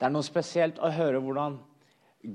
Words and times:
Det 0.00 0.06
er 0.08 0.12
noe 0.14 0.24
spesielt 0.24 0.78
å 0.80 0.88
høre 0.96 1.18
hvordan 1.20 1.58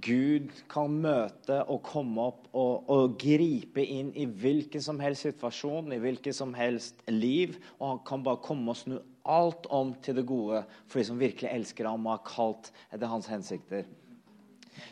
Gud 0.06 0.52
kan 0.69 0.94
møte 1.02 1.64
og 1.65 1.80
komme 1.85 2.27
opp 2.30 2.44
og, 2.53 2.85
og, 2.94 3.15
gripe 3.22 3.81
inn 3.81 4.12
i 4.13 4.28
hvilken 4.29 4.81
som 4.86 5.02
helst 5.02 5.26
situasjon, 5.26 5.90
i 5.94 5.98
hvilket 6.02 6.38
som 6.38 6.54
helst 6.58 7.02
liv. 7.10 7.56
Og 7.80 7.88
han 7.88 8.04
kan 8.06 8.26
bare 8.26 8.42
komme 8.46 8.70
og 8.70 8.78
snu 8.78 9.00
alt 9.26 9.66
om 9.74 9.96
til 10.06 10.20
det 10.20 10.28
gode 10.30 10.62
for 10.86 11.02
de 11.02 11.08
som 11.10 11.18
virkelig 11.18 11.50
elsker 11.50 11.90
ham 11.90 12.06
og 12.06 12.20
har 12.20 12.24
kalt 12.30 12.72
etter 12.92 13.10
hans 13.10 13.32
hensikter. 13.34 13.90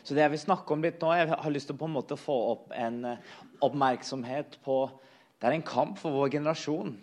Så 0.02 0.18
det 0.18 0.24
jeg 0.24 0.34
vil 0.34 0.44
snakke 0.48 0.74
om 0.74 0.82
litt 0.82 0.98
nå, 0.98 1.14
jeg 1.14 1.30
har 1.30 1.54
lyst 1.54 1.70
til 1.70 1.78
å 1.78 1.82
på 1.84 1.90
en 1.92 1.94
måte 1.94 2.18
få 2.18 2.40
opp 2.56 2.74
en 2.74 3.00
eh, 3.12 3.32
oppmerksomhet 3.62 4.58
på 4.66 4.82
Det 5.38 5.46
er 5.46 5.60
en 5.60 5.66
kamp 5.66 5.98
for 6.02 6.14
vår 6.18 6.40
generasjon. 6.40 6.94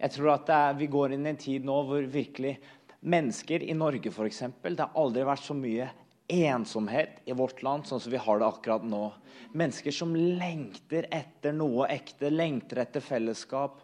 Jeg 0.00 0.16
tror 0.18 0.34
at 0.34 0.52
er, 0.52 0.76
vi 0.76 0.92
går 0.92 1.14
inn 1.14 1.24
i 1.24 1.32
en 1.32 1.40
tid 1.40 1.64
nå 1.64 1.80
hvor 1.88 2.12
virkelig 2.12 2.58
mennesker 3.04 3.62
i 3.62 3.74
Norge 3.76 4.10
f.eks. 4.10 4.42
Det 4.62 4.80
har 4.80 4.96
aldri 4.98 5.24
vært 5.28 5.44
så 5.44 5.56
mye 5.56 5.90
ensomhet 6.32 7.20
i 7.28 7.36
vårt 7.36 7.60
land 7.62 7.84
sånn 7.86 8.00
som 8.00 8.12
vi 8.12 8.20
har 8.20 8.40
det 8.40 8.48
akkurat 8.48 8.84
nå. 8.88 9.04
Mennesker 9.52 9.92
som 9.92 10.14
lengter 10.16 11.06
etter 11.12 11.52
noe 11.52 11.88
ekte, 11.92 12.32
lengter 12.32 12.80
etter 12.86 13.04
fellesskap. 13.04 13.82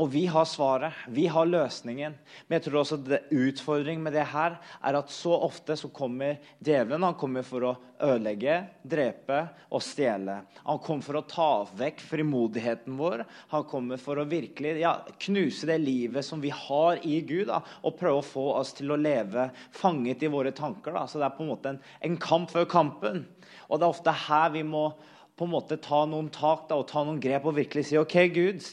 Og 0.00 0.08
vi 0.08 0.22
har 0.24 0.46
svaret, 0.48 0.96
vi 1.12 1.26
har 1.28 1.44
løsningen. 1.44 2.14
Men 2.46 2.56
jeg 2.56 2.64
tror 2.64 2.78
også 2.80 2.96
det 3.04 3.26
utfordringen 3.28 4.00
med 4.06 4.14
det 4.16 4.24
her 4.32 4.56
er 4.80 4.96
at 4.96 5.12
så 5.12 5.34
ofte 5.36 5.76
så 5.76 5.90
kommer 5.92 6.38
djevelen 6.64 7.04
han 7.04 7.18
kommer 7.20 7.44
for 7.44 7.66
å 7.68 7.74
ødelegge, 8.00 8.54
drepe 8.88 9.42
og 9.68 9.84
stjele. 9.84 10.38
Han 10.64 10.80
kommer 10.80 11.04
for 11.04 11.20
å 11.20 11.24
ta 11.28 11.50
vekk 11.76 12.00
frimodigheten 12.08 12.96
vår. 12.96 13.26
Han 13.52 13.68
kommer 13.68 14.00
for 14.00 14.16
å 14.16 14.26
virkelig 14.32 14.78
ja, 14.80 14.96
knuse 15.28 15.68
det 15.68 15.78
livet 15.84 16.24
som 16.24 16.40
vi 16.40 16.54
har 16.56 17.04
i 17.04 17.20
Gud, 17.20 17.50
da, 17.52 17.60
og 17.84 17.98
prøve 18.00 18.24
å 18.24 18.26
få 18.32 18.48
oss 18.56 18.72
til 18.80 18.96
å 18.96 19.00
leve 19.00 19.50
fanget 19.76 20.24
i 20.24 20.32
våre 20.32 20.56
tanker. 20.56 20.96
Da. 20.96 21.04
Så 21.04 21.20
det 21.20 21.28
er 21.28 21.36
på 21.36 21.44
en 21.44 21.52
måte 21.52 21.76
en, 21.76 21.82
en 22.00 22.20
kamp 22.22 22.48
før 22.54 22.64
kampen. 22.64 23.26
Og 23.68 23.76
det 23.76 23.84
er 23.84 23.92
ofte 23.92 24.20
her 24.24 24.54
vi 24.56 24.64
må 24.64 24.88
på 25.36 25.44
en 25.44 25.52
måte 25.52 25.76
ta 25.84 26.06
noen 26.08 26.32
tak 26.32 26.70
da, 26.70 26.80
og 26.80 26.88
ta 26.88 27.04
noen 27.04 27.20
grep 27.20 27.44
og 27.44 27.60
virkelig 27.60 27.90
si 27.90 28.00
OK, 28.00 28.22
Gud. 28.32 28.72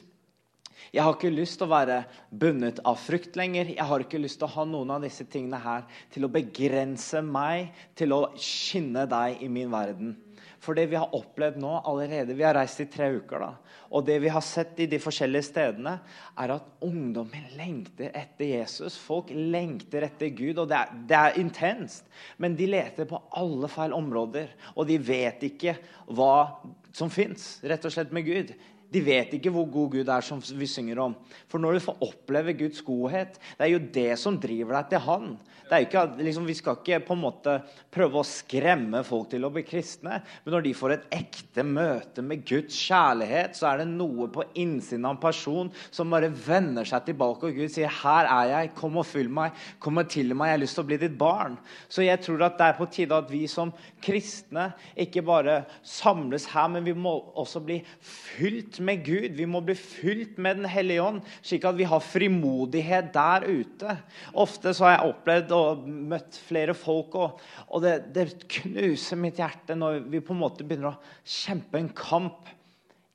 Jeg 0.93 1.03
har 1.05 1.15
ikke 1.15 1.33
lyst 1.33 1.59
til 1.59 1.67
å 1.67 1.73
være 1.73 1.99
bundet 2.31 2.79
av 2.87 2.97
frykt 3.01 3.37
lenger. 3.39 3.73
Jeg 3.75 3.89
har 3.91 4.05
ikke 4.05 4.21
lyst 4.21 4.39
til 4.41 4.47
å 4.49 4.53
ha 4.55 4.65
noen 4.69 4.95
av 4.95 5.03
disse 5.05 5.27
tingene 5.29 5.59
her 5.61 5.85
til 6.13 6.25
å 6.25 6.31
begrense 6.33 7.21
meg 7.25 7.75
til 7.99 8.15
å 8.15 8.23
skinne 8.39 9.05
deg 9.09 9.43
i 9.45 9.51
min 9.51 9.69
verden. 9.73 10.17
For 10.59 10.75
det 10.75 10.89
vi 10.91 10.97
har 10.99 11.13
opplevd 11.15 11.59
nå 11.61 11.71
allerede 11.87 12.35
Vi 12.35 12.43
har 12.43 12.55
reist 12.57 12.81
i 12.83 12.87
tre 12.91 13.09
uker. 13.15 13.39
da, 13.39 13.53
Og 13.91 14.05
det 14.05 14.19
vi 14.19 14.27
har 14.27 14.41
sett 14.41 14.79
i 14.79 14.85
de 14.85 14.99
forskjellige 14.99 15.47
stedene, 15.47 15.99
er 16.37 16.51
at 16.51 16.65
ungdommen 16.81 17.45
lengter 17.57 18.11
etter 18.13 18.45
Jesus. 18.45 18.97
Folk 18.97 19.29
lengter 19.29 20.03
etter 20.03 20.29
Gud, 20.29 20.59
og 20.59 20.67
det 20.69 20.77
er, 20.77 20.89
det 21.07 21.17
er 21.17 21.39
intenst. 21.39 22.05
Men 22.37 22.55
de 22.55 22.67
leter 22.67 23.05
på 23.05 23.21
alle 23.31 23.67
feil 23.67 23.93
områder, 23.93 24.51
og 24.75 24.87
de 24.87 24.97
vet 24.97 25.43
ikke 25.43 25.77
hva 26.07 26.59
som 26.93 27.09
fins, 27.09 27.59
rett 27.63 27.85
og 27.85 27.93
slett 27.93 28.11
med 28.11 28.25
Gud. 28.25 28.53
De 28.89 29.01
vet 29.05 29.35
ikke 29.37 29.51
hvor 29.53 29.67
god 29.69 29.91
Gud 29.97 30.09
er, 30.09 30.25
som 30.25 30.41
vi 30.41 30.67
synger 30.69 31.03
om. 31.03 31.15
For 31.49 31.61
når 31.61 31.77
du 31.77 31.85
får 31.85 32.03
oppleve 32.09 32.55
Guds 32.57 32.81
godhet, 32.85 33.37
det 33.57 33.67
er 33.67 33.73
jo 33.75 33.85
det 33.99 34.11
som 34.21 34.39
driver 34.41 34.79
deg 34.79 34.93
til 34.93 35.05
Han. 35.05 35.31
Ikke, 35.77 36.01
liksom, 36.17 36.47
vi 36.49 36.55
skal 36.57 36.79
ikke 36.79 36.97
på 37.05 37.13
en 37.13 37.21
måte 37.21 37.53
prøve 37.93 38.21
å 38.21 38.25
skremme 38.25 39.03
folk 39.05 39.27
til 39.29 39.43
å 39.45 39.51
bli 39.53 39.61
kristne. 39.67 40.17
Men 40.41 40.55
når 40.55 40.65
de 40.65 40.71
får 40.77 40.93
et 40.95 41.05
ekte 41.19 41.65
møte 41.67 42.23
med 42.25 42.41
Guds 42.49 42.73
kjærlighet, 42.87 43.53
så 43.57 43.67
er 43.69 43.83
det 43.83 43.91
noe 43.91 44.25
på 44.33 44.47
innsiden 44.57 45.05
av 45.05 45.13
en 45.13 45.21
person 45.21 45.69
som 45.93 46.09
bare 46.09 46.31
vender 46.33 46.89
seg 46.89 47.05
tilbake, 47.11 47.51
og 47.51 47.59
Gud 47.61 47.69
sier 47.69 47.89
'Her 47.89 48.25
er 48.25 48.49
jeg. 48.49 48.73
Kom 48.75 48.97
og 48.97 49.05
fyll 49.05 49.29
meg. 49.29 49.53
Kom 49.79 50.01
og 50.01 50.09
til 50.09 50.33
meg. 50.33 50.49
Jeg 50.49 50.57
har 50.57 50.63
lyst 50.65 50.75
til 50.75 50.83
å 50.83 50.89
bli 50.89 50.97
ditt 50.97 51.17
barn.' 51.17 51.59
Så 51.87 52.01
jeg 52.01 52.21
tror 52.21 52.41
at 52.45 52.57
det 52.57 52.65
er 52.65 52.79
på 52.79 52.89
tide 52.89 53.13
at 53.13 53.29
vi 53.29 53.45
som 53.45 53.73
kristne 54.01 54.73
ikke 54.97 55.21
bare 55.21 55.65
samles 55.83 56.45
her, 56.47 56.67
men 56.67 56.83
vi 56.83 56.93
må 56.93 57.31
også 57.35 57.63
bli 57.63 57.83
fylt 58.01 58.78
med 58.83 59.01
Gud. 59.05 59.33
Vi 59.37 59.47
må 59.49 59.61
bli 59.65 59.75
fylt 59.77 60.37
med 60.41 60.59
Den 60.61 60.69
hellige 60.69 61.03
ånd, 61.03 61.23
slik 61.41 61.65
at 61.67 61.77
vi 61.77 61.87
har 61.89 62.03
frimodighet 62.03 63.11
der 63.15 63.47
ute. 63.47 63.95
Ofte 64.33 64.73
så 64.75 64.87
har 64.87 64.95
jeg 64.95 65.13
opplevd 65.13 65.55
og 65.55 65.89
møtt 66.13 66.39
flere 66.47 66.75
folk, 66.77 67.15
og, 67.15 67.41
og 67.67 67.83
det, 67.85 67.95
det, 68.15 68.27
knuser 68.59 69.19
mitt 69.19 69.41
hjerte 69.41 69.77
når 69.77 70.03
vi 70.11 70.23
på 70.23 70.35
en 70.35 70.41
måte 70.43 70.67
begynner 70.67 70.93
å 70.93 71.19
kjempe 71.23 71.81
en 71.81 71.91
kamp 71.95 72.49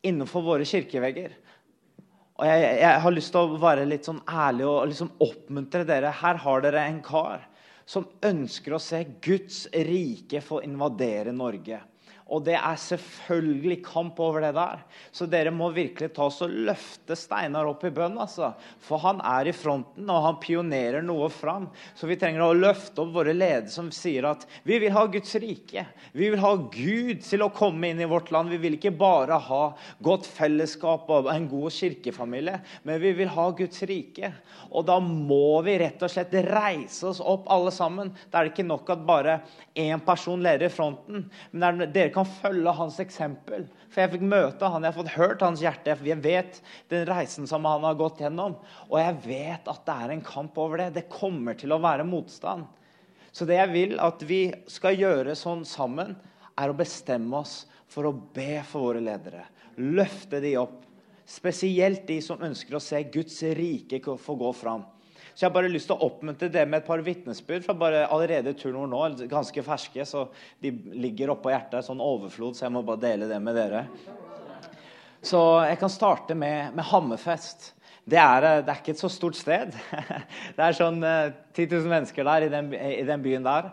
innenfor 0.04 0.44
våre 0.44 0.68
kirkevegger. 0.68 1.38
Og 2.34 2.46
jeg, 2.48 2.68
jeg 2.82 3.02
har 3.06 3.14
lyst 3.14 3.32
til 3.34 3.46
å 3.46 3.62
være 3.62 3.86
litt 3.86 4.06
sånn 4.08 4.22
ærlig 4.26 4.66
og 4.66 4.88
liksom 4.90 5.12
oppmuntre 5.22 5.84
dere. 5.86 6.12
Her 6.22 6.40
har 6.42 6.64
dere 6.64 6.86
en 6.88 7.02
kar 7.04 7.44
som 7.86 8.06
ønsker 8.24 8.74
å 8.74 8.82
se 8.82 9.02
Guds 9.22 9.66
rike 9.72 10.40
få 10.44 10.62
invadere 10.66 11.34
Norge. 11.36 11.80
Og 12.32 12.40
det 12.46 12.54
er 12.56 12.78
selvfølgelig 12.80 13.82
kamp 13.84 14.20
over 14.22 14.46
det 14.46 14.54
der. 14.56 14.80
Så 15.12 15.26
dere 15.28 15.50
må 15.52 15.68
virkelig 15.74 16.08
ta 16.16 16.24
oss 16.30 16.40
og 16.44 16.52
løfte 16.66 17.16
Steinar 17.18 17.68
opp 17.68 17.82
i 17.84 17.90
bønn. 17.92 18.16
Altså. 18.20 18.54
For 18.80 19.02
han 19.02 19.20
er 19.20 19.50
i 19.50 19.54
fronten, 19.56 20.08
og 20.08 20.22
han 20.24 20.38
pionerer 20.40 21.04
noe 21.04 21.28
fram. 21.32 21.66
Så 21.92 22.08
vi 22.08 22.16
trenger 22.20 22.46
å 22.46 22.56
løfte 22.56 23.04
opp 23.04 23.12
våre 23.18 23.34
ledere 23.36 23.68
som 23.72 23.90
sier 23.92 24.24
at 24.30 24.46
vi 24.64 24.78
vil 24.80 24.94
ha 24.96 25.04
Guds 25.12 25.36
rike. 25.42 25.84
Vi 26.16 26.30
vil 26.32 26.40
ha 26.40 26.54
Gud 26.56 27.20
til 27.26 27.44
å 27.44 27.50
komme 27.52 27.92
inn 27.92 28.00
i 28.00 28.08
vårt 28.08 28.32
land. 28.32 28.52
Vi 28.54 28.62
vil 28.62 28.78
ikke 28.78 28.94
bare 28.96 29.36
ha 29.50 29.62
godt 30.04 30.24
fellesskap 30.24 31.10
og 31.12 31.28
en 31.32 31.50
god 31.50 31.76
kirkefamilie, 31.76 32.56
men 32.88 33.02
vi 33.04 33.12
vil 33.20 33.32
ha 33.36 33.50
Guds 33.52 33.84
rike. 33.84 34.32
Og 34.72 34.88
da 34.88 34.96
må 35.04 35.60
vi 35.66 35.76
rett 35.84 36.00
og 36.00 36.12
slett 36.12 36.32
reise 36.48 37.10
oss 37.12 37.20
opp 37.20 37.52
alle 37.52 37.74
sammen. 37.74 38.14
Da 38.32 38.40
er 38.40 38.48
det 38.48 38.54
ikke 38.54 38.68
nok 38.70 38.96
at 38.96 39.04
bare 39.04 39.38
én 39.76 40.00
person 40.06 40.40
leder 40.40 40.70
i 40.70 40.72
fronten. 40.72 41.28
men 41.52 41.84
dere 41.92 42.13
kan 42.14 42.28
følge 42.28 42.72
hans 42.78 43.00
eksempel. 43.02 43.66
For 43.90 44.04
jeg 44.04 44.12
fikk 44.14 44.24
møte 44.30 44.68
han, 44.70 44.84
jeg 44.84 44.94
har 44.94 44.98
fått 44.98 45.16
hørt 45.16 45.42
hans 45.44 45.62
hjerte. 45.64 45.96
Jeg 46.06 46.22
vet 46.24 46.60
den 46.92 47.04
reisen 47.08 47.48
som 47.50 47.66
han 47.68 47.84
har 47.86 47.98
gått 47.98 48.22
gjennom. 48.22 48.56
Og 48.88 48.96
jeg 49.00 49.18
vet 49.26 49.68
at 49.70 49.82
det 49.86 49.96
er 50.04 50.14
en 50.14 50.24
kamp 50.24 50.58
over 50.62 50.82
det. 50.82 50.92
Det 50.96 51.10
kommer 51.12 51.58
til 51.58 51.74
å 51.74 51.80
være 51.82 52.06
motstand. 52.08 52.66
Så 53.34 53.46
det 53.50 53.58
jeg 53.58 53.72
vil 53.74 53.96
at 54.02 54.22
vi 54.26 54.46
skal 54.70 54.98
gjøre 54.98 55.34
sånn 55.38 55.66
sammen, 55.66 56.14
er 56.54 56.70
å 56.70 56.78
bestemme 56.78 57.40
oss 57.42 57.64
for 57.90 58.06
å 58.06 58.14
be 58.14 58.62
for 58.68 58.88
våre 58.88 59.02
ledere. 59.02 59.42
Løfte 59.82 60.38
de 60.42 60.54
opp. 60.60 60.80
Spesielt 61.26 62.04
de 62.06 62.20
som 62.22 62.42
ønsker 62.44 62.76
å 62.76 62.82
se 62.84 63.00
Guds 63.10 63.40
rike 63.58 63.98
få 63.98 64.36
gå 64.38 64.52
fram. 64.54 64.84
Så 65.34 65.42
jeg 65.42 65.48
har 65.48 65.54
bare 65.56 65.70
lyst 65.72 65.88
til 65.90 65.98
å 65.98 66.06
oppmuntre 66.06 66.46
det 66.52 66.62
med 66.68 66.80
et 66.80 66.86
par 66.86 67.00
vitnesbyrd 67.02 67.64
fra 67.66 67.74
bare 67.78 68.04
allerede 68.06 68.54
turnover 68.54 68.90
nå. 68.92 69.26
Ganske 69.30 69.64
ferske, 69.66 70.06
så 70.06 70.28
de 70.62 70.70
ligger 70.94 71.32
oppå 71.34 71.50
hjertet. 71.50 71.82
Sånn 71.86 72.02
overflod, 72.02 72.54
så 72.54 72.68
jeg 72.68 72.74
må 72.76 72.84
bare 72.86 73.02
dele 73.02 73.26
det 73.30 73.40
med 73.42 73.58
dere. 73.58 73.88
Så 75.24 75.40
jeg 75.64 75.80
kan 75.80 75.90
starte 75.90 76.36
med, 76.38 76.70
med 76.76 76.86
Hammerfest. 76.86 77.72
Det 78.04 78.20
er, 78.20 78.44
det 78.62 78.68
er, 78.68 78.78
ikke 78.78 78.92
et 78.92 79.00
så 79.00 79.08
stort 79.08 79.36
sted. 79.38 79.72
Det 80.56 80.60
er 80.60 80.76
sånn 80.76 81.00
10 81.00 81.64
eh, 81.64 81.70
000 81.72 81.86
mennesker 81.88 82.26
der 82.28 82.44
i 82.44 82.50
den, 82.52 82.68
i 82.76 83.04
den, 83.08 83.22
byen 83.24 83.46
der. 83.46 83.70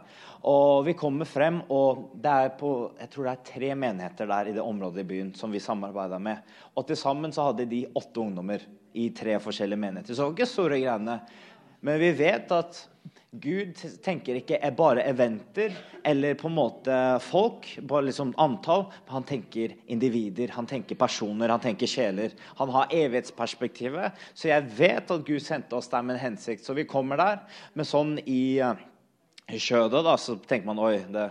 Og 0.48 0.86
vi 0.88 0.96
kommer 0.98 1.28
frem, 1.28 1.60
og 1.70 2.16
det 2.24 2.32
er 2.32 2.54
på, 2.58 2.72
jeg 2.98 3.12
tror 3.12 3.28
det 3.28 3.34
er 3.34 3.50
tre 3.52 3.74
menigheter 3.76 4.30
der 4.32 4.50
i 4.50 4.56
det 4.56 4.64
området 4.64 5.04
i 5.04 5.10
byen 5.12 5.34
som 5.38 5.52
vi 5.52 5.62
samarbeida 5.62 6.18
med. 6.24 6.48
Og 6.74 6.88
til 6.88 6.98
sammen 6.98 7.36
så 7.36 7.50
hadde 7.50 7.68
de 7.70 7.84
åtte 7.92 8.24
ungdommer 8.24 8.64
i 8.98 9.10
tre 9.16 9.36
forskjellige 9.44 9.84
menigheter. 9.84 10.16
Så 10.16 10.24
det 10.24 10.30
var 10.30 10.40
ikke 10.40 10.50
store 10.54 10.80
greiene. 10.80 11.20
Men 11.81 12.00
vi 12.02 12.12
vet 12.14 12.52
at 12.53 12.88
Gud 13.31 13.78
tenker 14.03 14.36
ikke 14.42 14.58
bare 14.75 15.06
eventer 15.08 15.72
eller 16.03 16.36
på 16.36 16.50
en 16.50 16.56
måte 16.58 16.96
folk, 17.24 17.68
bare 17.88 18.09
liksom 18.09 18.34
antall. 18.42 18.90
Han 19.08 19.24
tenker 19.24 19.78
individer, 19.88 20.52
han 20.52 20.68
tenker 20.68 21.00
personer, 21.00 21.53
han 21.53 21.64
tenker 21.64 21.88
sjeler. 21.88 22.36
Han 22.59 22.74
har 22.75 22.92
evighetsperspektivet. 22.92 24.19
Så 24.34 24.52
jeg 24.52 24.68
vet 24.78 25.14
at 25.16 25.25
Gud 25.25 25.40
sendte 25.46 25.80
oss 25.80 25.90
der 25.90 26.03
med 26.03 26.18
en 26.18 26.25
hensikt. 26.25 26.66
Så 26.66 26.75
vi 26.75 26.84
kommer 26.90 27.22
der. 27.22 27.40
Men 27.74 27.88
sånn 27.88 28.18
i, 28.25 28.59
i 28.59 29.62
skjødet 29.63 30.03
da, 30.06 30.18
så 30.19 30.36
tenker 30.36 30.68
man 30.68 30.83
oi, 30.83 30.98
det, 31.16 31.30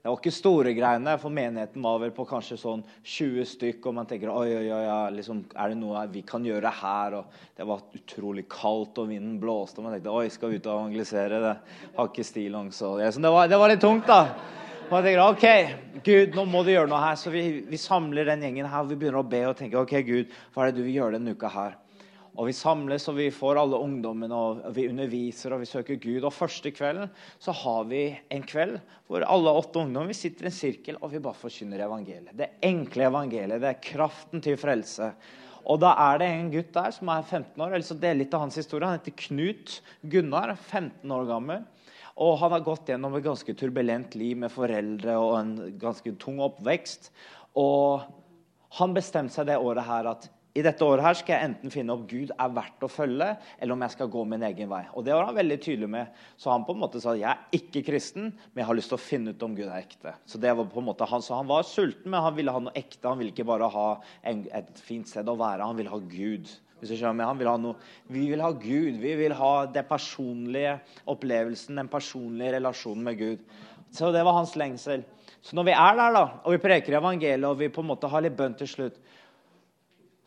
det 0.00 0.08
var 0.08 0.16
ikke 0.16 0.32
store 0.32 0.70
greiene, 0.72 1.12
for 1.20 1.32
menigheten 1.36 1.82
var 1.84 1.98
vel 2.00 2.12
på 2.16 2.24
kanskje 2.24 2.56
sånn 2.56 2.80
20 3.04 3.44
stykk. 3.50 3.88
Og 3.90 3.96
man 3.98 4.06
tenker 4.08 4.30
oi, 4.32 4.46
oi, 4.56 4.70
oi, 4.72 4.84
liksom, 5.12 5.42
er 5.52 5.74
det 5.74 5.76
noe 5.76 6.06
vi 6.08 6.22
kan 6.24 6.46
gjøre 6.46 6.72
her? 6.78 7.18
Og 7.18 7.42
det 7.58 7.66
var 7.68 7.82
utrolig 7.98 8.46
kaldt, 8.48 8.96
og 9.02 9.10
vinden 9.10 9.36
blåste. 9.42 9.76
Og 9.76 9.84
man 9.84 9.98
tenkte 9.98 10.14
oi, 10.16 10.30
skal 10.32 10.54
vi 10.54 10.56
ut 10.56 10.70
og 10.70 10.78
evangelisere? 10.78 11.42
Det 11.44 11.52
har 11.98 12.08
ikke 12.08 12.24
stillongs. 12.24 12.80
Det, 12.80 13.34
var, 13.36 13.52
det 13.52 13.60
var 13.60 13.74
litt 13.74 13.84
tungt, 13.84 14.08
da. 14.08 14.22
Og 14.88 14.96
jeg 14.96 15.04
tenker, 15.10 15.20
ok, 15.28 16.00
Gud, 16.08 16.32
nå 16.38 16.46
må 16.48 16.64
du 16.64 16.72
gjøre 16.72 16.88
noe 16.88 17.04
her. 17.04 17.20
Så 17.20 17.34
vi, 17.36 17.44
vi 17.68 17.84
samler 17.84 18.32
den 18.32 18.48
gjengen 18.48 18.72
her. 18.72 18.80
og 18.80 18.88
Vi 18.94 18.98
begynner 19.02 19.20
å 19.20 19.28
be 19.36 19.44
og 19.50 19.58
tenke 19.60 19.84
ok, 19.84 19.98
Gud, 20.08 20.32
hva 20.54 20.64
er 20.64 20.72
det 20.72 20.80
du 20.80 20.86
vil 20.88 20.96
gjøre 20.96 21.18
denne 21.20 21.36
uka 21.36 21.52
her? 21.52 21.79
Og 22.40 22.46
vi 22.48 22.54
samles 22.56 23.04
og 23.10 23.18
vi 23.18 23.26
får 23.34 23.58
alle 23.60 23.78
ungdommene 23.84 24.32
og 24.32 24.62
vi 24.72 24.86
underviser 24.88 25.52
og 25.52 25.60
vi 25.60 25.68
søker 25.68 25.98
Gud. 26.00 26.24
Og 26.24 26.32
første 26.32 26.72
kvelden 26.72 27.10
så 27.36 27.52
har 27.52 27.84
vi 27.90 28.06
en 28.32 28.46
kveld 28.48 28.78
hvor 29.10 29.26
alle 29.28 29.52
åtte 29.60 29.82
ungdommer 29.82 30.16
sitter 30.16 30.48
i 30.48 30.48
en 30.48 30.56
sirkel 30.56 30.96
og 31.02 31.12
vi 31.12 31.20
bare 31.20 31.36
forkynner 31.36 31.84
evangeliet. 31.84 32.32
Det 32.38 32.48
enkle 32.64 33.10
evangeliet. 33.10 33.60
Det 33.60 33.68
er 33.74 33.84
kraften 33.90 34.40
til 34.46 34.56
frelse. 34.60 35.10
Og 35.68 35.82
da 35.82 35.92
er 36.06 36.22
det 36.22 36.30
en 36.32 36.48
gutt 36.54 36.72
der 36.72 36.96
som 36.96 37.12
er 37.12 37.28
15 37.28 37.60
år. 37.60 37.74
eller 37.74 37.84
så 37.84 37.98
Det 38.00 38.08
er 38.08 38.18
litt 38.22 38.34
av 38.34 38.46
hans 38.46 38.56
historie. 38.56 38.88
Han 38.88 38.96
heter 38.96 39.18
Knut 39.26 39.76
Gunnar, 40.00 40.56
15 40.56 41.12
år 41.12 41.28
gammel. 41.28 41.68
Og 42.16 42.38
han 42.40 42.56
har 42.56 42.64
gått 42.64 42.88
gjennom 42.88 43.14
et 43.16 43.24
ganske 43.24 43.52
turbulent 43.52 44.16
liv 44.16 44.40
med 44.40 44.52
foreldre 44.52 45.20
og 45.20 45.36
en 45.38 45.54
ganske 45.80 46.16
tung 46.16 46.40
oppvekst. 46.40 47.12
Og 47.60 48.08
han 48.80 48.96
bestemte 48.96 49.36
seg 49.36 49.50
det 49.50 49.60
året 49.60 49.84
her 49.84 50.08
at 50.16 50.30
i 50.50 50.62
dette 50.66 50.82
året 50.82 51.04
her 51.04 51.14
skal 51.14 51.36
jeg 51.36 51.46
enten 51.46 51.70
finne 51.70 51.94
opp 51.94 52.08
Gud 52.10 52.32
er 52.34 52.54
verdt 52.54 52.82
å 52.82 52.90
følge, 52.90 53.28
eller 53.62 53.76
om 53.76 53.84
jeg 53.84 53.94
skal 53.94 54.08
gå 54.10 54.24
min 54.26 54.46
egen 54.48 54.70
vei. 54.72 54.80
Og 54.98 55.04
Det 55.06 55.14
var 55.14 55.28
han 55.28 55.36
veldig 55.36 55.58
tydelig 55.62 55.90
med. 55.92 56.16
Så 56.40 56.50
han 56.50 56.64
på 56.66 56.74
en 56.74 56.80
måte 56.82 57.02
sa 57.02 57.14
jeg 57.14 57.28
er 57.30 57.60
ikke 57.60 57.84
kristen, 57.86 58.32
men 58.32 58.62
jeg 58.62 58.66
har 58.66 58.78
lyst 58.78 58.90
til 58.90 58.98
å 58.98 59.04
finne 59.04 59.34
ut 59.34 59.44
om 59.46 59.54
Gud 59.54 59.68
er 59.68 59.84
ekte. 59.84 60.16
Så 60.26 60.40
det 60.42 60.54
var 60.58 60.66
på 60.66 60.82
en 60.82 60.88
måte 60.88 61.06
han, 61.06 61.22
så 61.22 61.38
han 61.38 61.50
var 61.50 61.68
sulten, 61.68 62.10
men 62.10 62.24
han 62.24 62.34
ville 62.34 62.54
ha 62.54 62.64
noe 62.64 62.74
ekte. 62.74 63.06
Han 63.06 63.22
ville 63.22 63.30
ikke 63.34 63.46
bare 63.46 63.70
ha 63.70 63.86
en, 64.26 64.42
et 64.58 64.82
fint 64.82 65.06
sted 65.06 65.30
å 65.30 65.38
være, 65.38 65.70
han 65.70 65.78
ville 65.78 65.92
ha 65.92 66.02
Gud. 66.02 66.50
Hvis 66.80 66.94
du 66.94 66.96
skjønner, 66.96 67.28
han 67.28 67.38
vil 67.38 67.50
ha 67.50 67.56
noe, 67.60 67.76
Vi 68.08 68.26
vil 68.32 68.42
ha 68.42 68.50
Gud. 68.50 68.98
Vi 68.98 69.14
vil 69.20 69.36
ha 69.36 69.54
den 69.70 69.86
personlige 69.86 70.78
opplevelsen, 71.06 71.76
den 71.76 71.92
personlige 71.92 72.56
relasjonen 72.56 73.04
med 73.06 73.18
Gud. 73.20 73.46
Så 73.92 74.10
det 74.14 74.24
var 74.24 74.38
hans 74.38 74.56
lengsel. 74.58 75.04
Så 75.42 75.56
når 75.56 75.70
vi 75.70 75.74
er 75.76 75.96
der 75.96 76.14
da, 76.14 76.24
og 76.44 76.54
vi 76.54 76.62
preker 76.62 76.98
evangeliet 76.98 77.48
og 77.48 77.58
vi 77.58 77.70
på 77.72 77.82
en 77.84 77.90
måte 77.90 78.08
har 78.10 78.24
litt 78.24 78.36
bønn 78.36 78.56
til 78.58 78.68
slutt, 78.68 78.98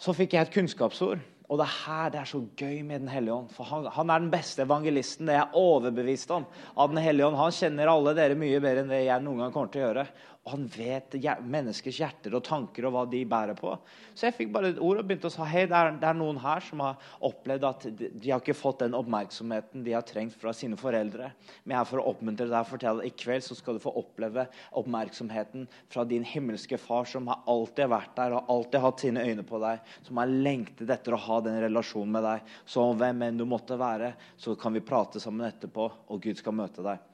så 0.01 0.15
fikk 0.15 0.35
jeg 0.35 0.47
et 0.47 0.53
kunnskapsord. 0.53 1.21
Og 1.51 1.59
det 1.59 1.65
er 1.67 1.73
her 1.83 2.11
det 2.13 2.19
er 2.21 2.29
så 2.29 2.39
gøy 2.57 2.79
med 2.87 3.03
Den 3.03 3.09
hellige 3.11 3.35
ånd. 3.35 3.49
For 3.53 3.67
han, 3.67 3.85
han, 3.93 4.09
er 4.09 4.21
den 4.23 4.31
beste 4.31 4.63
evangelisten. 4.63 5.27
Det 5.27 5.35
er 5.35 5.41
jeg 5.43 5.59
overbevist 5.59 6.31
om. 6.33 6.47
Av 6.79 6.89
Den 6.89 7.01
hellige 7.03 7.27
ånd. 7.27 7.37
Han 7.37 7.53
kjenner 7.53 7.91
alle 7.91 8.15
dere 8.17 8.37
mye 8.39 8.61
bedre 8.63 8.85
enn 8.85 8.93
det 8.93 9.03
jeg 9.03 9.25
noen 9.25 9.43
gang 9.43 9.53
kommer 9.53 9.73
til 9.73 9.83
å 9.83 9.87
gjøre. 9.89 10.05
Og 10.43 10.51
han 10.57 10.63
vet 10.67 11.15
menneskers 11.47 12.01
hjerter 12.01 12.33
og 12.35 12.41
tanker 12.43 12.83
og 12.89 12.91
hva 12.91 13.03
de 13.07 13.21
bærer 13.23 13.55
på. 13.55 13.77
Så 14.11 14.25
jeg 14.27 14.35
fikk 14.35 14.49
bare 14.51 14.73
et 14.73 14.81
ord 14.83 14.99
og 14.99 15.05
begynte 15.07 15.29
å 15.29 15.31
si 15.31 15.45
hei, 15.47 15.61
det 15.71 15.77
er, 15.77 15.93
det 16.01 16.09
er 16.09 16.17
noen 16.19 16.41
her 16.43 16.65
som 16.65 16.81
har 16.83 17.05
opplevd 17.23 17.67
at 17.69 17.85
de, 17.87 18.09
de, 18.11 18.31
har 18.33 18.43
ikke 18.43 18.57
fått 18.57 18.81
den 18.83 18.97
oppmerksomheten 18.97 19.85
de 19.85 19.93
har 19.95 20.03
trengt 20.03 20.35
fra 20.41 20.51
sine 20.51 20.75
foreldre. 20.79 21.29
Men 21.63 21.77
jeg 21.77 21.79
er 21.79 21.89
for 21.93 22.01
å 22.01 22.09
oppmuntre 22.11 22.49
deg 22.49 22.57
og 22.59 22.71
fortelle 22.73 23.05
at 23.05 23.07
i 23.07 23.15
kveld 23.23 23.47
så 23.47 23.55
skal 23.55 23.79
du 23.79 23.83
få 23.85 23.95
oppleve 24.03 24.45
oppmerksomheten 24.81 25.63
fra 25.93 26.03
din 26.11 26.27
himmelske 26.27 26.81
far, 26.81 27.07
som 27.07 27.31
har 27.31 27.47
alltid 27.55 27.93
vært 27.95 28.11
der 28.19 28.35
og 28.35 28.51
alltid 28.51 28.83
hatt 28.83 29.05
sine 29.05 29.23
øyne 29.23 29.47
på 29.47 29.63
deg, 29.63 29.95
som 30.03 30.19
har 30.19 30.35
lengtet 30.49 30.91
etter 30.91 31.15
å 31.15 31.23
ha 31.29 31.39
den 31.47 31.61
relasjonen 31.63 32.19
med 32.19 32.27
deg. 32.27 32.53
Så 32.67 32.89
hvem 32.99 33.23
enn 33.29 33.39
du 33.39 33.47
måtte 33.47 33.79
være, 33.79 34.11
så 34.35 34.59
kan 34.59 34.75
vi 34.75 34.83
prate 34.83 35.23
sammen 35.23 35.47
etterpå, 35.47 35.87
og 36.11 36.23
Gud 36.27 36.43
skal 36.43 36.59
møte 36.59 36.83
deg. 36.83 37.12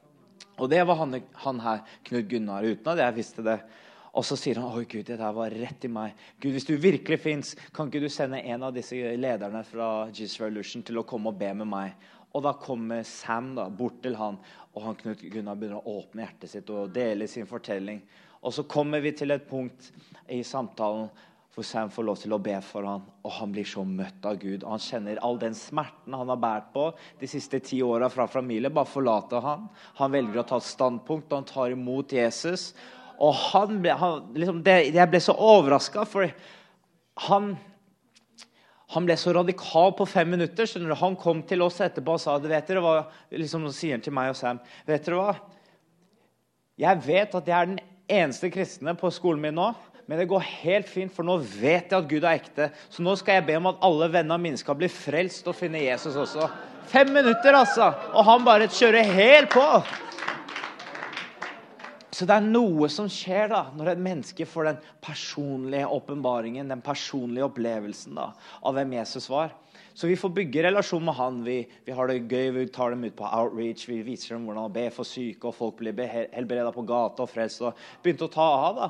Og 0.60 0.70
det 0.72 0.82
var 0.88 1.00
han, 1.00 1.16
han 1.46 1.62
her, 1.64 1.86
Knut 2.08 2.28
Gunnar, 2.30 2.68
uten 2.68 2.92
at 2.94 3.04
jeg 3.06 3.18
visste 3.20 3.46
det. 3.46 3.60
Og 4.18 4.26
så 4.26 4.36
sier 4.40 4.58
han 4.60 4.74
oi 4.74 4.88
Gud, 4.90 5.06
det 5.08 5.20
der 5.22 5.34
var 5.36 5.54
rett 5.54 5.86
i 5.86 5.92
meg. 5.92 6.16
Gud, 6.42 6.52
Hvis 6.56 6.68
du 6.68 6.76
virkelig 6.82 7.20
fins, 7.24 7.54
kan 7.76 7.88
ikke 7.88 8.02
du 8.04 8.10
sende 8.12 8.42
en 8.42 8.66
av 8.66 8.74
disse 8.76 8.98
lederne 8.98 9.62
fra 9.68 10.10
Jesus 10.10 10.40
Revolution 10.42 10.84
til 10.84 11.00
å 11.00 11.06
komme 11.08 11.32
og 11.32 11.38
be 11.40 11.52
med 11.62 11.70
meg? 11.70 12.08
Og 12.34 12.44
da 12.46 12.54
kommer 12.62 13.06
Sam 13.08 13.54
da, 13.58 13.70
bort 13.70 14.02
til 14.04 14.18
han, 14.20 14.38
og 14.74 14.84
han 14.86 14.98
Knut 15.00 15.22
Gunnar 15.32 15.58
begynner 15.58 15.82
å 15.82 16.00
åpne 16.02 16.26
hjertet 16.26 16.52
sitt 16.52 16.74
og 16.74 16.92
dele 16.94 17.30
sin 17.30 17.50
fortelling. 17.50 18.02
Og 18.46 18.54
så 18.56 18.64
kommer 18.70 19.02
vi 19.04 19.12
til 19.18 19.34
et 19.34 19.48
punkt 19.50 19.90
i 20.32 20.42
samtalen 20.48 21.10
hvor 21.56 21.66
Sam 21.66 21.90
får 21.90 22.06
lov 22.06 22.20
til 22.22 22.34
å 22.36 22.42
be 22.42 22.56
for 22.64 22.86
ham, 22.86 23.06
og 23.26 23.32
han 23.40 23.54
blir 23.54 23.66
så 23.68 23.82
møtt 23.84 24.26
av 24.28 24.38
Gud. 24.40 24.64
og 24.64 24.76
Han 24.76 24.84
kjenner 24.84 25.22
all 25.26 25.40
den 25.42 25.56
smerten 25.58 26.14
han 26.14 26.30
har 26.30 26.40
båret 26.40 26.70
på 26.74 26.86
de 27.20 27.30
siste 27.30 27.60
ti 27.66 27.82
åra 27.84 28.10
fra 28.14 28.28
familie. 28.30 28.70
Bare 28.70 28.88
forlater 28.88 29.42
han. 29.44 29.66
Han 29.98 30.14
velger 30.14 30.44
å 30.44 30.46
ta 30.48 30.60
et 30.62 30.70
standpunkt, 30.70 31.32
og 31.32 31.42
han 31.42 31.50
tar 31.50 31.74
imot 31.74 32.14
Jesus. 32.14 32.70
Og 33.18 33.34
han 33.50 33.82
han, 33.86 34.30
liksom, 34.38 34.62
det, 34.64 34.94
Jeg 34.94 35.10
ble 35.10 35.20
så 35.20 35.34
overraska, 35.34 36.06
for 36.06 36.30
han 37.30 37.58
han 38.90 39.06
ble 39.06 39.14
så 39.22 39.34
radikal 39.36 39.92
på 39.94 40.06
fem 40.10 40.32
minutter. 40.34 40.66
skjønner 40.66 40.90
du? 40.90 40.98
Han 40.98 41.16
kom 41.16 41.44
til 41.46 41.62
oss 41.62 41.78
etterpå 41.82 42.16
og 42.16 42.22
sa 42.24 42.40
vet 42.42 42.68
dere 42.68 42.82
hva, 42.82 43.04
liksom 43.30 43.68
sier 43.70 43.94
han 43.94 44.02
til 44.02 44.16
meg 44.18 44.32
og 44.32 44.38
Sam, 44.40 44.58
vet 44.88 45.06
dere 45.06 45.20
hva? 45.20 45.36
Jeg 46.80 47.04
vet 47.06 47.36
at 47.38 47.52
jeg 47.52 47.54
er 47.54 47.70
den 47.70 47.84
eneste 48.10 48.50
kristne 48.50 48.96
på 48.98 49.12
skolen 49.14 49.44
min 49.44 49.60
nå 49.60 49.68
men 50.10 50.18
det 50.18 50.26
går 50.26 50.42
helt 50.42 50.88
fint, 50.90 51.14
for 51.14 51.22
nå 51.22 51.36
vet 51.38 51.92
jeg 51.92 51.94
at 51.94 52.08
Gud 52.10 52.24
er 52.24 52.40
ekte. 52.40 52.72
Så 52.90 53.04
nå 53.06 53.14
skal 53.20 53.38
jeg 53.38 53.46
be 53.46 53.60
om 53.60 53.68
at 53.70 53.84
alle 53.86 54.08
vennene 54.10 54.42
mine 54.42 54.58
skal 54.58 54.74
bli 54.80 54.88
frelst 54.90 55.46
og 55.52 55.54
finne 55.54 55.84
Jesus 55.84 56.16
også. 56.18 56.48
Fem 56.90 57.12
minutter, 57.14 57.54
altså! 57.54 57.92
Og 58.18 58.26
han 58.26 58.42
bare 58.48 58.72
kjører 58.74 59.06
helt 59.06 59.52
på. 59.54 59.66
Så 62.10 62.26
det 62.26 62.40
er 62.40 62.48
noe 62.50 62.90
som 62.90 63.06
skjer 63.06 63.52
da, 63.52 63.60
når 63.78 63.92
et 63.92 64.02
menneske 64.08 64.48
får 64.50 64.72
den 64.72 64.80
personlige 65.06 65.92
åpenbaringen, 65.94 66.74
den 66.74 66.82
personlige 66.82 67.46
opplevelsen 67.46 68.18
da, 68.18 68.32
av 68.66 68.80
hvem 68.80 68.96
Jesus 68.98 69.30
var. 69.30 69.54
Så 69.94 70.10
vi 70.10 70.18
får 70.18 70.34
bygge 70.40 70.64
relasjon 70.66 71.06
med 71.06 71.16
han. 71.20 71.38
Vi, 71.46 71.60
vi, 71.86 71.94
har 71.94 72.10
det 72.10 72.24
gøy, 72.26 72.50
vi 72.58 72.66
tar 72.74 72.96
dem 72.96 73.06
ut 73.06 73.14
på 73.14 73.30
outreach, 73.30 73.86
vi 73.86 74.02
viser 74.10 74.34
dem 74.34 74.50
hvordan 74.50 74.72
å 74.72 74.74
be 74.74 74.88
for 74.96 75.06
syke, 75.06 75.52
og 75.52 75.56
folk 75.62 75.78
blir 75.84 76.02
helbreda 76.34 76.74
på 76.74 76.88
gata 76.90 77.28
og 77.28 77.30
frelst. 77.30 77.62
og 77.62 77.78
begynte 78.02 78.26
å 78.26 78.34
ta 78.34 78.50
av 78.66 78.82
da. 78.82 78.90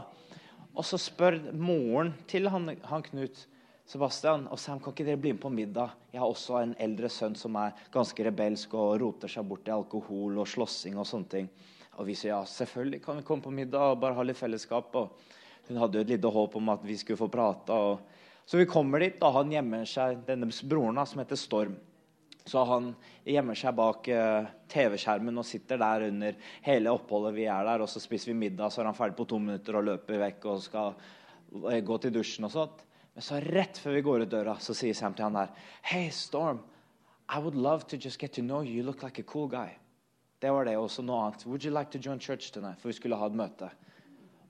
Og 0.79 0.85
så 0.87 0.95
spør 1.01 1.35
moren 1.59 2.13
til 2.31 2.47
han, 2.47 2.69
han 2.87 3.03
Knut 3.03 3.41
Sebastian 3.89 4.45
og 4.53 4.59
Sam 4.61 4.79
kan 4.79 4.93
ikke 4.93 5.05
dere 5.07 5.19
bli 5.19 5.33
med 5.33 5.41
på 5.43 5.49
middag. 5.51 5.95
Jeg 6.13 6.21
har 6.21 6.29
også 6.29 6.59
en 6.61 6.75
eldre 6.79 7.09
sønn 7.11 7.33
som 7.35 7.57
er 7.59 7.73
ganske 7.91 8.23
rebelsk 8.23 8.75
og 8.77 8.93
roter 9.01 9.31
seg 9.33 9.47
bort 9.49 9.67
i 9.67 9.73
alkohol 9.73 10.37
og 10.39 10.47
slåssing. 10.47 10.95
Og 11.01 11.07
sånne 11.09 11.31
ting. 11.33 11.49
Og 11.97 12.05
vi 12.07 12.15
sier 12.15 12.35
ja, 12.35 12.43
selvfølgelig 12.47 13.01
kan 13.03 13.19
vi 13.19 13.25
komme 13.27 13.43
på 13.43 13.51
middag 13.51 13.95
og 13.95 13.99
bare 13.99 14.15
ha 14.15 14.23
litt 14.23 14.39
fellesskap. 14.39 14.95
Og 14.95 15.67
hun 15.67 15.81
hadde 15.81 15.99
jo 15.99 16.05
et 16.05 16.13
lite 16.13 16.31
håp 16.37 16.55
om 16.61 16.71
at 16.71 16.85
vi 16.85 16.95
skulle 17.01 17.19
få 17.19 17.27
prate. 17.33 17.75
Og... 17.75 18.29
Så 18.45 18.61
vi 18.61 18.69
kommer 18.69 19.03
dit, 19.03 19.17
og 19.25 19.35
han 19.41 19.51
gjemmer 19.53 19.89
seg 19.89 20.23
denne 20.29 20.47
broren 20.69 21.01
som 21.09 21.19
heter 21.21 21.37
Storm. 21.37 21.75
Så 22.45 22.63
han 22.65 22.91
gjemmer 23.27 23.57
seg 23.57 23.75
bak 23.77 24.07
uh, 24.09 24.47
TV-skjermen 24.71 25.37
og 25.37 25.45
sitter 25.45 25.79
der 25.81 26.07
under 26.07 26.37
hele 26.65 26.93
oppholdet 26.95 27.35
vi 27.35 27.47
er 27.51 27.67
der. 27.67 27.83
Og 27.83 27.91
så 27.91 28.01
spiser 28.01 28.31
vi 28.31 28.39
middag, 28.45 28.71
så 28.71 28.81
er 28.81 28.89
han 28.89 28.97
ferdig 28.97 29.17
på 29.19 29.27
to 29.29 29.39
minutter 29.41 29.77
og 29.77 29.85
løper 29.89 30.21
vekk 30.23 30.47
og 30.49 30.63
skal 30.65 30.95
uh, 30.95 31.79
gå 31.85 31.99
til 32.01 32.15
dusjen 32.15 32.47
og 32.49 32.55
sånt. 32.55 32.85
Men 33.13 33.25
så 33.25 33.41
rett 33.43 33.77
før 33.81 33.97
vi 33.97 34.05
går 34.05 34.23
ut 34.23 34.31
døra, 34.31 34.55
så 34.63 34.73
sier 34.77 34.95
Sam 34.97 35.15
til 35.17 35.27
han 35.27 35.37
der 35.37 35.53
Hey, 35.83 36.09
Storm. 36.09 36.63
I 37.29 37.37
would 37.37 37.55
love 37.55 37.85
to 37.87 37.97
just 37.97 38.19
get 38.19 38.33
to 38.33 38.41
know 38.41 38.63
you. 38.63 38.79
You 38.79 38.83
look 38.83 39.03
like 39.03 39.19
a 39.19 39.23
cool 39.23 39.47
guy. 39.47 39.77
Det 40.41 40.49
var 40.51 40.65
det. 40.65 40.77
Også 40.77 41.03
noe 41.05 41.27
annet. 41.27 41.45
Would 41.45 41.65
you 41.65 41.73
like 41.73 41.91
to 41.91 41.99
join 41.99 42.19
church 42.19 42.51
tonight? 42.51 42.79
For 42.81 42.89
vi 42.89 42.97
skulle 42.97 43.17
ha 43.19 43.27
et 43.27 43.35
møte. 43.35 43.69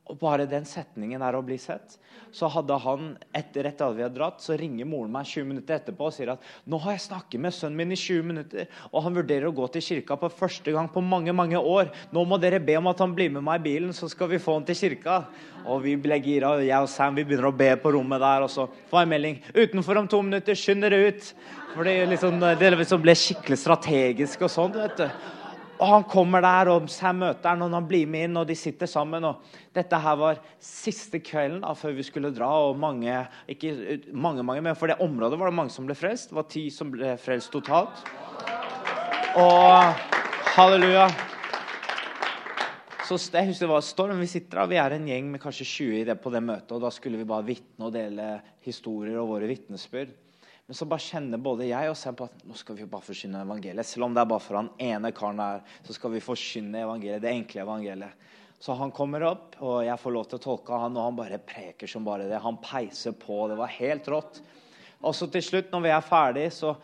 Og 0.09 0.17
bare 0.17 0.47
den 0.49 0.65
setningen 0.65 1.21
er 1.21 1.35
å 1.37 1.43
bli 1.45 1.59
sett. 1.61 1.99
Så 2.33 2.49
hadde 2.49 2.75
han, 2.81 3.11
etter, 3.33 3.67
at 3.69 3.81
vi 3.93 4.03
hadde 4.03 4.15
dratt, 4.15 4.41
så 4.41 4.55
ringer 4.57 4.87
moren 4.89 5.11
meg 5.13 5.27
20 5.29 5.47
minutter 5.49 5.77
etterpå 5.77 6.09
og 6.09 6.13
sier 6.13 6.31
at 6.33 6.45
nå 6.69 6.79
har 6.83 6.95
jeg 6.95 7.03
snakket 7.07 7.41
med 7.41 7.53
sønnen 7.53 7.77
min 7.77 7.93
i 7.93 7.97
20 7.97 8.25
minutter, 8.25 8.67
og 8.89 9.05
han 9.05 9.17
vurderer 9.17 9.49
å 9.49 9.53
gå 9.55 9.67
til 9.73 9.85
kirka 9.85 10.17
på 10.19 10.31
første 10.33 10.73
gang 10.73 10.89
på 10.93 11.01
mange 11.05 11.33
mange 11.33 11.57
år. 11.57 11.89
Nå 12.13 12.25
må 12.25 12.37
dere 12.41 12.61
be 12.61 12.77
om 12.77 12.89
at 12.89 13.01
han 13.01 13.15
blir 13.17 13.33
med 13.33 13.45
meg 13.45 13.61
i 13.61 13.65
bilen, 13.69 13.93
så 13.93 14.09
skal 14.09 14.29
vi 14.33 14.41
få 14.41 14.59
han 14.59 14.67
til 14.67 14.77
kirka. 14.81 15.23
Og 15.69 15.83
vi 15.85 15.95
ble 16.01 16.17
gira, 16.23 16.55
og 16.55 16.65
jeg 16.65 16.85
og 16.85 16.89
Sam 16.89 17.17
vi 17.17 17.25
begynner 17.27 17.49
å 17.49 17.57
be 17.57 17.71
på 17.81 17.93
rommet 17.97 18.21
der, 18.21 18.45
og 18.45 18.53
så 18.53 18.69
får 18.89 19.03
jeg 19.03 19.13
melding 19.13 19.41
utenfor 19.53 20.01
om 20.01 20.09
to 20.09 20.21
minutter. 20.25 20.57
Skynd 20.57 20.85
dere 20.85 21.03
ut. 21.09 21.33
For 21.75 21.85
det, 21.85 21.99
liksom, 22.13 22.39
det 22.61 22.73
liksom 22.77 23.03
ble 23.03 23.13
skikkelig 23.17 23.61
strategisk 23.61 24.47
og 24.47 24.53
sånn. 24.53 24.73
vet 24.73 25.03
du. 25.03 25.37
Og 25.79 25.87
han 25.87 26.03
kommer 26.11 26.43
der, 26.43 26.67
og 26.73 26.89
Sam 26.91 27.21
møter 27.23 27.53
han, 27.53 27.61
og 27.63 27.71
han 27.71 27.85
blir 27.87 28.07
med 28.11 28.27
inn, 28.27 28.39
og 28.41 28.49
de 28.49 28.55
sitter 28.59 28.89
sammen. 28.89 29.23
og 29.23 29.45
Dette 29.75 29.95
her 30.03 30.17
var 30.19 30.41
siste 30.59 31.21
kvelden 31.23 31.61
da, 31.63 31.71
før 31.77 31.95
vi 31.95 32.03
skulle 32.03 32.33
dra. 32.35 32.49
og 32.67 32.75
mange, 32.77 33.15
ikke 33.47 34.01
mange, 34.11 34.43
mange, 34.43 34.61
men 34.61 34.75
For 34.75 34.91
det 34.91 34.99
området 34.99 35.39
var 35.39 35.47
det 35.47 35.55
mange 35.55 35.71
som 35.71 35.87
ble 35.87 35.95
frelst. 35.95 36.33
Det 36.33 36.35
var 36.35 36.49
ti 36.51 36.67
som 36.69 36.91
ble 36.91 37.15
frelst 37.17 37.51
totalt. 37.55 38.03
Og 39.39 39.95
halleluja. 40.57 41.07
Så 43.07 43.15
jeg 43.31 43.47
husker 43.47 43.65
det 43.65 43.71
var 43.71 43.81
storm. 43.81 44.19
Vi 44.19 44.27
sitter 44.27 44.59
da, 44.59 44.67
vi 44.69 44.83
er 44.83 44.93
en 44.97 45.07
gjeng 45.07 45.31
med 45.31 45.41
kanskje 45.41 45.65
20 45.65 46.19
på 46.19 46.33
det 46.35 46.43
møtet. 46.43 46.75
og 46.75 46.83
Da 46.83 46.91
skulle 46.91 47.17
vi 47.17 47.29
bare 47.29 47.47
vitne 47.47 47.87
og 47.87 47.95
dele 47.95 48.33
historier 48.67 49.21
og 49.23 49.31
våre 49.31 49.47
vitnesbyrd. 49.47 50.11
Men 50.69 50.77
så 50.77 50.85
bare 50.85 51.01
kjenner 51.01 51.39
både 51.41 51.65
jeg 51.65 51.89
og 51.89 51.95
Sam 51.97 52.13
på 52.13 52.27
at 52.29 52.41
nå 52.45 52.53
skal 52.53 52.75
vi 52.77 52.85
bare 52.85 53.01
forkynne 53.01 53.39
evangeliet. 53.41 53.87
Selv 53.89 54.05
om 54.05 54.13
det 54.13 54.21
er 54.21 54.27
bare 54.29 54.43
for 54.45 54.59
han 54.59 54.67
ene 54.85 55.09
karen 55.17 55.39
der, 55.41 55.63
så 55.81 55.95
skal 55.95 56.11
vi 56.13 56.21
forkynne 56.21 56.83
evangeliet, 56.83 57.23
det 57.23 57.31
enkle 57.33 57.63
evangeliet. 57.63 58.27
Så 58.61 58.75
han 58.77 58.93
kommer 58.93 59.25
opp, 59.25 59.57
og 59.65 59.79
jeg 59.87 59.97
får 59.97 60.13
lov 60.13 60.27
til 60.29 60.37
å 60.37 60.43
tolke 60.43 60.77
han, 60.83 60.93
og 60.93 61.07
han 61.07 61.17
bare 61.17 61.41
preker 61.41 61.89
som 61.89 62.05
bare 62.05 62.27
det. 62.29 62.37
Han 62.43 62.61
peiser 62.61 63.17
på. 63.17 63.39
Det 63.49 63.57
var 63.57 63.73
helt 63.79 64.11
rått. 64.13 64.37
Og 65.01 65.17
så 65.17 65.25
til 65.33 65.47
slutt, 65.47 65.73
når 65.73 65.87
vi 65.87 65.93
er 65.95 66.05
ferdig, 66.05 66.45
så 66.53 66.75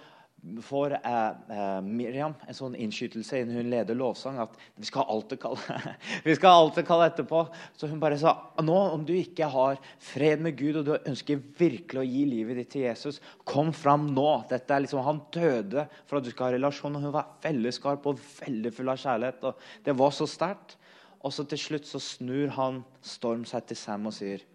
får 0.62 0.94
eh, 0.98 1.28
eh, 1.58 1.82
Miriam 1.82 2.34
en 2.48 2.58
sånn 2.58 2.76
innskytelse 2.78 3.40
innen 3.42 3.58
hun 3.60 3.70
leder 3.72 3.98
lovsang 3.98 4.38
at 4.44 4.54
vi 4.78 4.86
skal 4.88 5.08
alltid 5.10 5.40
kalle 5.42 5.80
vi 6.28 6.36
skal 6.38 6.60
alltid 6.60 6.88
kalle 6.88 7.08
etterpå. 7.10 7.42
Så 7.78 7.90
hun 7.90 8.02
bare 8.02 8.20
sa 8.22 8.36
nå 8.62 8.78
om 8.94 9.06
du 9.08 9.14
ikke 9.18 9.50
har 9.52 9.80
fred 10.02 10.44
med 10.46 10.58
Gud 10.60 10.82
og 10.82 10.88
du 10.88 10.94
ønsker 10.98 11.42
virkelig 11.58 12.04
å 12.04 12.08
gi 12.08 12.24
livet 12.30 12.62
ditt 12.62 12.72
til 12.76 12.86
Jesus, 12.86 13.22
kom 13.48 13.74
fram 13.76 14.10
nå. 14.14 14.30
Dette 14.52 14.76
er 14.76 14.86
liksom, 14.86 15.04
Han 15.06 15.24
døde 15.34 15.88
for 16.06 16.20
at 16.20 16.28
du 16.28 16.32
skal 16.34 16.50
ha 16.50 16.58
relasjon. 16.58 16.98
og 16.98 17.08
Hun 17.08 17.16
var 17.16 17.36
veldig 17.44 17.74
skarp 17.76 18.10
og 18.12 18.22
veldig 18.42 18.74
full 18.76 18.94
av 18.94 19.02
kjærlighet. 19.02 19.44
og 19.50 19.86
Det 19.86 19.98
var 19.98 20.14
så 20.16 20.30
sterkt. 20.30 20.78
Og 21.26 21.34
så 21.34 21.48
til 21.50 21.58
slutt 21.58 21.90
så 21.90 22.02
snur 22.02 22.54
han 22.54 22.84
Storm 23.02 23.48
seg 23.50 23.66
til 23.66 23.80
Sam 23.80 24.12
og 24.12 24.14
sier 24.14 24.46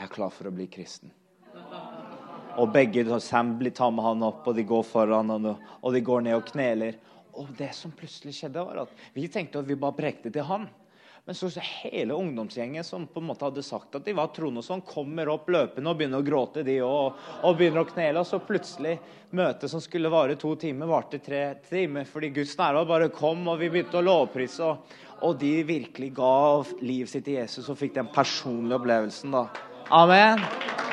jeg 0.00 0.06
er 0.06 0.12
klar 0.14 0.30
for 0.32 0.48
å 0.48 0.54
bli 0.54 0.64
kristen. 0.70 1.10
Og 2.58 2.72
begge 2.72 3.04
Sam 3.20 3.54
tar 3.70 3.90
med 3.94 4.04
han 4.04 4.22
opp, 4.26 4.46
og 4.46 4.56
de 4.56 4.66
går 4.66 4.82
foran 4.82 5.30
han, 5.30 5.54
og 5.54 5.94
de 5.94 6.00
går 6.00 6.26
ned 6.26 6.34
og 6.34 6.46
kneler. 6.50 6.98
og 7.32 7.46
det 7.56 7.72
som 7.74 7.92
plutselig 7.92 8.34
skjedde, 8.34 8.64
var 8.64 8.82
at 8.82 8.90
vi 9.14 9.28
tenkte 9.28 9.60
at 9.60 9.68
vi 9.68 9.76
bare 9.78 9.96
prekte 9.96 10.30
til 10.30 10.42
han. 10.44 10.66
Men 11.24 11.34
så, 11.34 11.48
hele 11.62 12.14
ungdomsgjengen 12.14 12.84
som 12.84 13.06
på 13.06 13.20
en 13.20 13.28
måte 13.28 13.44
hadde 13.44 13.62
sagt 13.62 13.94
at 13.94 14.04
de 14.04 14.14
var 14.16 14.32
troende, 14.34 14.64
sånn, 14.64 14.82
kommer 14.82 15.28
opp 15.30 15.50
løpende 15.52 15.92
og 15.92 16.00
begynner 16.00 16.24
å 16.24 16.26
gråte, 16.26 16.64
de 16.66 16.78
òg. 16.82 17.20
Og 17.46 17.56
begynner 17.58 17.84
å 17.84 17.90
knele. 17.90 18.22
Og 18.22 18.26
så 18.26 18.40
plutselig, 18.42 18.96
møtet 19.36 19.70
som 19.70 19.84
skulle 19.84 20.10
vare 20.12 20.38
to 20.40 20.54
timer, 20.58 20.90
varte 20.90 21.20
tre 21.22 21.44
timer. 21.68 22.08
Fordi 22.08 22.32
Guds 22.40 22.56
nærvær 22.58 22.88
bare 22.88 23.10
kom, 23.14 23.46
og 23.46 23.60
vi 23.62 23.70
begynte 23.70 24.00
å 24.00 24.06
lovprise. 24.06 24.72
Og, 24.72 25.00
og 25.22 25.38
de 25.38 25.54
virkelig 25.68 26.14
ga 26.18 26.34
livet 26.80 27.12
sitt 27.12 27.28
til 27.28 27.42
Jesus 27.42 27.68
og 27.68 27.78
fikk 27.78 27.98
den 28.00 28.10
personlige 28.14 28.80
opplevelsen. 28.80 29.36
da. 29.36 29.46
Amen. 29.90 30.89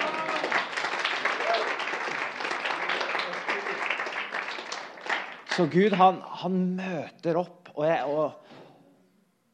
Så 5.58 5.66
Gud, 5.74 5.96
han, 5.98 6.20
han 6.44 6.58
møter 6.78 7.40
opp. 7.40 7.72
og 7.74 7.88
jeg... 7.88 8.04
Og, 8.06 8.44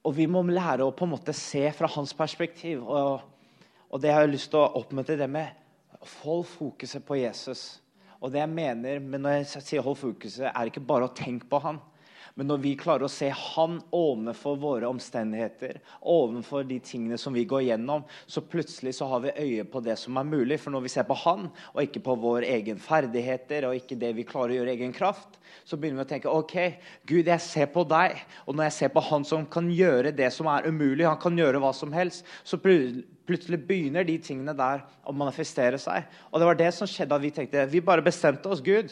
og 0.03 0.11
vi 0.17 0.25
må 0.27 0.41
lære 0.43 0.83
å 0.83 0.91
på 0.91 1.05
en 1.07 1.13
måte 1.13 1.31
se 1.31 1.61
fra 1.71 1.87
hans 1.93 2.11
perspektiv. 2.17 2.81
Og, 2.83 3.21
og 3.87 4.01
det 4.03 4.11
har 4.11 4.25
jeg 4.25 4.33
lyst 4.33 4.49
til 4.51 4.59
å 4.59 4.81
oppmøte 4.81 5.15
det 5.15 5.29
med 5.31 5.61
Hold 6.19 6.43
fokuset 6.51 7.05
på 7.07 7.15
Jesus. 7.21 7.61
Og 8.19 8.33
det 8.33 8.41
jeg 8.41 8.51
mener 8.51 8.99
men 8.99 9.23
når 9.23 9.37
jeg 9.37 9.63
sier 9.63 9.85
hold 9.85 9.95
fokuset, 10.01 10.49
er 10.49 10.67
ikke 10.67 10.83
bare 10.83 11.07
å 11.07 11.13
tenke 11.15 11.47
på 11.47 11.61
han. 11.63 11.79
Men 12.33 12.47
når 12.49 12.61
vi 12.63 12.71
klarer 12.77 13.05
å 13.05 13.11
se 13.11 13.27
Han 13.29 13.75
overfor 13.93 14.57
våre 14.57 14.87
omstendigheter, 14.89 15.77
overfor 16.01 16.65
de 16.65 16.79
tingene 16.81 17.19
som 17.21 17.35
vi 17.35 17.43
går 17.45 17.67
gjennom, 17.67 18.07
så 18.25 18.41
plutselig 18.41 18.95
så 18.97 19.05
har 19.11 19.21
vi 19.27 19.35
øye 19.37 19.65
på 19.69 19.83
det 19.85 19.99
som 20.01 20.17
er 20.17 20.25
mulig. 20.25 20.57
For 20.63 20.73
når 20.73 20.87
vi 20.87 20.93
ser 20.95 21.05
på 21.05 21.17
Han, 21.25 21.51
og 21.75 21.83
ikke 21.83 22.01
på 22.07 22.17
våre 22.23 22.49
egen 22.55 22.81
ferdigheter, 22.81 23.69
og 23.69 23.77
ikke 23.77 23.99
det 24.01 24.15
vi 24.17 24.25
klarer 24.25 24.55
å 24.55 24.59
gjøre 24.59 24.73
i 24.73 24.77
egen 24.79 24.97
kraft, 24.97 25.37
så 25.61 25.77
begynner 25.77 26.01
vi 26.01 26.07
å 26.07 26.11
tenke 26.15 26.33
OK, 26.33 26.57
Gud, 27.05 27.29
jeg 27.29 27.45
ser 27.45 27.69
på 27.69 27.85
deg. 27.85 28.17
Og 28.47 28.57
når 28.57 28.71
jeg 28.71 28.77
ser 28.79 28.93
på 28.97 29.07
Han 29.11 29.29
som 29.29 29.45
kan 29.45 29.69
gjøre 29.69 30.15
det 30.17 30.33
som 30.33 30.49
er 30.49 30.65
umulig, 30.65 31.05
han 31.05 31.21
kan 31.21 31.37
gjøre 31.37 31.61
hva 31.61 31.69
som 31.77 31.93
helst, 31.93 32.25
så 32.41 32.57
plutselig 32.57 33.61
begynner 33.67 34.09
de 34.09 34.17
tingene 34.17 34.57
der 34.57 34.81
å 35.05 35.13
manifestere 35.13 35.77
seg. 35.77 36.09
Og 36.31 36.41
det 36.41 36.49
var 36.49 36.63
det 36.65 36.73
som 36.73 36.89
skjedde 36.89 37.13
da 37.13 37.21
vi 37.21 37.35
tenkte 37.35 37.69
Vi 37.69 37.85
bare 37.85 38.01
bestemte 38.01 38.49
oss, 38.49 38.63
Gud. 38.65 38.89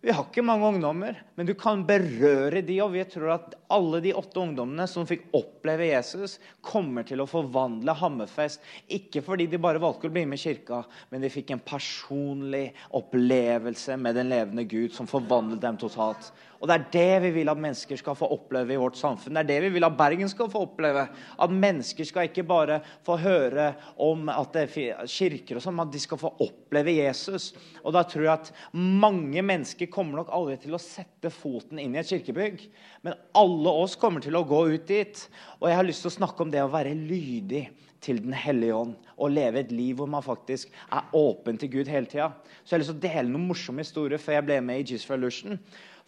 Vi 0.00 0.12
har 0.14 0.28
ikke 0.28 0.44
mange 0.46 0.62
ungdommer, 0.62 1.16
men 1.34 1.46
du 1.48 1.56
kan 1.58 1.80
berøre 1.86 2.60
de, 2.62 2.76
og 2.84 2.92
vi 2.92 3.02
tror 3.10 3.32
at 3.34 3.56
alle 3.74 3.98
de 4.04 4.12
åtte 4.14 4.38
ungdommene 4.38 4.84
som 4.86 5.08
fikk 5.08 5.24
oppleve 5.34 5.88
Jesus, 5.88 6.36
kommer 6.62 7.02
til 7.06 7.18
å 7.18 7.26
forvandle 7.26 7.96
Hammerfest. 7.98 8.62
Ikke 8.94 9.24
fordi 9.26 9.48
de 9.50 9.58
bare 9.58 9.82
valgte 9.82 10.06
å 10.06 10.14
bli 10.14 10.22
med 10.22 10.38
i 10.38 10.44
kirka, 10.44 10.84
men 11.10 11.24
de 11.24 11.32
fikk 11.34 11.50
en 11.50 11.64
personlig 11.66 12.68
opplevelse 12.94 13.98
med 13.98 14.20
den 14.20 14.30
levende 14.30 14.68
Gud 14.70 14.94
som 14.94 15.10
forvandlet 15.10 15.64
dem 15.66 15.80
totalt. 15.82 16.30
Og 16.58 16.66
Det 16.66 16.74
er 16.74 16.86
det 16.92 17.22
vi 17.22 17.30
vil 17.38 17.50
at 17.52 17.60
mennesker 17.60 17.98
skal 18.00 18.16
få 18.18 18.28
oppleve 18.34 18.74
i 18.74 18.80
vårt 18.80 18.98
samfunn. 18.98 19.36
Det 19.36 19.44
er 19.44 19.50
det 19.50 19.58
vi 19.68 19.70
vil 19.76 19.86
at 19.86 19.96
Bergen 19.98 20.30
skal 20.30 20.50
få 20.50 20.64
oppleve. 20.66 21.04
At 21.38 21.54
mennesker 21.54 22.08
skal 22.08 22.26
ikke 22.26 22.46
bare 22.48 22.80
få 23.06 23.18
høre 23.22 23.70
om 23.94 24.26
at 24.32 24.56
det 24.56 24.64
er 24.66 25.06
kirker 25.06 25.58
og 25.58 25.64
sånn, 25.64 25.76
men 25.78 25.86
at 25.86 25.94
de 25.94 26.02
skal 26.02 26.18
få 26.18 26.32
oppleve 26.42 26.96
Jesus. 26.98 27.52
Og 27.84 27.94
da 27.94 28.02
tror 28.02 28.26
jeg 28.26 28.34
at 28.34 28.52
mange 28.74 29.44
mennesker 29.46 29.90
kommer 29.92 30.18
nok 30.18 30.32
aldri 30.34 30.58
til 30.64 30.74
å 30.74 30.82
sette 30.82 31.30
foten 31.30 31.78
inn 31.78 31.94
i 31.94 32.02
et 32.02 32.10
kirkebygg. 32.10 32.64
Men 33.06 33.18
alle 33.38 33.76
oss 33.84 33.94
kommer 34.00 34.24
til 34.24 34.38
å 34.38 34.46
gå 34.48 34.64
ut 34.74 34.88
dit. 34.90 35.26
Og 35.60 35.70
jeg 35.70 35.78
har 35.78 35.86
lyst 35.86 36.02
til 36.06 36.10
å 36.10 36.18
snakke 36.18 36.42
om 36.42 36.50
det 36.50 36.64
å 36.64 36.72
være 36.74 36.96
lydig 36.98 37.68
til 38.04 38.22
Den 38.22 38.32
hellige 38.36 38.74
ånd 38.74 38.94
og 39.16 39.32
leve 39.34 39.60
et 39.60 39.72
liv 39.74 39.98
hvor 39.98 40.08
man 40.10 40.22
faktisk 40.22 40.70
er 40.94 41.14
åpen 41.16 41.58
til 41.58 41.70
Gud 41.72 41.90
hele 41.90 42.06
tida. 42.06 42.30
Så 42.62 42.74
jeg 42.74 42.76
har 42.76 42.82
lyst 42.84 42.92
til 42.94 42.98
å 42.98 43.06
dele 43.06 43.32
noen 43.32 43.48
morsomme 43.50 43.84
historier 43.84 44.22
før 44.22 44.38
jeg 44.38 44.46
ble 44.48 44.58
med 44.64 44.82
i 44.82 44.92
Jesus 44.92 45.10
Revolution. 45.10 45.58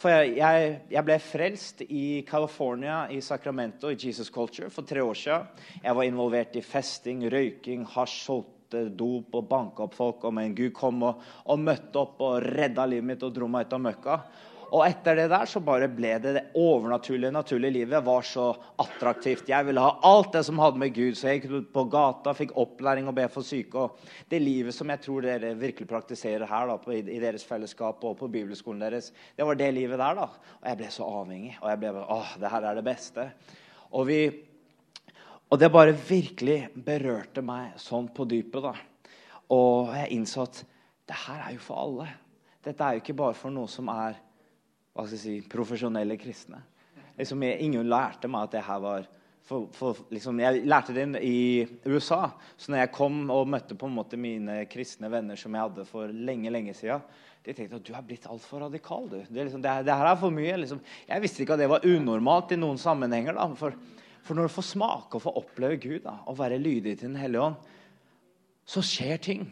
For 0.00 0.12
jeg, 0.14 0.38
jeg, 0.38 0.76
jeg, 0.94 1.04
ble 1.04 1.16
frelst 1.20 1.82
i 1.84 2.04
California, 2.28 3.02
i 3.12 3.20
Sacramento, 3.20 3.90
i 3.90 3.98
Jesus 4.00 4.30
Culture, 4.32 4.70
for 4.72 4.88
tre 4.88 5.02
år 5.04 5.18
siden. 5.18 5.50
Jeg 5.82 5.96
var 5.98 6.08
involvert 6.08 6.56
i 6.56 6.64
festing, 6.64 7.26
røyking, 7.28 7.84
hasj, 7.96 8.14
solgte 8.24 8.86
dop 8.96 9.36
og 9.36 9.50
banka 9.50 9.84
opp 9.84 9.98
folk. 9.98 10.24
Og 10.24 10.32
men 10.38 10.54
Gud 10.56 10.72
kom 10.78 11.04
og, 11.04 11.20
og 11.52 11.60
møtte 11.60 12.00
opp 12.00 12.22
og 12.24 12.38
redda 12.46 12.88
livet 12.88 13.10
mitt 13.10 13.26
og 13.26 13.34
dro 13.36 13.50
meg 13.50 13.68
ut 13.68 13.76
av 13.76 13.84
møkka. 13.90 14.16
Og 14.70 14.84
etter 14.86 15.16
det 15.18 15.26
der 15.32 15.48
så 15.50 15.58
bare 15.64 15.88
ble 15.90 16.12
det 16.22 16.32
det 16.36 16.42
overnaturlige, 16.58 17.32
naturlige 17.34 17.74
livet 17.80 18.04
var 18.06 18.26
så 18.26 18.44
attraktivt. 18.78 19.48
Jeg 19.50 19.66
ville 19.66 19.82
ha 19.82 19.96
alt 20.06 20.30
det 20.36 20.44
som 20.46 20.60
hadde 20.62 20.78
med 20.78 20.94
Gud. 20.94 21.16
Så 21.18 21.26
jeg 21.26 21.40
gikk 21.40 21.56
ut 21.56 21.72
på 21.74 21.84
gata, 21.90 22.34
fikk 22.38 22.54
opplæring 22.60 23.08
og 23.10 23.16
be 23.16 23.26
for 23.32 23.46
syke. 23.46 23.82
Og 23.82 24.30
det 24.30 24.38
livet 24.42 24.76
som 24.76 24.92
jeg 24.94 25.02
tror 25.02 25.26
dere 25.26 25.56
virkelig 25.58 25.90
praktiserer 25.90 26.46
her 26.46 26.70
da, 26.70 26.78
på, 26.78 26.94
i, 26.94 27.18
deres 27.22 27.46
fellesskap 27.48 28.06
og 28.06 28.14
på 28.20 28.30
bibelskolen 28.30 28.84
deres, 28.86 29.10
det 29.34 29.48
var 29.48 29.58
det 29.58 29.72
livet 29.74 29.98
der. 29.98 30.22
da. 30.22 30.28
Og 30.60 30.70
jeg 30.70 30.80
ble 30.84 30.92
så 30.94 31.10
avhengig. 31.18 31.56
Og 31.58 31.68
jeg 31.72 31.82
ble 31.82 31.92
bare 31.98 32.20
åh, 32.20 32.32
det 32.38 32.54
her 32.54 32.70
er 32.70 32.78
det 32.78 32.86
beste. 32.86 33.28
Og, 33.90 34.06
vi, 34.06 34.22
og 35.50 35.58
det 35.58 35.74
bare 35.74 35.98
virkelig 35.98 36.60
berørte 36.78 37.42
meg 37.42 37.74
sånn 37.82 38.12
på 38.14 38.28
dypet. 38.30 38.70
da. 38.70 39.08
Og 39.50 39.90
jeg 39.98 40.14
innså 40.14 40.46
at 40.46 40.64
det 41.10 41.22
her 41.26 41.46
er 41.48 41.58
jo 41.58 41.62
for 41.64 41.82
alle. 41.88 42.10
Dette 42.62 42.86
er 42.86 42.94
jo 42.94 43.02
ikke 43.02 43.18
bare 43.18 43.34
for 43.34 43.50
noe 43.50 43.66
som 43.72 43.88
er 43.90 44.20
hva 44.94 45.06
skal 45.06 45.16
jeg 45.16 45.22
si, 45.22 45.48
profesjonelle 45.50 46.16
kristne. 46.20 46.60
Liksom, 47.18 47.42
jeg, 47.46 47.58
ingen 47.66 47.88
lærte 47.90 48.30
meg 48.30 48.48
at 48.48 48.54
det 48.56 48.66
her 48.66 48.82
var 48.82 49.08
for, 49.50 49.66
for, 49.74 49.98
liksom, 50.14 50.38
Jeg 50.38 50.62
lærte 50.68 50.94
det 50.94 51.22
i 51.26 51.66
USA. 51.90 52.30
Så 52.56 52.70
når 52.70 52.84
jeg 52.84 52.92
kom 52.94 53.24
og 53.34 53.48
møtte 53.50 53.74
på 53.74 53.88
en 53.88 53.96
måte 53.96 54.18
mine 54.20 54.60
kristne 54.70 55.10
venner 55.10 55.38
som 55.40 55.56
jeg 55.56 55.64
hadde 55.64 55.86
for 55.88 56.12
lenge 56.12 56.52
lenge 56.52 56.74
siden, 56.76 57.02
de 57.42 57.54
tenkte 57.56 57.80
at 57.80 57.86
du 57.86 57.94
er 57.96 58.04
blitt 58.04 58.28
altfor 58.30 58.66
radikal. 58.66 59.08
du. 59.08 59.16
Det, 59.26 59.46
liksom, 59.48 59.62
det, 59.64 59.72
det, 59.88 59.96
her 59.96 60.10
er 60.10 60.20
for 60.20 60.34
mye. 60.34 60.58
Liksom. 60.60 60.82
Jeg 61.08 61.24
visste 61.24 61.42
ikke 61.42 61.56
at 61.56 61.64
det 61.64 61.70
var 61.72 61.86
unormalt 61.88 62.52
i 62.54 62.60
noen 62.60 62.78
sammenhenger. 62.78 63.34
Da. 63.38 63.48
For, 63.58 63.74
for 64.22 64.38
når 64.38 64.46
du 64.46 64.54
får 64.54 64.68
smake 64.74 65.16
og 65.16 65.24
får 65.24 65.40
oppleve 65.40 65.80
Gud 65.82 66.04
da, 66.04 66.18
og 66.28 66.38
være 66.38 66.60
lydig 66.60 66.98
til 66.98 67.08
Den 67.08 67.18
hellige 67.18 67.48
ånd, 67.48 67.72
så 68.70 68.84
skjer 68.86 69.18
ting. 69.24 69.48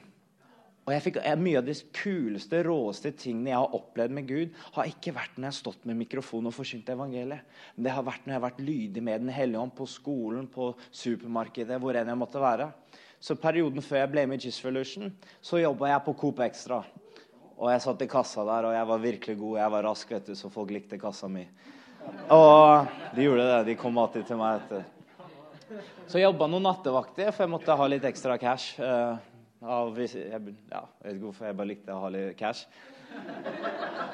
Og 0.89 0.95
jeg 0.95 1.05
fikk, 1.05 1.19
Mye 1.37 1.61
av 1.61 1.67
de 1.67 1.75
kuleste, 1.93 2.63
råeste 2.65 3.11
tingene 3.21 3.51
jeg 3.51 3.61
har 3.61 3.75
opplevd 3.77 4.15
med 4.17 4.29
Gud, 4.31 4.55
har 4.73 4.89
ikke 4.89 5.13
vært 5.13 5.35
når 5.37 5.45
jeg 5.45 5.53
har 5.53 5.59
stått 5.59 5.83
med 5.85 5.99
mikrofon 6.01 6.49
og 6.49 6.55
forsynt 6.57 6.89
evangeliet. 6.89 7.45
Men 7.77 7.85
det 7.85 7.93
har 7.93 8.07
vært 8.07 8.25
når 8.25 8.33
jeg 8.33 8.39
har 8.39 8.47
vært 8.47 8.63
lydig 8.65 9.03
med 9.05 9.27
Den 9.27 9.35
hellige 9.37 9.61
ånd 9.61 9.75
på 9.77 9.85
skolen, 9.85 10.47
på 10.49 10.71
supermarkedet, 10.89 11.77
hvor 11.83 11.99
enn 12.01 12.09
jeg 12.09 12.23
måtte 12.23 12.41
være. 12.41 12.71
Så 13.21 13.37
perioden 13.37 13.85
før 13.85 14.01
jeg 14.01 14.13
ble 14.15 14.27
med 14.31 14.41
i 14.41 14.49
Gis 14.49 14.63
Revolution, 14.65 15.13
så 15.45 15.61
jobba 15.61 15.93
jeg 15.93 16.07
på 16.09 16.17
Coop 16.25 16.41
Extra. 16.49 16.81
Og 17.59 17.69
jeg 17.75 17.85
satt 17.85 18.09
i 18.09 18.09
kassa 18.09 18.49
der, 18.49 18.71
og 18.71 18.77
jeg 18.79 18.89
var 18.89 19.05
virkelig 19.05 19.39
god. 19.45 19.57
Jeg 19.61 19.77
var 19.77 19.89
rask, 19.91 20.11
vet 20.17 20.33
du, 20.33 20.37
så 20.41 20.49
folk 20.55 20.73
likte 20.73 20.97
kassa 21.03 21.29
mi. 21.29 21.45
Og 22.33 22.89
de 23.13 23.29
gjorde 23.29 23.49
det. 23.53 23.65
De 23.69 23.77
kom 23.77 23.99
alltid 24.01 24.25
til 24.25 24.41
meg 24.41 24.63
etter. 24.63 24.87
Så 26.09 26.17
jeg 26.17 26.31
jobba 26.31 26.49
noen 26.49 26.65
nattevakter, 26.65 27.29
for 27.35 27.45
jeg 27.45 27.59
måtte 27.59 27.77
ha 27.77 27.89
litt 27.93 28.07
ekstra 28.09 28.41
cash. 28.41 28.79
Av, 29.59 29.97
jeg, 29.99 30.23
ja, 30.23 30.85
jeg 31.03 31.03
vet 31.03 31.17
ikke 31.17 31.25
hvorfor 31.25 31.49
jeg 31.49 31.57
bare 31.59 31.71
likte 31.73 31.95
å 31.95 32.03
ha 32.05 32.09
litt 32.15 32.37
cash. 32.39 32.69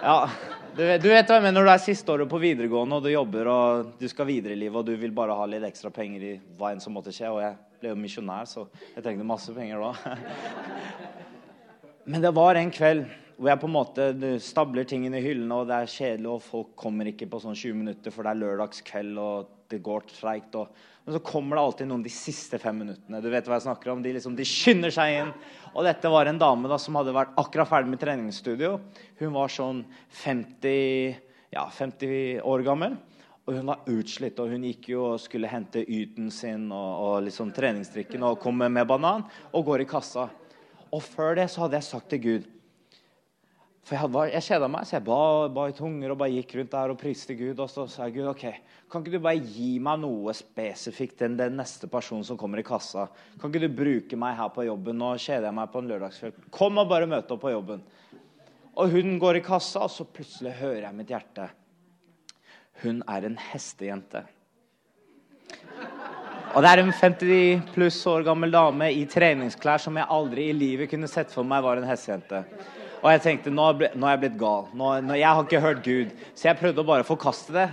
Ja, 0.00 0.28
du, 0.76 0.80
du 0.80 1.08
vet 1.10 1.28
hva 1.28 1.36
jeg 1.36 1.44
mener 1.44 1.58
når 1.58 1.68
du 1.68 1.72
er 1.74 1.82
siste 1.82 2.14
året 2.14 2.30
på 2.30 2.40
videregående 2.40 2.96
og 2.96 3.04
du 3.04 3.10
jobber 3.12 3.50
og 3.52 3.90
du 4.00 4.06
skal 4.08 4.28
videre 4.28 4.54
i 4.54 4.60
livet 4.62 4.78
og 4.80 4.88
du 4.88 4.94
vil 5.00 5.12
bare 5.16 5.36
ha 5.36 5.44
litt 5.50 5.66
ekstra 5.68 5.90
penger 5.92 6.24
i 6.24 6.32
hva 6.56 6.72
enn 6.72 6.80
som 6.80 6.96
måtte 6.96 7.12
skje. 7.12 7.28
Og 7.28 7.42
jeg 7.44 7.58
ble 7.82 7.92
jo 7.92 7.98
misjonær, 8.00 8.48
så 8.48 8.64
jeg 8.94 9.04
trengte 9.04 9.26
masse 9.28 9.52
penger 9.56 9.84
da. 9.84 10.16
Men 12.08 12.24
det 12.24 12.32
var 12.36 12.60
en 12.60 12.72
kveld 12.72 13.04
hvor 13.34 13.50
jeg 13.50 13.60
på 13.60 13.68
en 13.68 13.74
måte 13.74 14.32
stabler 14.40 14.86
tingene 14.88 15.18
i 15.18 15.24
hyllene, 15.24 15.56
og 15.58 15.68
det 15.68 15.76
er 15.76 15.90
kjedelig, 15.90 16.30
og 16.30 16.44
folk 16.44 16.72
kommer 16.78 17.08
ikke 17.10 17.26
på 17.28 17.40
sånn 17.42 17.56
20 17.58 17.80
minutter, 17.80 18.14
for 18.14 18.24
det 18.24 18.32
er 18.32 18.40
lørdagskveld, 18.44 19.18
og 19.18 19.53
det 19.70 19.80
går 19.84 20.06
treigt. 20.10 20.56
Men 21.04 21.16
så 21.16 21.20
kommer 21.24 21.56
det 21.56 21.62
alltid 21.62 21.88
noen 21.90 22.04
de 22.04 22.12
siste 22.12 22.58
fem 22.60 22.76
minuttene. 22.80 23.20
Du 23.20 23.28
vet 23.32 23.46
hva 23.48 23.58
jeg 23.58 23.66
snakker 23.66 23.92
om. 23.92 24.02
De, 24.04 24.12
liksom, 24.16 24.36
de 24.36 24.46
skynder 24.48 24.94
seg 24.94 25.18
inn. 25.18 25.32
Og 25.74 25.84
dette 25.86 26.12
var 26.12 26.30
en 26.30 26.40
dame 26.40 26.70
da, 26.70 26.78
som 26.80 26.96
hadde 26.98 27.14
vært 27.16 27.34
akkurat 27.40 27.70
ferdig 27.70 27.92
med 27.92 28.02
treningsstudio. 28.02 28.78
Hun 29.20 29.34
var 29.36 29.52
sånn 29.52 29.82
50, 30.22 31.18
ja, 31.54 31.66
50 31.78 32.40
år 32.44 32.64
gammel. 32.66 32.96
Og 33.44 33.58
hun 33.58 33.68
var 33.68 33.84
utslitt, 33.92 34.38
og 34.40 34.54
hun 34.54 34.64
gikk 34.64 34.88
jo 34.94 35.02
og 35.10 35.20
skulle 35.20 35.50
hente 35.50 35.82
yten 35.84 36.30
sin 36.32 36.70
og, 36.72 36.92
og 37.04 37.16
liksom 37.26 37.52
treningsdrikken 37.52 38.24
og 38.24 38.40
komme 38.40 38.70
med 38.72 38.88
banan, 38.88 39.26
og 39.52 39.66
går 39.68 39.84
i 39.84 39.88
kassa. 39.90 40.30
Og 40.88 41.02
før 41.04 41.36
det 41.36 41.50
så 41.52 41.66
hadde 41.66 41.76
jeg 41.76 41.90
sagt 41.90 42.08
til 42.14 42.22
Gud 42.24 42.50
for 43.84 43.92
jeg, 43.92 44.00
hadde, 44.00 44.20
jeg 44.32 44.44
kjeda 44.46 44.68
meg, 44.72 44.86
så 44.88 44.94
jeg 44.96 45.04
ba, 45.04 45.16
ba, 45.52 45.64
i 45.68 45.74
tunger 45.76 46.12
og 46.14 46.20
bare 46.22 46.32
gikk 46.38 46.54
rundt 46.56 46.70
der 46.72 46.92
og 46.94 46.96
priste 47.02 47.34
Gud. 47.36 47.58
Og 47.60 47.68
så 47.68 47.84
sa 47.92 48.06
jeg 48.06 48.14
Gud, 48.14 48.28
ok, 48.30 48.44
kan 48.88 49.02
ikke 49.02 49.12
du 49.12 49.24
bare 49.26 49.42
gi 49.44 49.74
meg 49.84 49.98
noe 50.00 50.32
spesifikt 50.36 51.20
enn 51.26 51.34
den 51.36 51.58
neste 51.60 51.90
personen 51.92 52.24
som 52.24 52.38
kommer 52.40 52.62
i 52.62 52.64
kassa? 52.64 53.10
Kan 53.40 53.52
ikke 53.52 53.66
du 53.66 53.76
bruke 53.76 54.16
meg 54.16 54.38
her 54.38 54.48
på 54.54 54.64
jobben? 54.64 54.96
Nå 54.96 55.10
kjeder 55.20 55.50
jeg 55.50 55.56
meg 55.58 55.68
på 55.72 55.82
en 55.82 55.90
lørdagskveld. 55.92 56.38
Kom 56.56 56.80
og 56.80 56.88
bare 56.88 57.10
møte 57.10 57.36
opp 57.36 57.42
på 57.44 57.52
jobben. 57.52 57.82
Og 58.80 58.94
hun 58.94 59.18
går 59.20 59.38
i 59.38 59.42
kassa, 59.44 59.84
og 59.84 59.92
så 59.92 60.06
plutselig 60.08 60.54
hører 60.62 60.86
jeg 60.86 60.96
mitt 60.96 61.12
hjerte. 61.12 61.50
Hun 62.80 63.02
er 63.04 63.26
en 63.28 63.36
hestejente. 63.50 64.24
Og 66.54 66.62
det 66.64 66.70
er 66.70 66.80
en 66.80 66.94
50 66.94 67.74
pluss 67.74 68.00
år 68.08 68.24
gammel 68.24 68.54
dame 68.54 68.88
i 68.96 69.04
treningsklær 69.10 69.82
som 69.82 70.00
jeg 70.00 70.08
aldri 70.16 70.48
i 70.48 70.56
livet 70.56 70.88
kunne 70.88 71.10
sett 71.10 71.34
for 71.34 71.44
meg 71.44 71.66
var 71.66 71.82
en 71.82 71.88
hestejente. 71.90 72.44
Og 73.04 73.10
jeg 73.12 73.20
tenkte 73.20 73.52
nå, 73.52 73.66
nå 73.92 74.06
er 74.08 74.14
jeg 74.14 74.20
blitt 74.22 74.36
gal. 74.40 74.70
Nå, 74.72 74.94
nå, 75.04 75.16
jeg 75.20 75.28
har 75.28 75.44
ikke 75.44 75.60
hørt 75.60 75.82
Gud. 75.84 76.12
Så 76.32 76.48
jeg 76.48 76.56
prøvde 76.56 76.80
å 76.80 76.88
bare 76.88 77.04
forkaste 77.04 77.52
det. 77.52 77.66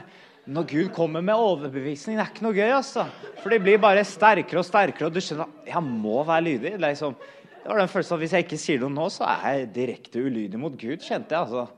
Når 0.52 0.66
Gud 0.68 0.90
kommer 0.92 1.24
med 1.24 1.40
overbevisning, 1.40 2.18
det 2.20 2.26
er 2.26 2.34
ikke 2.34 2.44
noe 2.44 2.58
gøy. 2.58 2.72
altså. 2.76 3.06
For 3.40 3.54
det 3.54 3.62
blir 3.64 3.80
bare 3.80 4.04
sterkere 4.04 4.60
og 4.60 4.68
sterkere, 4.68 5.08
og 5.08 5.16
du 5.16 5.22
skjønner 5.24 5.70
jeg 5.70 5.84
må 5.88 6.18
være 6.28 6.46
lydig. 6.50 6.74
Liksom. 6.84 7.16
Det 7.54 7.70
var 7.70 7.80
den 7.80 7.92
følelsen 7.94 8.18
at 8.18 8.24
Hvis 8.26 8.34
jeg 8.36 8.46
ikke 8.48 8.60
sier 8.60 8.82
noe 8.84 8.96
nå, 8.98 9.06
så 9.14 9.30
er 9.30 9.62
jeg 9.62 9.72
direkte 9.78 10.26
ulydig 10.26 10.60
mot 10.60 10.76
Gud. 10.76 11.00
kjente 11.00 11.32
jeg 11.32 11.46
altså. 11.46 11.70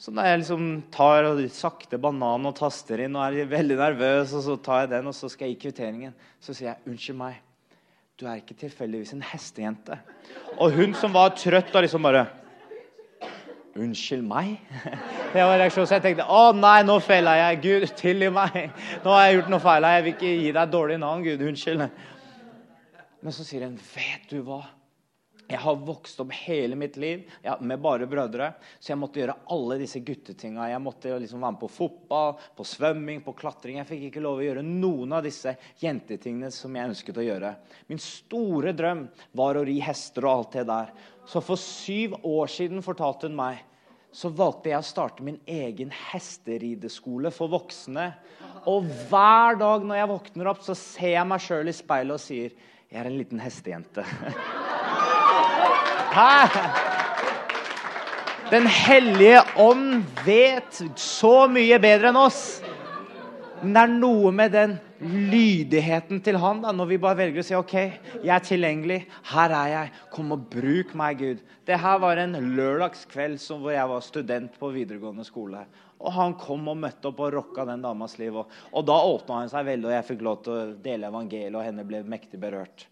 Så 0.00 0.12
når 0.12 0.28
jeg 0.28 0.40
liksom 0.40 0.64
tar 0.92 1.28
sakte 1.52 2.00
banan 2.00 2.48
og 2.48 2.56
taster 2.56 3.04
inn 3.04 3.16
og 3.16 3.26
er 3.26 3.48
veldig 3.48 3.76
nervøs, 3.80 4.32
og 4.36 4.44
så 4.44 4.56
tar 4.56 4.84
jeg 4.84 4.92
den, 4.94 5.12
og 5.12 5.16
så 5.16 5.28
skal 5.32 5.48
jeg 5.48 5.56
gi 5.56 5.68
kvitteringen, 5.68 6.16
så 6.40 6.54
sier 6.56 6.72
jeg 6.72 6.80
'unnskyld 6.86 7.20
meg'. 7.20 7.44
Du 8.16 8.24
er 8.24 8.40
ikke 8.40 8.56
tilfeldigvis 8.56 9.12
en 9.12 9.20
hestejente. 9.20 9.98
Og 10.58 10.72
hun 10.72 10.94
som 10.94 11.12
var 11.12 11.36
trøtt, 11.36 11.74
og 11.74 11.82
liksom 11.82 12.02
bare 12.02 12.26
'Unnskyld 13.76 14.22
meg?' 14.24 14.60
Det 15.34 15.42
var 15.42 15.58
reaksjonen. 15.60 15.86
Så 15.86 15.94
jeg 15.98 16.02
tenkte 16.02 16.24
'Å 16.24 16.52
nei, 16.56 16.82
nå 16.82 16.98
feila 17.04 17.36
jeg. 17.36 17.60
Gud, 17.62 17.86
tilgi 17.98 18.30
meg.' 18.32 18.70
'Nå 19.04 19.10
har 19.12 19.26
jeg 19.26 19.38
gjort 19.38 19.52
noe 19.52 19.60
feil. 19.60 19.88
Jeg 19.94 20.04
vil 20.04 20.14
ikke 20.14 20.32
gi 20.32 20.52
deg 20.52 20.62
et 20.62 20.72
dårlig 20.72 20.98
navn, 21.02 21.24
Gud. 21.24 21.44
Unnskyld.' 21.50 21.88
Men 23.22 23.32
så 23.32 23.44
sier 23.44 23.66
hun, 23.68 23.78
'Vet 23.94 24.30
du 24.30 24.42
hva?' 24.42 24.64
Jeg 25.46 25.60
har 25.62 25.76
vokst 25.86 26.18
opp 26.22 26.32
hele 26.34 26.74
mitt 26.78 26.96
liv 26.98 27.22
ja, 27.44 27.54
med 27.60 27.78
bare 27.82 28.08
brødre, 28.10 28.48
så 28.80 28.90
jeg 28.92 28.98
måtte 28.98 29.20
gjøre 29.20 29.36
alle 29.54 29.76
disse 29.78 30.00
guttetinga. 30.02 30.66
Jeg 30.72 30.82
måtte 30.82 31.12
liksom 31.22 31.44
være 31.44 31.54
med 31.54 31.60
på 31.60 31.70
fotball, 31.70 32.34
på 32.58 32.66
svømming, 32.66 33.22
på 33.22 33.36
klatring. 33.38 33.78
Jeg 33.78 33.88
fikk 33.92 34.08
ikke 34.08 34.24
lov 34.24 34.42
å 34.42 34.46
gjøre 34.48 34.66
noen 34.66 35.14
av 35.14 35.22
disse 35.26 35.54
jentetingene 35.82 36.50
som 36.54 36.74
jeg 36.74 36.90
ønsket 36.90 37.22
å 37.22 37.28
gjøre. 37.28 37.54
Min 37.92 38.02
store 38.02 38.74
drøm 38.74 39.06
var 39.38 39.60
å 39.60 39.64
ri 39.68 39.78
hester 39.86 40.26
og 40.26 40.32
alt 40.32 40.58
det 40.58 40.66
der. 40.72 40.92
Så 41.30 41.42
for 41.46 41.62
syv 41.62 42.18
år 42.26 42.50
siden 42.50 42.82
fortalte 42.82 43.30
hun 43.30 43.38
meg 43.38 43.62
så 44.16 44.30
valgte 44.32 44.70
jeg 44.70 44.80
å 44.80 44.86
starte 44.86 45.24
min 45.24 45.36
egen 45.44 45.90
hesterideskole 45.92 47.28
for 47.34 47.52
voksne. 47.52 48.06
Og 48.66 48.86
hver 49.10 49.58
dag 49.60 49.84
når 49.84 50.00
jeg 50.00 50.10
våkner 50.14 50.50
opp, 50.54 50.62
så 50.64 50.76
ser 50.78 51.18
jeg 51.18 51.28
meg 51.28 51.44
sjøl 51.44 51.68
i 51.68 51.76
speilet 51.76 52.16
og 52.16 52.24
sier 52.24 52.54
jeg 52.86 53.02
er 53.02 53.10
en 53.10 53.18
liten 53.18 53.42
hestejente. 53.42 54.06
Hæ? 56.16 56.48
Den 58.50 58.66
hellige 58.66 59.42
ånd 59.60 60.04
vet 60.24 60.78
så 60.96 61.42
mye 61.52 61.76
bedre 61.82 62.08
enn 62.08 62.16
oss. 62.16 62.38
Men 63.60 63.74
det 63.74 63.82
er 63.82 63.92
noe 63.98 64.32
med 64.32 64.54
den 64.54 64.72
lydigheten 65.02 66.22
til 66.24 66.38
han 66.40 66.62
da, 66.64 66.72
når 66.72 66.88
vi 66.88 66.98
bare 67.02 67.18
velger 67.18 67.42
å 67.42 67.46
si 67.50 67.58
OK, 67.58 67.76
jeg 68.22 68.32
er 68.32 68.48
tilgjengelig. 68.48 68.98
Her 69.28 69.56
er 69.58 69.74
jeg. 69.74 69.92
Kom 70.16 70.32
og 70.32 70.48
bruk 70.56 70.96
meg, 70.96 71.20
Gud. 71.20 71.44
Det 71.68 71.82
her 71.84 72.00
var 72.00 72.22
en 72.24 72.40
lørdagskveld 72.56 73.36
hvor 73.52 73.76
jeg 73.76 73.92
var 73.92 74.08
student 74.08 74.56
på 74.56 74.72
videregående 74.72 75.28
skole. 75.28 75.66
Og 76.00 76.16
han 76.16 76.40
kom 76.40 76.64
og 76.72 76.80
møtte 76.80 77.12
opp 77.12 77.24
og 77.26 77.32
rocka 77.42 77.68
den 77.68 77.84
damas 77.84 78.16
liv. 78.16 78.40
Og, 78.40 78.60
og 78.72 78.88
da 78.88 79.02
åpna 79.12 79.44
han 79.44 79.52
seg 79.52 79.68
veldig, 79.68 79.92
og 79.92 79.98
jeg 79.98 80.10
fikk 80.14 80.28
lov 80.32 80.44
til 80.48 80.56
å 80.56 80.68
dele 80.80 81.12
evangeliet, 81.12 81.56
og 81.60 81.66
henne 81.68 81.84
ble 81.84 82.06
mektig 82.08 82.40
berørt. 82.40 82.88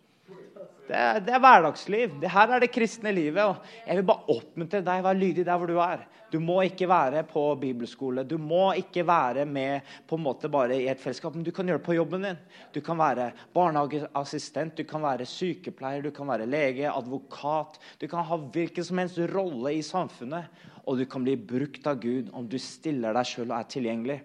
Det 0.85 0.97
er, 0.97 1.21
det 1.25 1.33
er, 1.33 1.41
hverdagsliv. 1.41 2.19
Det 2.21 2.29
her 2.29 2.51
er 2.53 2.61
det 2.61 2.73
kristne 2.73 3.13
livet. 3.17 3.41
og 3.41 3.87
Jeg 3.87 3.97
vil 3.97 4.07
bare 4.11 4.35
oppmuntre 4.35 4.83
deg. 4.85 5.05
Vær 5.07 5.17
lydig 5.17 5.47
der 5.47 5.57
hvor 5.61 5.71
du 5.71 5.79
er. 5.81 6.03
Du 6.35 6.41
må 6.43 6.59
ikke 6.67 6.89
være 6.91 7.23
på 7.29 7.43
bibelskole. 7.61 8.25
Du 8.27 8.37
må 8.43 8.73
ikke 8.77 9.05
være 9.07 9.45
med 9.47 9.87
på 10.09 10.19
en 10.19 10.25
måte 10.25 10.51
bare 10.51 10.77
i 10.77 10.89
et 10.91 11.01
fellesskap, 11.01 11.37
men 11.37 11.45
du 11.47 11.53
kan 11.55 11.69
gjøre 11.69 11.79
det 11.79 11.87
på 11.87 11.95
jobben 11.95 12.27
din. 12.27 12.41
Du 12.75 12.81
kan 12.85 12.99
være 12.99 13.31
barnehageassistent, 13.55 14.75
du 14.77 14.83
kan 14.89 15.05
være 15.05 15.29
sykepleier, 15.31 16.03
du 16.03 16.11
kan 16.11 16.29
være 16.29 16.49
lege, 16.51 16.91
advokat. 16.91 17.79
Du 18.01 18.09
kan 18.11 18.27
ha 18.27 18.41
hvilken 18.43 18.89
som 18.89 18.99
helst 18.99 19.23
rolle 19.31 19.77
i 19.79 19.85
samfunnet, 19.87 20.51
og 20.85 20.99
du 20.99 21.07
kan 21.09 21.25
bli 21.25 21.37
brukt 21.39 21.87
av 21.87 22.03
Gud 22.03 22.35
om 22.35 22.49
du 22.51 22.59
stiller 22.59 23.15
deg 23.15 23.31
sjøl 23.31 23.49
og 23.53 23.57
er 23.61 23.71
tilgjengelig. 23.77 24.19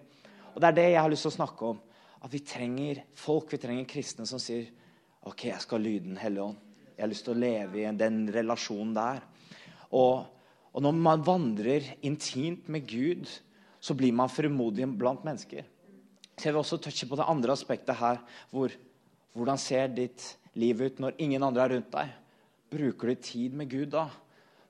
Og 0.50 0.60
Det 0.60 0.68
er 0.68 0.78
det 0.80 0.88
jeg 0.90 1.00
har 1.00 1.14
lyst 1.14 1.28
til 1.28 1.32
å 1.32 1.38
snakke 1.38 1.72
om. 1.72 1.80
At 2.20 2.34
vi 2.34 2.42
trenger 2.44 3.04
folk, 3.16 3.54
vi 3.54 3.62
trenger 3.62 3.88
kristne 3.88 4.26
som 4.28 4.42
sier 4.42 4.66
OK, 5.28 5.46
jeg 5.50 5.60
skal 5.60 5.84
lyde 5.84 6.08
Den 6.08 6.20
hellige 6.20 6.46
ånd. 6.48 6.60
Jeg 6.96 7.04
har 7.04 7.10
lyst 7.12 7.24
til 7.26 7.34
å 7.34 7.40
leve 7.40 7.80
i 7.80 7.90
den 7.96 8.22
relasjonen 8.32 8.92
der. 8.96 9.22
Og, 9.96 10.24
og 10.72 10.84
når 10.84 10.96
man 10.96 11.24
vandrer 11.24 11.86
intimt 12.04 12.68
med 12.68 12.86
Gud, 12.88 13.28
så 13.80 13.96
blir 13.96 14.12
man 14.12 14.32
fremodig 14.32 14.88
blant 15.00 15.24
mennesker. 15.24 15.64
Så 16.36 16.48
jeg 16.48 16.54
vil 16.54 16.60
også 16.60 16.80
touche 16.80 17.08
på 17.08 17.16
det 17.20 17.28
andre 17.28 17.52
aspektet 17.56 17.96
her. 18.00 18.20
Hvor, 18.52 18.72
hvordan 19.36 19.60
ser 19.60 19.88
ditt 19.92 20.24
liv 20.56 20.80
ut 20.80 21.00
når 21.00 21.16
ingen 21.20 21.44
andre 21.44 21.64
er 21.64 21.74
rundt 21.76 21.92
deg? 21.94 22.12
Bruker 22.70 23.10
du 23.10 23.24
tid 23.24 23.56
med 23.56 23.72
Gud 23.72 23.92
da? 23.96 24.06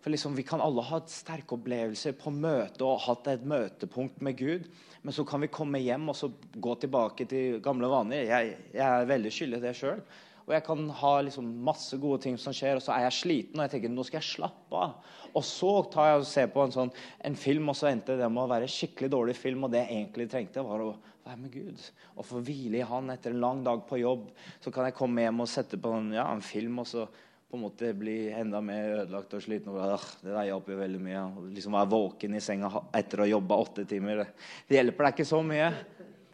For 0.00 0.10
liksom, 0.10 0.34
Vi 0.38 0.46
kan 0.46 0.62
alle 0.64 0.82
ha 0.86 0.98
et 1.02 1.12
sterke 1.12 1.58
opplevelser 1.58 2.14
på 2.18 2.32
møte 2.32 2.86
og 2.86 3.02
hatt 3.04 3.28
et 3.28 3.44
møtepunkt 3.44 4.22
med 4.24 4.38
Gud. 4.38 4.70
Men 5.02 5.14
så 5.14 5.26
kan 5.28 5.42
vi 5.44 5.52
komme 5.52 5.82
hjem 5.82 6.08
og 6.08 6.16
så 6.16 6.30
gå 6.54 6.74
tilbake 6.80 7.26
til 7.28 7.60
gamle 7.64 7.90
vaner. 7.90 8.24
Jeg, 8.24 8.56
jeg 8.72 8.86
er 8.86 9.10
veldig 9.10 9.32
skyldig 9.34 9.62
det 9.66 9.74
sjøl. 9.76 10.00
Og 10.46 10.54
jeg 10.56 10.64
kan 10.66 10.82
ha 11.00 11.12
liksom 11.26 11.48
masse 11.66 11.98
gode 12.00 12.22
ting 12.24 12.38
som 12.40 12.54
skjer, 12.56 12.78
og 12.78 12.84
så 12.84 12.94
er 12.96 13.06
jeg 13.06 13.18
sliten 13.20 13.60
og 13.60 13.66
jeg 13.66 13.74
tenker 13.76 13.92
nå 13.92 14.04
skal 14.06 14.20
jeg 14.20 14.30
slappe 14.32 14.82
av. 14.82 15.14
Og 15.30 15.46
så 15.46 15.72
tar 15.92 16.08
jeg 16.10 16.20
og 16.20 16.26
ser 16.26 16.50
på 16.50 16.64
en, 16.64 16.74
sånn, 16.74 16.92
en 17.26 17.38
film, 17.38 17.70
og 17.70 17.78
så 17.78 17.90
endte 17.90 18.18
det 18.18 18.28
med 18.32 18.42
å 18.42 18.50
være 18.50 18.66
en 18.66 18.74
skikkelig 18.74 19.12
dårlig 19.12 19.36
film. 19.38 19.66
Og 19.66 19.74
det 19.74 19.84
jeg 19.84 19.96
egentlig 20.00 20.26
trengte, 20.32 20.66
var 20.66 20.82
å 20.82 20.92
være 21.26 21.38
med 21.38 21.54
Gud 21.54 21.82
og 22.16 22.26
få 22.26 22.40
hvile 22.44 22.80
i 22.80 22.86
Han 22.88 23.12
etter 23.12 23.34
en 23.34 23.42
lang 23.44 23.64
dag 23.66 23.84
på 23.86 24.00
jobb. 24.00 24.30
Så 24.62 24.72
kan 24.74 24.88
jeg 24.88 24.96
komme 24.98 25.22
hjem 25.22 25.44
og 25.44 25.50
sette 25.50 25.78
på 25.80 25.92
en, 25.94 26.10
ja, 26.16 26.26
en 26.32 26.44
film, 26.44 26.80
og 26.82 26.88
så 26.90 27.06
på 27.50 27.58
en 27.58 27.64
måte 27.64 27.88
bli 27.98 28.30
enda 28.30 28.60
mer 28.62 29.00
ødelagt 29.00 29.32
og 29.34 29.42
sliten. 29.42 29.72
Og, 29.72 29.80
øh, 29.82 30.10
det 30.22 30.34
der 30.34 30.48
hjelper 30.50 30.74
jo 30.74 30.82
veldig 30.84 31.00
mye. 31.02 31.22
Liksom 31.56 31.74
Være 31.74 31.90
våken 31.90 32.36
i 32.38 32.42
senga 32.44 32.70
etter 32.94 33.20
å 33.20 33.26
ha 33.26 33.32
jobba 33.32 33.58
åtte 33.58 33.86
timer. 33.90 34.22
Det 34.68 34.78
hjelper 34.78 35.08
deg 35.08 35.16
ikke 35.16 35.30
så 35.32 35.40
mye. 35.42 35.70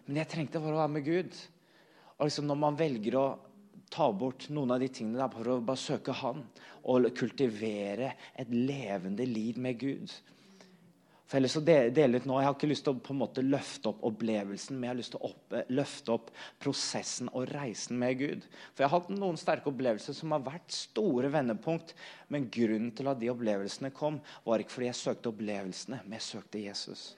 Men 0.07 0.21
jeg 0.21 0.31
trengte 0.35 0.61
bare 0.61 0.77
å 0.77 0.83
være 0.83 0.95
med 0.99 1.07
Gud. 1.07 1.38
Og 2.19 2.29
liksom 2.29 2.49
Når 2.49 2.61
man 2.61 2.77
velger 2.77 3.16
å 3.16 3.27
ta 3.92 4.09
bort 4.12 4.49
noen 4.51 4.75
av 4.75 4.81
de 4.83 4.88
tingene 4.92 5.20
der 5.20 5.33
for 5.33 5.53
å 5.53 5.61
bare 5.64 5.81
søke 5.81 6.14
Han 6.22 6.42
og 6.87 7.11
kultivere 7.18 8.14
et 8.38 8.51
levende 8.51 9.27
liv 9.27 9.59
med 9.59 9.79
Gud. 9.81 10.12
For 11.27 11.40
ellers 11.40 11.57
så 11.57 11.61
dele 11.64 12.20
nå, 12.22 12.38
Jeg 12.38 12.46
har 12.46 12.55
ikke 12.55 12.68
lyst 12.70 12.85
til 12.87 12.94
å 12.94 13.03
på 13.03 13.11
en 13.14 13.18
måte 13.18 13.42
løfte 13.42 13.90
opp 13.90 14.05
opplevelsen, 14.07 14.77
men 14.77 14.87
jeg 14.87 14.92
har 14.92 15.01
lyst 15.01 15.14
til 15.16 15.25
å 15.25 15.31
opp, 15.33 15.57
løfte 15.75 16.14
opp 16.14 16.31
prosessen 16.62 17.31
og 17.33 17.49
reisen 17.51 17.99
med 17.99 18.20
Gud. 18.20 18.46
For 18.75 18.85
Jeg 18.85 18.92
har 18.92 19.01
hatt 19.01 19.11
noen 19.11 19.40
sterke 19.40 19.72
opplevelser 19.72 20.14
som 20.14 20.37
har 20.37 20.44
vært 20.46 20.70
store 20.70 21.33
vendepunkt. 21.35 21.96
Men 22.31 22.46
grunnen 22.46 22.92
til 22.94 23.11
at 23.11 23.18
de 23.18 23.33
opplevelsene 23.35 23.90
kom, 23.90 24.20
var 24.46 24.62
ikke 24.62 24.77
fordi 24.77 24.92
jeg 24.92 25.03
søkte 25.03 25.35
opplevelsene, 25.35 26.03
men 26.05 26.18
jeg 26.20 26.29
søkte 26.29 26.62
Jesus. 26.62 27.09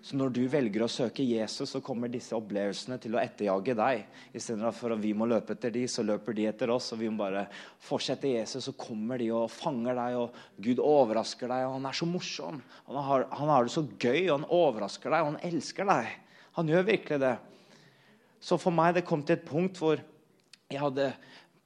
Så 0.00 0.16
når 0.16 0.30
du 0.32 0.40
velger 0.48 0.80
å 0.80 0.88
søke 0.88 1.24
Jesus, 1.26 1.74
så 1.74 1.82
kommer 1.84 2.08
disse 2.08 2.32
opplevelsene 2.32 2.96
til 3.02 3.16
å 3.16 3.20
etterjage 3.20 3.74
deg. 3.76 4.06
Istedenfor 4.32 4.94
at 4.94 5.02
vi 5.02 5.10
må 5.12 5.26
løpe 5.28 5.52
etter 5.52 5.74
de, 5.74 5.82
så 5.92 6.04
løper 6.06 6.36
de 6.38 6.46
etter 6.48 6.72
oss. 6.72 6.88
Og 6.94 7.02
vi 7.02 7.10
må 7.12 7.20
bare 7.20 7.42
fortsette 7.84 8.30
Jesus, 8.32 8.64
så 8.64 8.72
kommer 8.80 9.20
de 9.20 9.28
og 9.36 9.50
fanger 9.52 9.98
deg. 9.98 10.16
Og 10.22 10.64
Gud 10.64 10.80
overrasker 10.80 11.52
deg, 11.52 11.66
og 11.66 11.76
han 11.76 11.90
er 11.90 11.98
så 12.00 12.08
morsom. 12.08 12.62
Han 12.88 13.00
har, 13.10 13.26
han 13.42 13.52
har 13.52 13.68
det 13.68 13.74
så 13.76 13.84
gøy, 13.84 14.22
og 14.30 14.34
han 14.38 14.48
overrasker 14.48 15.12
deg, 15.12 15.20
og 15.20 15.32
han 15.34 15.44
elsker 15.50 15.90
deg. 15.92 16.16
Han 16.56 16.72
gjør 16.72 16.88
virkelig 16.88 17.20
det. 17.26 17.34
Så 18.40 18.56
for 18.56 18.72
meg 18.72 18.96
det 18.96 19.04
kom 19.04 19.20
til 19.20 19.36
et 19.36 19.44
punkt 19.44 19.76
hvor 19.82 20.00
jeg 20.70 20.80
hadde 20.80 21.10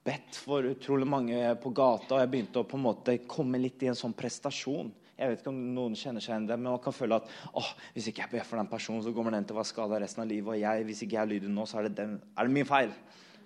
bedt 0.05 0.43
for 0.43 0.67
utrolig 0.67 1.07
mange 1.09 1.39
på 1.63 1.71
gata, 1.71 2.17
og 2.17 2.21
jeg 2.25 2.35
begynte 2.35 2.61
å 2.65 2.69
på 2.69 2.77
en 2.81 2.87
måte 2.91 3.17
komme 3.31 3.63
litt 3.63 3.87
i 3.87 3.93
en 3.93 3.99
sånn 3.99 4.17
prestasjon. 4.17 4.91
Jeg 5.15 5.31
vet 5.31 5.43
ikke 5.43 5.53
om 5.53 5.61
noen 5.77 5.93
kjenner 5.95 6.23
seg 6.23 6.33
igjen 6.33 6.47
det, 6.49 6.57
men 6.59 6.73
man 6.73 6.81
kan 6.83 6.95
føle 6.95 7.21
at 7.21 7.29
åh, 7.55 7.69
hvis 7.95 8.09
ikke 8.11 8.25
jeg 8.25 8.33
ber 8.33 8.47
for 8.49 8.59
den 8.59 8.71
personen, 8.71 9.03
så 9.05 9.13
kommer 9.15 9.35
den 9.35 9.47
til 9.47 9.55
å 9.55 9.61
være 9.61 9.71
skada 9.71 10.01
resten 10.03 10.25
av 10.25 10.31
livet. 10.31 10.51
Og 10.57 10.59
jeg, 10.59 10.87
hvis 10.89 11.05
ikke 11.07 11.21
jeg 11.21 11.31
lyder 11.31 11.53
nå, 11.55 11.67
så 11.71 11.79
er 11.79 11.87
det, 11.87 11.95
den, 12.01 12.17
er 12.35 12.49
det 12.49 12.57
min 12.57 12.67
feil. 12.67 12.91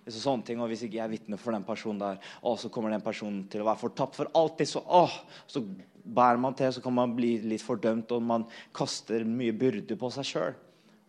Så 0.09 0.23
sånne 0.23 0.47
ting, 0.49 0.63
og 0.65 0.71
Hvis 0.73 0.87
ikke 0.87 0.97
jeg 0.97 1.05
er 1.05 1.13
vitne 1.13 1.37
for 1.37 1.53
den 1.53 1.67
personen 1.69 2.01
der, 2.01 2.23
å, 2.41 2.55
så 2.57 2.71
kommer 2.73 2.95
den 2.95 3.05
personen 3.05 3.43
til 3.53 3.61
å 3.61 3.69
være 3.69 3.83
fortapt 3.83 4.17
for 4.17 4.33
alltid. 4.41 4.71
Så, 4.71 4.81
åh, 4.81 5.19
så 5.45 5.61
bærer 6.09 6.41
man 6.41 6.57
til, 6.57 6.73
så 6.73 6.81
kan 6.85 6.97
man 6.97 7.13
bli 7.17 7.35
litt 7.45 7.65
fordømt, 7.65 8.17
og 8.17 8.25
man 8.25 8.47
kaster 8.73 9.27
mye 9.29 9.53
byrde 9.53 9.99
på 10.01 10.13
seg 10.15 10.31
sjøl. 10.31 10.57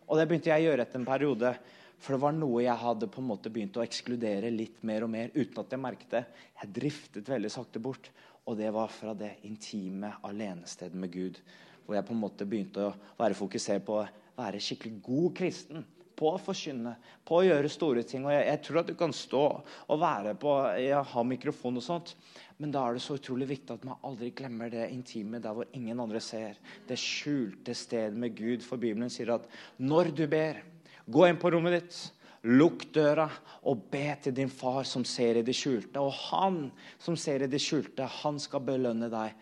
Og 0.09 0.19
det 0.19 0.27
begynte 0.27 0.51
jeg 0.51 0.65
å 0.65 0.71
gjøre 0.71 0.83
etter 0.83 0.99
en 0.99 1.07
periode. 1.07 1.53
For 1.99 2.15
det 2.15 2.23
var 2.23 2.35
noe 2.35 2.63
jeg 2.63 2.79
hadde 2.79 3.09
på 3.11 3.19
en 3.19 3.27
måte 3.27 3.51
begynt 3.51 3.77
å 3.79 3.83
ekskludere 3.83 4.51
litt 4.51 4.83
mer 4.87 5.03
og 5.03 5.11
mer 5.11 5.31
uten 5.35 5.59
at 5.63 5.75
jeg 5.75 5.83
merket 5.83 6.13
det. 6.15 6.21
Jeg 6.61 6.75
driftet 6.75 7.31
veldig 7.31 7.51
sakte 7.51 7.81
bort. 7.83 8.11
Og 8.49 8.57
det 8.57 8.71
var 8.73 8.89
fra 8.89 9.13
det 9.13 9.35
intime 9.45 10.15
alenestedet 10.25 10.97
med 10.97 11.13
Gud. 11.13 11.37
Hvor 11.85 11.97
jeg 11.97 12.05
på 12.07 12.15
en 12.15 12.23
måte 12.23 12.47
begynte 12.49 12.87
å 12.87 12.97
være 13.19 13.37
fokusert 13.37 13.85
på 13.85 14.01
å 14.01 14.09
være 14.39 14.61
skikkelig 14.63 15.01
god 15.05 15.35
kristen. 15.37 15.85
På 16.19 16.33
å 16.33 16.41
forkynne, 16.41 16.95
på 17.23 17.37
å 17.37 17.45
gjøre 17.45 17.69
store 17.71 18.01
ting. 18.03 18.25
Og 18.25 18.33
jeg, 18.33 18.47
jeg 18.49 18.61
tror 18.65 18.81
at 18.81 18.89
du 18.89 18.95
kan 18.99 19.13
stå 19.15 19.43
og 19.61 20.01
være 20.01 20.33
på 20.41 20.55
jeg 20.81 21.05
har 21.13 21.27
mikrofon 21.29 21.79
og 21.79 21.85
sånt. 21.85 22.15
Men 22.59 22.73
da 22.73 22.83
er 22.89 22.97
det 22.97 23.05
så 23.05 23.15
utrolig 23.15 23.47
viktig 23.53 23.77
at 23.77 23.85
man 23.87 24.01
aldri 24.03 24.33
glemmer 24.35 24.73
det 24.73 24.89
intime 24.91 25.39
der 25.39 25.55
hvor 25.55 25.69
ingen 25.77 26.01
andre 26.01 26.19
ser. 26.19 26.57
Det 26.89 26.97
skjulte 26.99 27.77
stedet 27.77 28.17
med 28.19 28.35
Gud. 28.35 28.65
For 28.65 28.81
Bibelen 28.81 29.13
sier 29.13 29.37
at 29.37 29.47
når 29.77 30.11
du 30.17 30.25
ber, 30.27 30.59
gå 31.07 31.29
inn 31.29 31.39
på 31.39 31.53
rommet 31.53 31.77
ditt 31.77 32.01
Lukk 32.47 32.85
døra 32.95 33.27
og 33.67 33.89
be 33.91 34.05
til 34.23 34.35
din 34.35 34.51
far 34.51 34.85
som 34.87 35.03
ser 35.03 35.39
i 35.39 35.45
det 35.45 35.55
skjulte. 35.57 35.99
Og 35.99 36.13
han 36.29 36.69
som 37.01 37.17
ser 37.19 37.43
i 37.43 37.51
det 37.51 37.59
skjulte, 37.59 38.07
han 38.21 38.39
skal 38.39 38.63
belønne 38.67 39.11
deg 39.11 39.35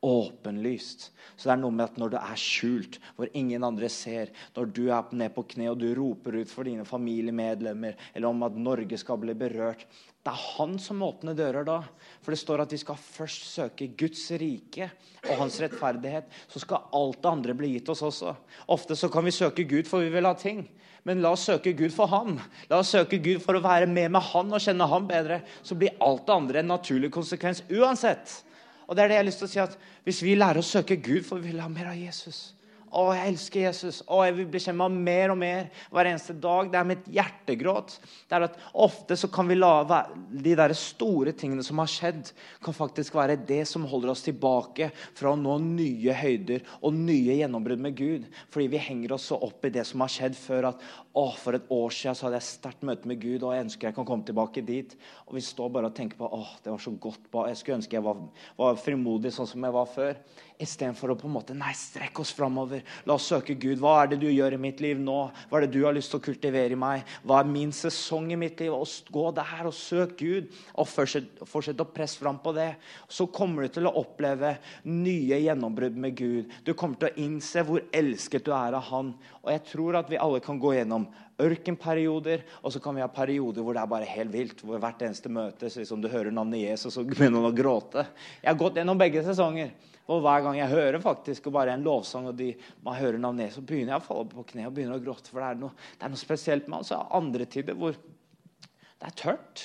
åpenlyst. 0.00 1.10
Så 1.36 1.48
det 1.48 1.52
er 1.52 1.60
noe 1.60 1.74
med 1.76 1.90
at 1.90 1.98
når 2.00 2.14
du 2.14 2.16
er 2.18 2.40
skjult, 2.40 2.96
hvor 3.16 3.28
ingen 3.36 3.64
andre 3.66 3.88
ser, 3.92 4.32
når 4.56 4.70
du 4.72 4.86
er 4.88 5.10
ned 5.16 5.34
på 5.36 5.44
kne 5.52 5.68
og 5.70 5.80
du 5.80 5.90
roper 5.96 6.38
ut 6.40 6.52
for 6.52 6.68
dine 6.68 6.86
familiemedlemmer 6.88 7.98
eller 8.14 8.30
om 8.30 8.46
at 8.46 8.56
Norge 8.56 8.96
skal 9.00 9.20
bli 9.20 9.36
berørt 9.36 9.84
Det 10.20 10.32
er 10.32 10.40
han 10.58 10.74
som 10.80 11.00
åpner 11.04 11.36
dører 11.36 11.64
da. 11.64 11.78
For 12.20 12.32
det 12.32 12.40
står 12.40 12.64
at 12.64 12.72
vi 12.74 12.80
skal 12.80 12.98
først 13.00 13.46
søke 13.54 13.86
Guds 13.96 14.26
rike 14.40 14.90
og 15.22 15.38
hans 15.38 15.56
rettferdighet. 15.62 16.26
Så 16.48 16.60
skal 16.60 16.90
alt 16.92 17.22
det 17.22 17.30
andre 17.30 17.54
bli 17.56 17.70
gitt 17.72 17.88
oss 17.88 18.02
også. 18.04 18.34
Ofte 18.68 18.96
så 18.96 19.08
kan 19.08 19.24
vi 19.24 19.32
søke 19.32 19.64
Gud 19.64 19.88
for 19.88 20.04
vi 20.04 20.12
vil 20.12 20.28
ha 20.28 20.34
ting. 20.36 20.66
Men 21.08 21.22
la 21.24 21.32
oss 21.32 21.46
søke 21.48 21.72
Gud 21.76 21.94
for 21.94 22.10
ham. 22.12 22.36
La 22.70 22.82
oss 22.82 22.92
søke 22.92 23.18
Gud 23.22 23.40
for 23.44 23.56
å 23.56 23.64
være 23.64 23.88
med 23.88 24.12
med 24.12 24.24
han 24.30 24.52
og 24.52 24.62
kjenne 24.62 24.88
ham 24.90 25.08
bedre. 25.08 25.40
Så 25.62 25.78
blir 25.78 25.96
alt 26.04 26.26
det 26.28 26.36
andre 26.36 26.62
en 26.62 26.72
naturlig 26.74 27.12
konsekvens 27.14 27.64
uansett. 27.72 28.40
Og 28.86 28.96
det 28.96 29.04
er 29.04 29.12
det 29.12 29.18
jeg 29.18 29.24
har 29.24 29.30
lyst 29.30 29.44
til 29.44 29.48
å 29.48 29.54
si 29.54 29.64
at 29.64 29.78
Hvis 30.04 30.22
vi 30.24 30.34
lærer 30.34 30.60
å 30.60 30.64
søke 30.64 30.96
Gud, 30.96 31.22
for 31.26 31.38
vi 31.38 31.52
vil 31.52 31.60
ha 31.60 31.68
mer 31.68 31.92
av 31.92 31.98
Jesus 31.98 32.54
å, 32.90 33.04
jeg 33.14 33.32
elsker 33.32 33.62
Jesus. 33.62 34.00
Å, 34.10 34.20
jeg 34.26 34.34
vil 34.38 34.48
bli 34.50 34.60
kjent 34.62 34.82
ham 34.82 34.96
mer 35.06 35.32
og 35.32 35.38
mer 35.38 35.68
hver 35.92 36.10
eneste 36.10 36.34
dag. 36.34 36.70
Det 36.72 36.78
er 36.80 36.88
mitt 36.88 37.06
hjertegråt. 37.14 37.96
Det 38.26 38.36
er 38.36 38.46
at 38.48 38.58
Ofte 38.82 39.16
så 39.18 39.30
kan 39.32 39.48
vi 39.50 39.58
la 39.58 40.02
de 40.30 40.54
der 40.58 40.74
store 40.78 41.34
tingene 41.36 41.62
som 41.66 41.78
har 41.82 41.90
skjedd, 41.90 42.32
kan 42.64 42.76
faktisk 42.76 43.14
være 43.18 43.38
det 43.46 43.62
som 43.70 43.86
holder 43.88 44.12
oss 44.12 44.24
tilbake 44.26 44.90
fra 45.18 45.32
å 45.32 45.38
nå 45.38 45.58
nye 45.62 46.16
høyder 46.16 46.66
og 46.80 46.96
nye 46.96 47.38
gjennombrudd 47.38 47.82
med 47.86 47.96
Gud. 47.98 48.26
Fordi 48.50 48.68
vi 48.74 48.82
henger 48.82 49.14
oss 49.16 49.30
så 49.30 49.38
opp 49.38 49.66
i 49.66 49.72
det 49.74 49.86
som 49.88 50.02
har 50.04 50.12
skjedd 50.12 50.38
før. 50.38 50.72
at 50.72 50.84
å, 51.14 51.26
For 51.38 51.58
et 51.58 51.70
år 51.70 51.94
siden 51.94 52.18
så 52.18 52.26
hadde 52.26 52.40
jeg 52.40 52.48
sterkt 52.50 52.86
møte 52.86 53.10
med 53.10 53.22
Gud, 53.22 53.44
og 53.44 53.54
jeg 53.54 53.68
ønsker 53.68 53.90
jeg 53.90 53.98
kan 53.98 54.08
komme 54.08 54.26
tilbake 54.26 54.66
dit. 54.66 54.96
Og 55.28 55.38
vi 55.38 55.44
står 55.44 55.72
bare 55.74 55.90
og 55.90 55.96
tenker 55.96 56.18
på 56.18 56.26
å, 56.26 56.42
det 56.64 56.74
var 56.74 56.82
så 56.82 56.94
godt. 56.94 57.30
Jeg 57.50 57.58
skulle 57.60 57.80
ønske 57.80 57.98
jeg 57.98 58.06
var, 58.06 58.22
var 58.58 58.78
frimodig 58.82 59.34
sånn 59.34 59.48
som 59.50 59.66
jeg 59.66 59.76
var 59.78 59.90
før. 59.90 60.18
Istedenfor 60.60 61.14
å 61.14 61.16
på 61.16 61.28
en 61.28 61.32
måte, 61.32 61.54
nei, 61.56 61.72
strekke 61.76 62.20
oss 62.20 62.34
framover. 62.36 62.82
La 63.08 63.14
oss 63.16 63.28
søke 63.30 63.54
Gud. 63.56 63.78
Hva 63.80 63.94
er 64.02 64.10
det 64.12 64.18
du 64.20 64.26
gjør 64.28 64.56
i 64.56 64.60
mitt 64.60 64.82
liv 64.84 64.98
nå? 65.00 65.16
Hva 65.48 65.58
er 65.58 65.64
det 65.64 65.72
du 65.72 65.86
har 65.86 65.96
lyst 65.96 66.12
til 66.12 66.20
å 66.20 66.24
kultivere 66.26 66.76
i 66.76 66.78
meg? 66.78 67.08
Hva 67.24 67.40
er 67.40 67.48
min 67.48 67.72
sesong 67.74 68.28
i 68.34 68.38
mitt 68.40 68.60
liv? 68.60 68.74
Og 68.76 69.12
gå 69.14 69.24
der 69.38 69.70
og 69.70 69.76
søk 69.76 70.18
Gud. 70.20 70.50
Og 70.76 70.88
fortsett 70.90 71.80
å 71.80 71.88
presse 71.88 72.20
fram 72.20 72.42
på 72.44 72.52
det. 72.56 72.74
Så 73.08 73.30
kommer 73.32 73.64
du 73.64 73.74
til 73.78 73.88
å 73.88 73.94
oppleve 74.02 74.56
nye 74.84 75.40
gjennombrudd 75.46 75.96
med 75.96 76.18
Gud. 76.20 76.52
Du 76.66 76.74
kommer 76.74 77.00
til 77.00 77.08
å 77.10 77.24
innse 77.24 77.64
hvor 77.64 77.86
elsket 77.96 78.44
du 78.44 78.52
er 78.52 78.76
av 78.76 78.84
Han. 78.90 79.14
Og 79.40 79.52
jeg 79.54 79.64
tror 79.72 80.00
at 80.02 80.12
vi 80.12 80.20
alle 80.20 80.44
kan 80.44 80.60
gå 80.60 80.76
gjennom 80.76 81.08
ørkenperioder, 81.40 82.42
og 82.60 82.72
så 82.74 82.80
kan 82.84 82.96
vi 82.96 83.00
ha 83.04 83.08
perioder 83.12 83.64
hvor 83.64 83.76
det 83.76 83.80
er 83.80 83.92
bare 83.94 84.08
helt 84.08 84.32
vilt. 84.34 84.64
hvor 84.64 84.80
Hvert 84.82 85.06
eneste 85.06 85.32
møte 85.32 85.70
så 85.70 85.80
liksom 85.80 86.02
du 86.02 86.10
hører 86.12 86.34
navnet 86.34 86.66
Jesus, 86.66 86.98
og 87.00 87.08
begynner 87.14 87.48
å 87.48 87.54
gråte. 87.56 88.04
Jeg 88.42 88.52
har 88.52 88.60
gått 88.60 88.80
gjennom 88.80 89.00
begge 89.00 89.24
sesonger. 89.24 89.72
Og 90.10 90.22
hver 90.24 90.42
gang 90.42 90.56
jeg 90.58 90.72
hører 90.72 90.98
faktisk 91.02 91.46
og 91.46 91.54
bare 91.54 91.74
en 91.76 91.84
lovsang, 91.86 92.26
og 92.30 92.38
de, 92.38 92.52
man 92.82 92.98
hører 92.98 93.20
navnet, 93.22 93.52
så 93.54 93.62
begynner 93.62 93.94
jeg 93.94 94.02
å 94.02 94.06
falle 94.08 94.30
på 94.32 94.46
kne 94.48 94.66
og 94.66 94.74
begynner 94.74 94.98
å 94.98 95.04
gråte. 95.04 95.30
For 95.30 95.42
det 95.42 95.50
er 95.52 95.60
noe, 95.60 95.76
det 95.94 96.06
er 96.06 96.14
noe 96.14 96.22
spesielt 96.22 96.70
med 96.70 96.90
er 96.90 97.12
andre 97.20 97.46
tider 97.50 97.78
hvor 97.78 97.94
det 97.94 99.06
er 99.06 99.16
tørt. 99.16 99.62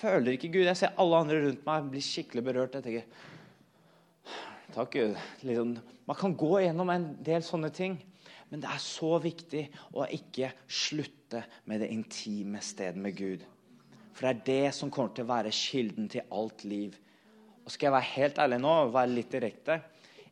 Føler 0.00 0.36
ikke 0.36 0.52
Gud. 0.54 0.68
Jeg 0.68 0.78
ser 0.78 0.94
alle 1.02 1.18
andre 1.24 1.40
rundt 1.42 1.66
meg 1.66 1.90
bli 1.92 2.02
skikkelig 2.04 2.46
berørt. 2.46 2.78
Jeg 2.78 2.86
tenker 2.86 3.28
Takk, 4.70 4.94
Gud. 4.94 5.16
Liksom, 5.42 5.74
man 6.06 6.18
kan 6.18 6.36
gå 6.38 6.52
gjennom 6.62 6.92
en 6.94 7.08
del 7.26 7.42
sånne 7.42 7.72
ting. 7.74 7.98
Men 8.50 8.62
det 8.62 8.70
er 8.70 8.82
så 8.82 9.16
viktig 9.22 9.64
å 9.98 10.06
ikke 10.10 10.52
slutte 10.66 11.42
med 11.70 11.82
det 11.82 11.90
intime 11.94 12.62
stedet 12.62 12.98
med 13.02 13.18
Gud. 13.18 13.42
For 14.14 14.26
det 14.26 14.30
er 14.30 14.46
det 14.46 14.74
som 14.78 14.90
kommer 14.94 15.14
til 15.14 15.26
å 15.26 15.30
være 15.30 15.54
kilden 15.54 16.08
til 16.10 16.26
alt 16.34 16.64
liv. 16.66 16.96
Og 17.70 17.74
skal 17.76 17.86
jeg 17.86 17.94
være 17.94 18.14
helt 18.16 18.38
ærlig 18.42 18.56
nå 18.58 18.70
og 18.82 18.88
være 18.96 19.12
litt 19.14 19.30
direkte 19.30 19.76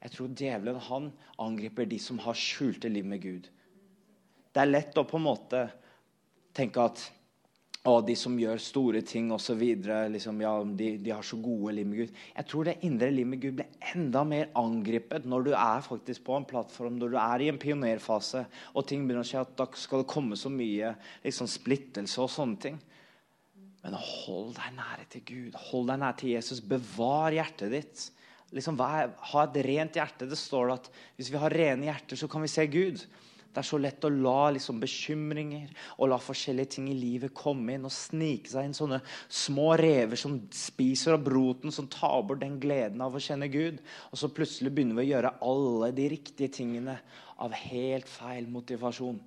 Jeg 0.01 0.11
tror 0.11 0.31
djevelen 0.41 0.81
han 0.89 1.05
angriper 1.39 1.87
de 1.87 1.99
som 2.03 2.19
har 2.25 2.35
skjulte 2.35 2.91
liv 2.91 3.07
med 3.07 3.23
Gud. 3.23 3.47
Det 4.51 4.63
er 4.63 4.67
lett 4.73 4.99
å 4.99 5.05
på 5.07 5.21
en 5.21 5.27
måte 5.29 5.61
tenke 6.59 6.83
at 6.83 7.05
å, 7.87 8.01
de 8.03 8.17
som 8.19 8.35
gjør 8.43 8.59
store 8.59 9.05
ting 9.07 9.31
osv., 9.31 9.63
liksom, 10.11 10.43
ja, 10.43 10.53
de, 10.67 10.91
de, 10.99 11.15
har 11.15 11.23
så 11.23 11.39
gode 11.39 11.77
liv 11.77 11.87
med 11.87 12.03
Gud. 12.03 12.19
Jeg 12.35 12.51
tror 12.51 12.67
det 12.67 12.77
indre 12.89 13.13
livet 13.15 13.31
med 13.31 13.45
Gud 13.45 13.57
blir 13.61 13.89
enda 13.95 14.25
mer 14.27 14.51
angrepet 14.59 15.31
når 15.31 15.47
du 15.47 15.53
er 15.55 15.87
faktisk 15.87 16.27
på 16.27 16.41
en 16.41 16.49
plattform, 16.49 16.99
når 16.99 17.15
du 17.15 17.19
er 17.23 17.45
i 17.45 17.53
en 17.53 17.63
pionerfase, 17.63 18.49
og 18.75 18.87
ting 18.91 19.07
begynner 19.07 19.23
å 19.23 19.31
skje, 19.31 19.47
at 19.47 19.55
da 19.63 19.71
skal 19.79 20.03
det 20.03 20.11
komme 20.11 20.39
så 20.39 20.51
mye 20.51 20.97
liksom, 21.23 21.51
splittelse 21.55 22.19
og 22.27 22.35
sånne 22.35 22.65
ting. 22.67 22.83
Men 23.85 23.95
hold 23.95 24.55
deg 24.59 24.75
nære 24.77 25.07
til 25.13 25.25
Gud. 25.29 25.59
Hold 25.71 25.91
deg 25.93 26.01
nære 26.03 26.19
til 26.23 26.35
Jesus. 26.35 26.63
Bevar 26.65 27.35
hjertet 27.37 27.75
ditt. 27.75 28.05
Liksom, 28.57 28.79
ha 28.81 29.45
et 29.45 29.59
rent 29.67 29.99
hjerte. 30.01 30.29
Det 30.29 30.39
står 30.41 30.75
at 30.79 30.93
hvis 31.17 31.31
vi 31.33 31.41
har 31.41 31.55
rene 31.55 31.91
hjerter, 31.91 32.19
så 32.19 32.29
kan 32.31 32.43
vi 32.45 32.51
se 32.53 32.67
Gud. 32.71 33.05
Det 33.49 33.63
er 33.63 33.67
så 33.67 33.79
lett 33.81 34.05
å 34.05 34.11
la 34.13 34.51
liksom, 34.55 34.77
bekymringer 34.79 35.71
og 35.97 36.11
la 36.13 36.19
forskjellige 36.21 36.77
ting 36.77 36.91
i 36.93 36.97
livet 36.97 37.35
komme 37.35 37.75
inn 37.75 37.87
og 37.89 37.95
snike 37.95 38.53
seg 38.53 38.69
inn 38.69 38.77
sånne 38.77 39.01
små 39.27 39.73
rever 39.81 40.21
som 40.21 40.37
spiser 40.55 41.17
av 41.17 41.25
broten, 41.27 41.73
som 41.75 41.89
tar 41.91 42.21
bort 42.29 42.43
den 42.45 42.59
gleden 42.63 43.03
av 43.03 43.17
å 43.17 43.23
kjenne 43.23 43.49
Gud. 43.51 43.81
Og 44.13 44.21
så 44.21 44.31
plutselig 44.31 44.75
begynner 44.75 45.01
vi 45.01 45.09
å 45.09 45.11
gjøre 45.15 45.35
alle 45.49 45.91
de 45.97 46.07
riktige 46.13 46.53
tingene 46.61 46.99
av 47.41 47.57
helt 47.57 48.09
feil 48.11 48.47
motivasjon. 48.53 49.19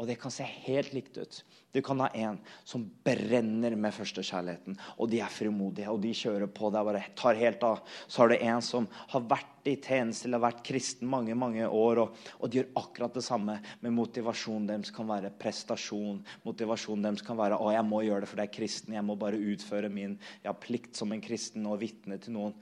Og 0.00 0.06
det 0.08 0.16
kan 0.16 0.32
se 0.32 0.46
helt 0.64 0.94
likt 0.96 1.18
ut. 1.20 1.42
Du 1.76 1.82
kan 1.84 2.00
ha 2.00 2.06
en 2.16 2.38
som 2.64 2.86
brenner 3.04 3.74
med 3.76 3.92
førstekjærligheten, 3.92 4.78
og 4.96 5.10
de 5.12 5.20
er 5.20 5.30
frimodige, 5.30 5.92
og 5.92 6.00
de 6.00 6.14
kjører 6.16 6.48
på. 6.48 6.70
Det 6.72 6.82
bare 6.88 7.02
tar 7.18 7.36
helt 7.36 7.66
av. 7.68 7.82
Så 8.08 8.22
har 8.22 8.32
du 8.32 8.36
en 8.38 8.64
som 8.64 8.88
har 9.12 9.26
vært 9.28 9.68
i 9.68 9.76
tjeneste 9.76 10.24
eller 10.24 10.40
har 10.40 10.46
vært 10.48 10.64
kristen 10.64 11.10
mange 11.12 11.36
mange 11.36 11.68
år, 11.68 12.00
og, 12.00 12.24
og, 12.38 12.48
de 12.48 12.62
gjør 12.62 12.72
akkurat 12.80 13.20
det 13.20 13.26
samme. 13.26 13.58
Men 13.84 13.96
motivasjonen 13.98 14.70
deres 14.72 14.94
kan 14.96 15.10
være 15.12 15.34
prestasjon. 15.44 16.24
Motivasjonen 16.48 17.04
deres 17.10 17.26
kan 17.26 17.38
være 17.38 17.60
å, 17.60 17.68
jeg 17.76 17.86
må 17.92 18.00
gjøre 18.08 18.24
det 18.24 18.32
for 18.32 18.40
det 18.40 18.48
er 18.48 18.56
kristen. 18.56 18.96
Jeg 18.96 19.06
må 19.06 19.20
bare 19.20 19.44
utføre 19.52 19.92
min 19.92 20.16
ja, 20.46 20.56
plikt 20.56 20.96
som 20.96 21.12
en 21.12 21.22
kristen 21.22 21.68
og 21.68 21.82
vitne 21.84 22.16
til 22.24 22.38
noen. 22.40 22.56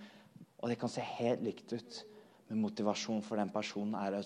Og 0.59 0.72
det 0.72 0.81
kan 0.83 0.90
se 0.90 1.07
helt 1.20 1.46
likt 1.46 1.70
ut. 1.70 2.03
Men 2.51 2.64
motivasjonen 2.66 3.22
for 3.22 3.38
den 3.38 3.55
personen 3.55 3.94
er 4.01 4.18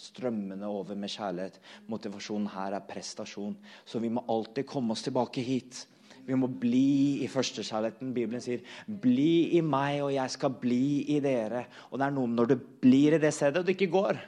strømmende 0.00 0.68
over 0.68 0.96
med 0.98 1.10
kjærlighet. 1.12 1.58
Motivasjonen 1.88 2.50
her 2.54 2.76
er 2.76 2.86
prestasjon. 2.88 3.56
Så 3.84 4.00
vi 4.02 4.10
må 4.12 4.24
alltid 4.28 4.66
komme 4.68 4.94
oss 4.94 5.04
tilbake 5.06 5.44
hit. 5.44 5.86
Vi 6.26 6.36
må 6.38 6.46
bli 6.46 7.22
i 7.24 7.28
førstekjærligheten. 7.30 8.12
Bibelen 8.14 8.40
sier 8.40 8.60
'bli 8.86 9.58
i 9.58 9.60
meg, 9.60 10.02
og 10.02 10.14
jeg 10.14 10.30
skal 10.30 10.50
bli 10.50 11.02
i 11.16 11.20
dere'. 11.20 11.66
Og 11.90 11.98
det 11.98 12.06
er 12.06 12.10
noe 12.10 12.26
når 12.28 12.46
du 12.46 12.56
blir 12.56 13.14
i 13.14 13.18
det 13.18 13.34
stedet, 13.34 13.56
og 13.56 13.66
det 13.66 13.74
ikke 13.80 13.92
går. 13.92 14.20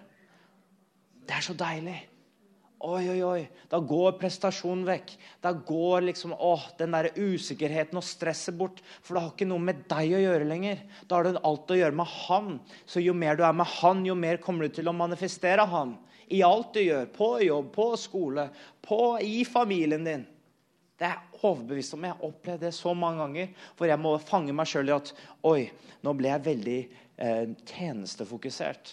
Det 1.28 1.36
er 1.36 1.40
så 1.40 1.54
deilig. 1.54 2.08
Oi, 2.84 3.06
oi, 3.08 3.20
oi. 3.24 3.44
Da 3.72 3.78
går 3.80 4.18
prestasjonen 4.20 4.82
vekk. 4.84 5.14
Da 5.40 5.54
går 5.56 6.04
liksom, 6.04 6.34
åh, 6.36 6.66
den 6.76 6.92
der 6.92 7.06
usikkerheten 7.16 7.96
og 7.96 8.04
stresset 8.04 8.56
bort. 8.58 8.82
For 9.00 9.16
det 9.16 9.22
har 9.22 9.30
ikke 9.32 9.46
noe 9.48 9.64
med 9.64 9.86
deg 9.88 10.12
å 10.12 10.20
gjøre 10.20 10.48
lenger. 10.50 10.82
Da 11.08 11.16
har 11.16 11.24
det 11.24 11.40
alt 11.48 11.70
å 11.72 11.78
gjøre 11.78 11.96
med 11.96 12.10
han. 12.12 12.50
Så 12.84 13.00
jo 13.00 13.14
mer 13.16 13.38
du 13.38 13.44
er 13.46 13.56
med 13.56 13.70
han, 13.78 14.02
jo 14.04 14.16
mer 14.18 14.36
kommer 14.42 14.68
du 14.68 14.76
til 14.76 14.90
å 14.90 14.96
manifestere 14.96 15.64
han. 15.70 15.94
I 16.28 16.42
alt 16.44 16.74
du 16.76 16.82
gjør. 16.82 17.08
På 17.14 17.28
jobb, 17.40 17.70
på 17.72 17.86
skole, 18.00 18.44
på, 18.84 18.98
i 19.24 19.46
familien 19.48 20.04
din. 20.04 20.26
Det 21.00 21.08
er 21.08 21.14
jeg 21.16 21.40
overbevist 21.40 21.96
om. 21.96 22.04
Jeg 22.04 22.18
har 22.18 22.28
opplevd 22.28 22.66
det 22.66 22.74
så 22.76 22.92
mange 22.92 23.22
ganger. 23.22 23.54
For 23.78 23.88
jeg 23.88 24.02
må 24.02 24.12
fange 24.20 24.52
meg 24.52 24.68
sjøl 24.68 24.92
i 24.92 24.98
at 24.98 25.14
Oi, 25.48 25.62
nå 26.04 26.14
ble 26.20 26.34
jeg 26.34 26.46
veldig 26.50 26.76
eh, 27.16 27.48
tjenestefokusert. 27.72 28.92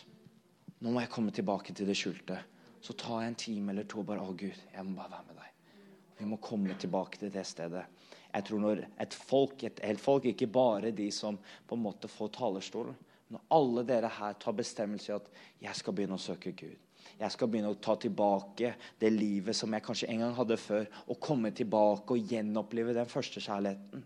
Nå 0.80 0.95
må 0.95 1.04
jeg 1.04 1.12
komme 1.12 1.36
tilbake 1.36 1.75
til 1.75 1.91
det 1.91 1.99
skjulte 1.99 2.39
så 2.81 2.95
tar 2.97 3.21
jeg 3.21 3.31
en 3.31 3.39
time 3.45 3.73
eller 3.73 3.87
to 3.89 4.01
og 4.01 4.09
bare 4.09 4.23
Å, 4.25 4.33
Gud, 4.33 4.57
jeg 4.73 4.85
må 4.87 4.95
bare 4.97 5.13
være 5.13 5.27
med 5.29 5.41
deg. 5.41 5.77
Vi 6.21 6.29
må 6.29 6.37
komme 6.41 6.75
tilbake 6.77 7.21
til 7.21 7.33
det 7.33 7.45
stedet. 7.49 7.85
Jeg 8.31 8.45
tror 8.47 8.61
når 8.63 8.83
et 9.03 9.15
folk, 9.17 9.63
et 9.67 9.81
helt 9.83 10.01
folk, 10.01 10.27
ikke 10.29 10.47
bare 10.47 10.93
de 10.95 11.09
som 11.13 11.37
på 11.67 11.77
en 11.77 11.83
måte 11.83 12.09
får 12.11 12.31
talerstolen 12.37 12.95
Når 13.31 13.43
alle 13.55 13.83
dere 13.87 14.09
her 14.11 14.33
tar 14.39 14.55
bestemmelse 14.55 15.11
i 15.11 15.15
at 15.15 15.27
jeg 15.63 15.75
skal 15.79 15.95
begynne 15.95 16.17
å 16.17 16.21
søke 16.21 16.51
Gud. 16.51 16.77
Jeg 17.19 17.31
skal 17.31 17.47
begynne 17.47 17.71
å 17.71 17.77
ta 17.79 17.95
tilbake 17.95 18.73
det 18.99 19.11
livet 19.13 19.55
som 19.55 19.71
jeg 19.71 19.85
kanskje 19.85 20.09
en 20.11 20.23
gang 20.25 20.33
hadde 20.35 20.57
før. 20.59 20.89
Og 21.07 21.19
komme 21.21 21.51
tilbake 21.55 22.17
og 22.17 22.33
gjenopplive 22.33 22.95
den 22.97 23.07
første 23.09 23.43
kjærligheten. 23.43 24.03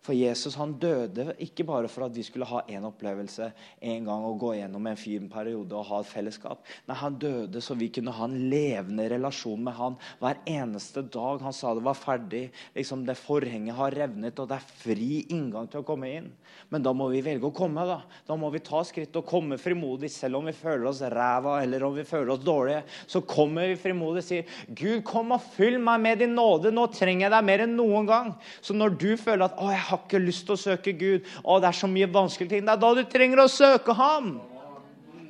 For 0.00 0.16
Jesus 0.16 0.54
han 0.56 0.72
døde 0.80 1.34
ikke 1.44 1.66
bare 1.68 1.88
for 1.92 2.06
at 2.06 2.14
vi 2.16 2.22
skulle 2.24 2.48
ha 2.48 2.62
en 2.72 2.86
opplevelse 2.88 3.50
en 3.84 4.06
gang 4.08 4.22
og 4.24 4.38
gå 4.40 4.54
gjennom 4.56 4.86
en 4.88 4.96
fin 4.96 5.26
periode 5.28 5.76
og 5.76 5.84
ha 5.90 5.98
et 6.00 6.08
fellesskap. 6.08 6.62
Nei, 6.88 6.96
Han 6.96 7.18
døde 7.20 7.60
så 7.60 7.76
vi 7.76 7.90
kunne 7.92 8.14
ha 8.16 8.24
en 8.24 8.38
levende 8.48 9.04
relasjon 9.12 9.60
med 9.60 9.76
han 9.76 9.98
hver 10.22 10.40
eneste 10.48 11.04
dag. 11.04 11.42
Han 11.44 11.52
sa 11.56 11.74
det 11.76 11.84
var 11.84 11.98
ferdig. 11.98 12.46
liksom 12.74 13.04
Det 13.04 13.18
forhenget 13.18 13.76
har 13.76 13.92
revnet, 13.92 14.38
og 14.40 14.48
det 14.48 14.56
er 14.56 14.72
fri 14.80 15.26
inngang 15.28 15.68
til 15.68 15.82
å 15.82 15.86
komme 15.86 16.08
inn. 16.08 16.30
Men 16.72 16.82
da 16.82 16.94
må 16.96 17.10
vi 17.12 17.20
velge 17.20 17.50
å 17.50 17.54
komme. 17.54 17.84
Da 17.84 18.00
Da 18.26 18.36
må 18.40 18.50
vi 18.50 18.64
ta 18.64 18.80
skritt 18.84 19.16
og 19.16 19.26
komme 19.26 19.58
frimodig, 19.60 20.10
selv 20.10 20.40
om 20.40 20.48
vi 20.48 20.56
føler 20.56 20.88
oss 20.88 21.02
ræva 21.02 21.60
eller 21.62 21.84
om 21.84 21.94
vi 21.94 22.04
føler 22.08 22.32
oss 22.32 22.44
dårlige. 22.44 22.84
Så 23.06 23.20
kommer 23.20 23.68
vi 23.68 23.76
frimodig 23.76 24.24
og 24.24 24.24
sier, 24.24 24.44
'Gud, 24.72 25.04
kom 25.04 25.32
og 25.32 25.42
fyll 25.42 25.78
meg 25.78 26.00
med 26.00 26.18
din 26.18 26.34
nåde. 26.34 26.72
Nå 26.72 26.86
trenger 26.92 27.28
jeg 27.28 27.36
deg 27.36 27.44
mer 27.44 27.66
enn 27.66 27.76
noen 27.76 28.06
gang.' 28.06 28.34
Så 28.62 28.72
når 28.72 28.96
du 28.96 29.16
føler 29.16 29.44
at 29.44 29.56
'Å, 29.56 29.68
jeg 29.70 29.89
har 29.90 30.04
ikke 30.04 30.22
lyst 30.22 30.46
til 30.48 30.56
å 30.56 30.62
søke 30.68 30.94
Gud. 30.98 31.26
Å, 31.42 31.58
det 31.60 31.70
er 31.70 31.80
så 31.82 31.90
mye 31.90 32.10
vanskelige 32.10 32.56
ting. 32.56 32.64
Det 32.66 32.76
er 32.76 32.84
da 32.86 32.94
du 32.96 33.04
trenger 33.10 33.44
å 33.44 33.50
søke 33.50 33.96
ham. 33.98 34.38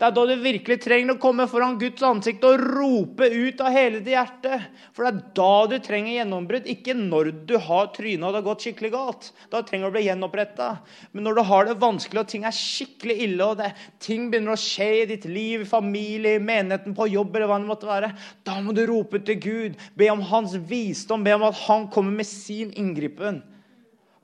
Det 0.00 0.06
er 0.08 0.14
da 0.16 0.22
du 0.24 0.40
virkelig 0.40 0.78
trenger 0.80 1.12
å 1.12 1.20
komme 1.20 1.44
foran 1.44 1.74
Guds 1.76 2.00
ansikt 2.08 2.44
og 2.48 2.62
rope 2.62 3.26
ut 3.28 3.58
av 3.60 3.74
hele 3.74 3.98
ditt 4.00 4.14
hjerte. 4.14 4.56
For 4.96 5.04
det 5.04 5.10
er 5.10 5.34
da 5.36 5.56
du 5.68 5.74
trenger 5.84 6.14
gjennombrudd, 6.14 6.70
ikke 6.72 6.94
når 6.96 7.28
du 7.50 7.52
har 7.60 7.90
trynet 7.92 8.24
og 8.24 8.32
det 8.32 8.40
har 8.40 8.46
gått 8.46 8.64
skikkelig 8.64 8.90
galt. 8.94 9.28
Da 9.52 9.60
trenger 9.60 9.84
du 9.84 9.90
å 9.90 9.96
bli 9.98 10.06
gjenoppretta. 10.06 10.70
Men 11.12 11.28
når 11.28 11.36
du 11.36 11.42
har 11.50 11.68
det 11.68 11.76
vanskelig 11.84 12.22
og 12.22 12.32
ting 12.32 12.48
er 12.48 12.56
skikkelig 12.56 13.18
ille, 13.26 13.50
og 13.50 13.60
det, 13.60 13.74
ting 14.00 14.30
begynner 14.32 14.56
å 14.56 14.62
skje 14.64 14.88
i 15.02 15.06
ditt 15.12 15.28
liv, 15.28 15.66
i 15.66 15.68
familie, 15.68 16.38
i 16.38 16.44
menigheten, 16.48 16.96
på 16.96 17.10
jobb 17.12 17.36
eller 17.36 17.52
hva 17.52 17.60
det 17.60 17.68
måtte 17.74 17.92
være, 17.92 18.14
da 18.48 18.56
må 18.64 18.72
du 18.72 18.86
rope 18.88 19.20
til 19.20 19.36
Gud. 19.44 19.80
Be 20.00 20.08
om 20.14 20.24
hans 20.32 20.56
visdom, 20.72 21.28
be 21.28 21.36
om 21.36 21.44
at 21.50 21.60
han 21.66 21.90
kommer 21.92 22.22
med 22.22 22.30
sin 22.30 22.72
inngripen. 22.72 23.42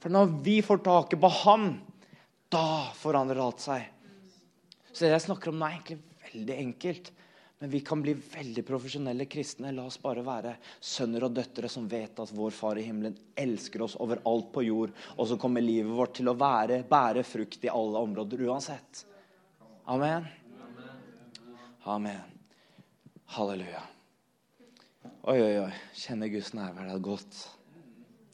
For 0.03 0.13
når 0.13 0.33
vi 0.45 0.61
får 0.63 0.83
taket 0.87 1.21
på 1.21 1.31
ham, 1.43 1.69
da 2.53 2.93
forandrer 2.95 3.41
alt 3.43 3.63
seg. 3.65 3.87
Så 4.93 5.05
det 5.05 5.15
jeg 5.15 5.27
snakker 5.27 5.53
om 5.53 5.61
nå, 5.61 5.69
er 5.69 5.79
egentlig 5.79 5.99
veldig 6.27 6.59
enkelt. 6.63 7.13
Men 7.59 7.71
vi 7.73 7.81
kan 7.81 8.03
bli 8.05 8.13
veldig 8.13 8.63
profesjonelle 8.69 9.25
kristne. 9.33 9.73
La 9.73 9.87
oss 9.89 9.97
bare 10.01 10.25
være 10.25 10.55
sønner 10.81 11.25
og 11.25 11.33
døtre 11.39 11.71
som 11.73 11.87
vet 11.89 12.21
at 12.21 12.33
vår 12.37 12.53
Far 12.53 12.77
i 12.77 12.85
himmelen 12.85 13.17
elsker 13.37 13.87
oss 13.87 13.97
overalt 14.01 14.51
på 14.53 14.67
jord. 14.67 14.93
Og 15.17 15.31
så 15.31 15.39
kommer 15.41 15.65
livet 15.65 15.93
vårt 15.97 16.19
til 16.21 16.29
å 16.29 16.37
være, 16.37 16.83
bære 16.89 17.25
frukt 17.25 17.65
i 17.65 17.73
alle 17.73 18.05
områder 18.09 18.45
uansett. 18.51 19.07
Amen. 19.89 20.29
Amen. 21.87 22.33
Halleluja. 23.37 23.83
Oi, 25.27 25.39
oi, 25.41 25.55
oi. 25.65 25.73
Kjenner 25.97 26.31
Guds 26.31 26.53
nærvær. 26.55 26.91
Det 26.91 26.97
er 26.99 27.05
godt. 27.09 27.39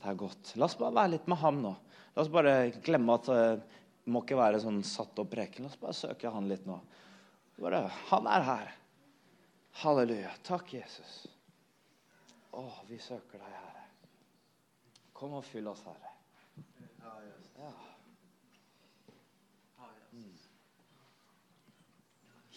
Det 0.03 0.11
er 0.11 0.19
godt. 0.19 0.57
La 0.59 0.67
oss 0.67 0.75
bare 0.79 0.97
være 0.97 1.15
litt 1.15 1.29
med 1.31 1.39
ham 1.39 1.61
nå. 1.63 1.71
La 2.17 2.25
oss 2.25 2.31
bare 2.33 2.55
glemme 2.83 3.15
at 3.15 3.29
uh, 3.31 3.83
må 4.11 4.25
ikke 4.25 4.39
være 4.41 4.59
sånn 4.65 4.81
satt 4.87 5.21
opp 5.23 5.31
preken. 5.31 5.63
La 5.63 5.71
oss 5.71 5.79
bare 5.79 5.95
søke 5.95 6.33
han 6.35 6.49
litt 6.51 6.65
nå. 6.67 6.81
Bare, 7.63 7.85
han 8.09 8.27
er 8.27 8.47
her. 8.49 8.73
Halleluja. 9.85 10.33
Takk, 10.43 10.75
Jesus. 10.75 11.13
Å, 12.51 12.65
vi 12.89 12.99
søker 12.99 13.39
deg, 13.39 13.55
Herre. 13.55 13.87
Kom 15.15 15.39
og 15.39 15.47
fyll 15.47 15.71
oss, 15.71 15.85
Herre. 15.87 16.11
Ja. 17.63 17.71
Mm. 20.13 20.35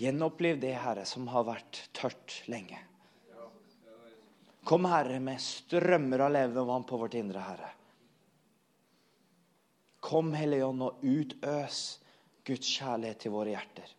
Gjenoppliv 0.01 0.57
det, 0.65 0.73
Herre, 0.81 1.05
som 1.07 1.29
har 1.29 1.45
vært 1.47 1.85
tørt 1.95 2.41
lenge. 2.49 2.81
Kom, 4.65 4.85
Herre, 4.89 5.19
med 5.21 5.41
strømmer 5.41 6.25
av 6.25 6.31
levende 6.33 6.63
vann 6.65 6.85
på 6.89 6.97
vårt 6.97 7.13
indre, 7.13 7.43
Herre. 7.45 7.69
Kom, 10.01 10.33
Hellige 10.33 10.65
Ånd, 10.65 10.81
og 10.81 11.03
utøs 11.05 11.83
Guds 12.45 12.71
kjærlighet 12.73 13.21
til 13.21 13.33
våre 13.33 13.53
hjerter. 13.53 13.93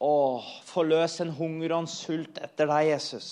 Å, 0.00 0.40
forløs 0.64 1.18
en 1.20 1.34
hunger 1.36 1.74
og 1.74 1.84
en 1.84 1.90
sult 1.92 2.40
etter 2.40 2.68
deg, 2.70 2.94
Jesus. 2.94 3.28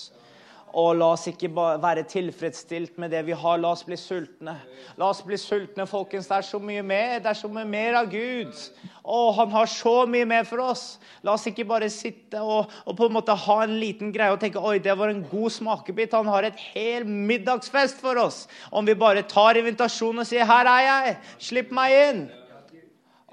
Og 0.77 0.91
la 0.99 1.07
oss 1.15 1.25
ikke 1.31 1.49
være 1.55 2.03
tilfredsstilt 2.09 2.99
med 3.01 3.09
det 3.09 3.23
vi 3.25 3.33
har. 3.33 3.57
La 3.57 3.71
oss 3.73 3.81
bli 3.87 3.97
sultne. 3.97 4.53
La 4.99 5.07
oss 5.09 5.21
bli 5.25 5.37
sultne, 5.39 5.87
folkens. 5.89 6.27
Det 6.29 6.35
er 6.37 6.45
så 6.45 6.59
mye 6.61 6.83
mer. 6.85 7.15
Det 7.23 7.31
er 7.31 7.39
så 7.39 7.49
mye 7.49 7.65
mer 7.65 7.97
av 8.03 8.09
Gud. 8.11 8.53
Å, 9.01 9.19
han 9.39 9.49
har 9.55 9.71
så 9.71 9.93
mye 10.09 10.27
mer 10.29 10.45
for 10.45 10.61
oss. 10.61 10.83
La 11.25 11.33
oss 11.33 11.47
ikke 11.49 11.65
bare 11.69 11.89
sitte 11.93 12.41
og, 12.43 12.69
og, 12.85 12.93
på 12.99 13.07
en 13.07 13.15
måte 13.17 13.33
ha 13.33 13.57
en 13.63 13.77
liten 13.81 14.13
greie 14.13 14.35
og 14.35 14.41
tenke 14.43 14.61
oi, 14.61 14.77
det 14.83 14.93
var 14.99 15.09
en 15.09 15.23
god 15.31 15.55
smakebit. 15.55 16.13
Han 16.13 16.29
har 16.29 16.45
et 16.45 16.61
hel 16.73 17.07
middagsfest 17.07 18.03
for 18.03 18.19
oss. 18.21 18.43
Om 18.69 18.85
vi 18.85 18.97
bare 18.99 19.25
tar 19.25 19.57
invitasjonen 19.57 20.21
og 20.21 20.29
sier 20.29 20.45
'Her 20.45 20.69
er 20.69 20.83
jeg. 20.89 21.17
Slipp 21.49 21.73
meg 21.73 21.97
inn'. 21.97 22.27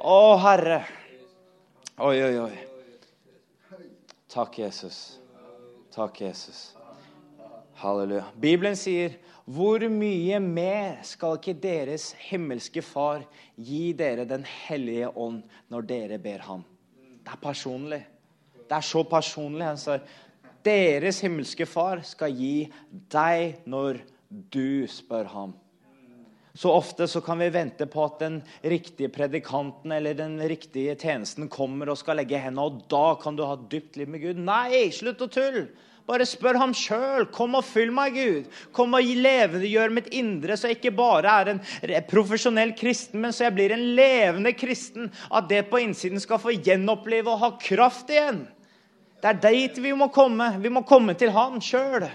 Å, 0.00 0.38
Herre. 0.40 0.80
Oi, 1.98 2.16
oi, 2.22 2.38
oi. 2.38 2.56
Takk, 4.28 4.58
Jesus. 4.58 5.18
Takk, 5.94 6.20
Jesus. 6.20 6.75
Halleluja. 7.86 8.24
Bibelen 8.34 8.76
sier, 8.76 9.14
'Hvor 9.46 9.78
mye 9.88 10.40
mer 10.42 11.02
skal 11.06 11.38
ikke 11.38 11.54
deres 11.62 12.12
himmelske 12.18 12.82
Far 12.82 13.22
gi 13.56 13.92
dere 13.92 14.24
Den 14.26 14.44
hellige 14.44 15.08
ånd 15.16 15.42
når 15.70 15.86
dere 15.86 16.18
ber 16.18 16.42
ham?' 16.42 16.64
Det 17.22 17.32
er 17.32 17.42
personlig. 17.42 18.06
Det 18.68 18.76
er 18.76 18.80
så 18.80 19.02
personlig. 19.02 19.64
Han 19.64 19.78
sier, 19.78 20.02
'Deres 20.64 21.20
himmelske 21.20 21.66
Far 21.66 22.02
skal 22.02 22.32
gi 22.32 22.72
deg 22.90 23.62
når 23.66 24.02
du 24.50 24.86
spør 24.86 25.30
ham'. 25.30 25.54
Så 26.56 26.72
ofte 26.72 27.06
så 27.06 27.20
kan 27.20 27.38
vi 27.38 27.52
vente 27.52 27.86
på 27.86 28.04
at 28.04 28.18
den 28.18 28.42
riktige 28.64 29.10
predikanten 29.12 29.92
eller 29.92 30.14
den 30.14 30.40
riktige 30.40 30.94
tjenesten 30.96 31.50
kommer 31.52 31.90
og 31.92 31.98
skal 31.98 32.16
legge 32.16 32.38
hendene, 32.40 32.64
og 32.64 32.88
da 32.88 33.14
kan 33.20 33.36
du 33.36 33.44
ha 33.44 33.56
dypt 33.56 33.96
liv 33.96 34.08
med 34.08 34.22
Gud. 34.22 34.40
Nei, 34.40 34.88
slutt 34.90 35.20
å 35.20 35.28
tulle! 35.28 35.68
Bare 36.06 36.26
spør 36.28 36.58
ham 36.60 36.74
sjøl. 36.76 37.26
Kom 37.34 37.56
og 37.58 37.64
fyll 37.66 37.90
meg, 37.94 38.14
Gud. 38.14 38.50
Kom 38.76 38.94
og 38.94 39.08
levendegjør 39.26 39.94
mitt 39.94 40.12
indre, 40.14 40.54
så 40.54 40.70
jeg 40.70 40.78
ikke 40.78 40.94
bare 40.98 41.32
er 41.42 41.52
en 41.54 41.62
profesjonell 42.06 42.76
kristen, 42.78 43.20
men 43.24 43.34
så 43.34 43.48
jeg 43.48 43.56
blir 43.56 43.74
en 43.74 43.86
levende 43.98 44.52
kristen. 44.54 45.10
At 45.34 45.48
det 45.50 45.64
på 45.70 45.82
innsiden 45.82 46.22
skal 46.22 46.42
få 46.42 46.54
gjenoppleve 46.54 47.32
og 47.32 47.42
ha 47.42 47.50
kraft 47.62 48.12
igjen. 48.14 48.44
Det 49.22 49.32
er 49.32 49.42
dit 49.42 49.82
vi 49.82 49.96
må 49.96 50.10
komme. 50.14 50.52
Vi 50.62 50.70
må 50.70 50.84
komme 50.86 51.16
til 51.18 51.34
han 51.34 51.58
sjøl. 51.64 52.06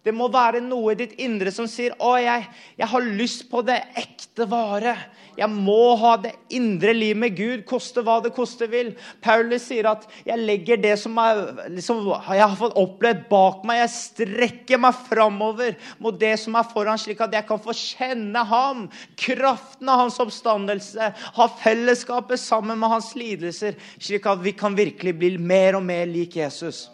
Det 0.00 0.12
må 0.16 0.30
være 0.32 0.62
noe 0.64 0.94
i 0.94 0.98
ditt 1.02 1.18
indre 1.20 1.52
som 1.52 1.66
sier 1.68 1.92
'Å, 2.00 2.14
jeg, 2.16 2.46
jeg, 2.78 2.88
har 2.88 3.08
lyst 3.20 3.50
på 3.50 3.60
det 3.60 3.82
ekte 4.00 4.46
vare'. 4.48 4.96
Jeg 5.36 5.48
må 5.52 5.96
ha 6.00 6.14
det 6.20 6.32
indre 6.56 6.92
liv 6.96 7.16
med 7.16 7.36
Gud, 7.36 7.64
koste 7.68 8.00
hva 8.04 8.16
det 8.24 8.32
koste 8.36 8.66
vil. 8.72 8.94
Paulus 9.20 9.66
sier 9.68 9.90
at 9.90 10.06
'jeg 10.24 10.40
legger 10.40 10.80
det 10.80 10.98
som, 10.98 11.18
er, 11.18 11.68
liksom, 11.68 12.00
jeg 12.08 12.40
har 12.40 12.56
fått 12.56 12.78
opplevd, 12.80 13.28
bak 13.28 13.60
meg'. 13.62 13.82
'Jeg 13.82 13.90
strekker 13.90 14.80
meg 14.80 14.94
framover 15.10 15.76
mot 15.98 16.18
det 16.18 16.38
som 16.40 16.56
er 16.56 16.64
foran, 16.72 16.98
slik 16.98 17.20
at 17.20 17.32
jeg 17.36 17.46
kan 17.46 17.60
få 17.60 17.76
kjenne 17.76 18.44
ham'. 18.48 18.88
Kraften 19.16 19.88
av 19.88 19.98
hans 20.06 20.18
oppstandelse. 20.18 21.12
Ha 21.36 21.48
fellesskapet 21.60 22.40
sammen 22.40 22.78
med 22.78 22.88
hans 22.88 23.12
lidelser, 23.14 23.76
slik 23.98 24.24
at 24.24 24.40
vi 24.40 24.52
kan 24.52 24.74
virkelig 24.74 25.12
bli 25.18 25.36
mer 25.36 25.76
og 25.76 25.84
mer 25.84 26.06
lik 26.06 26.36
Jesus. 26.36 26.88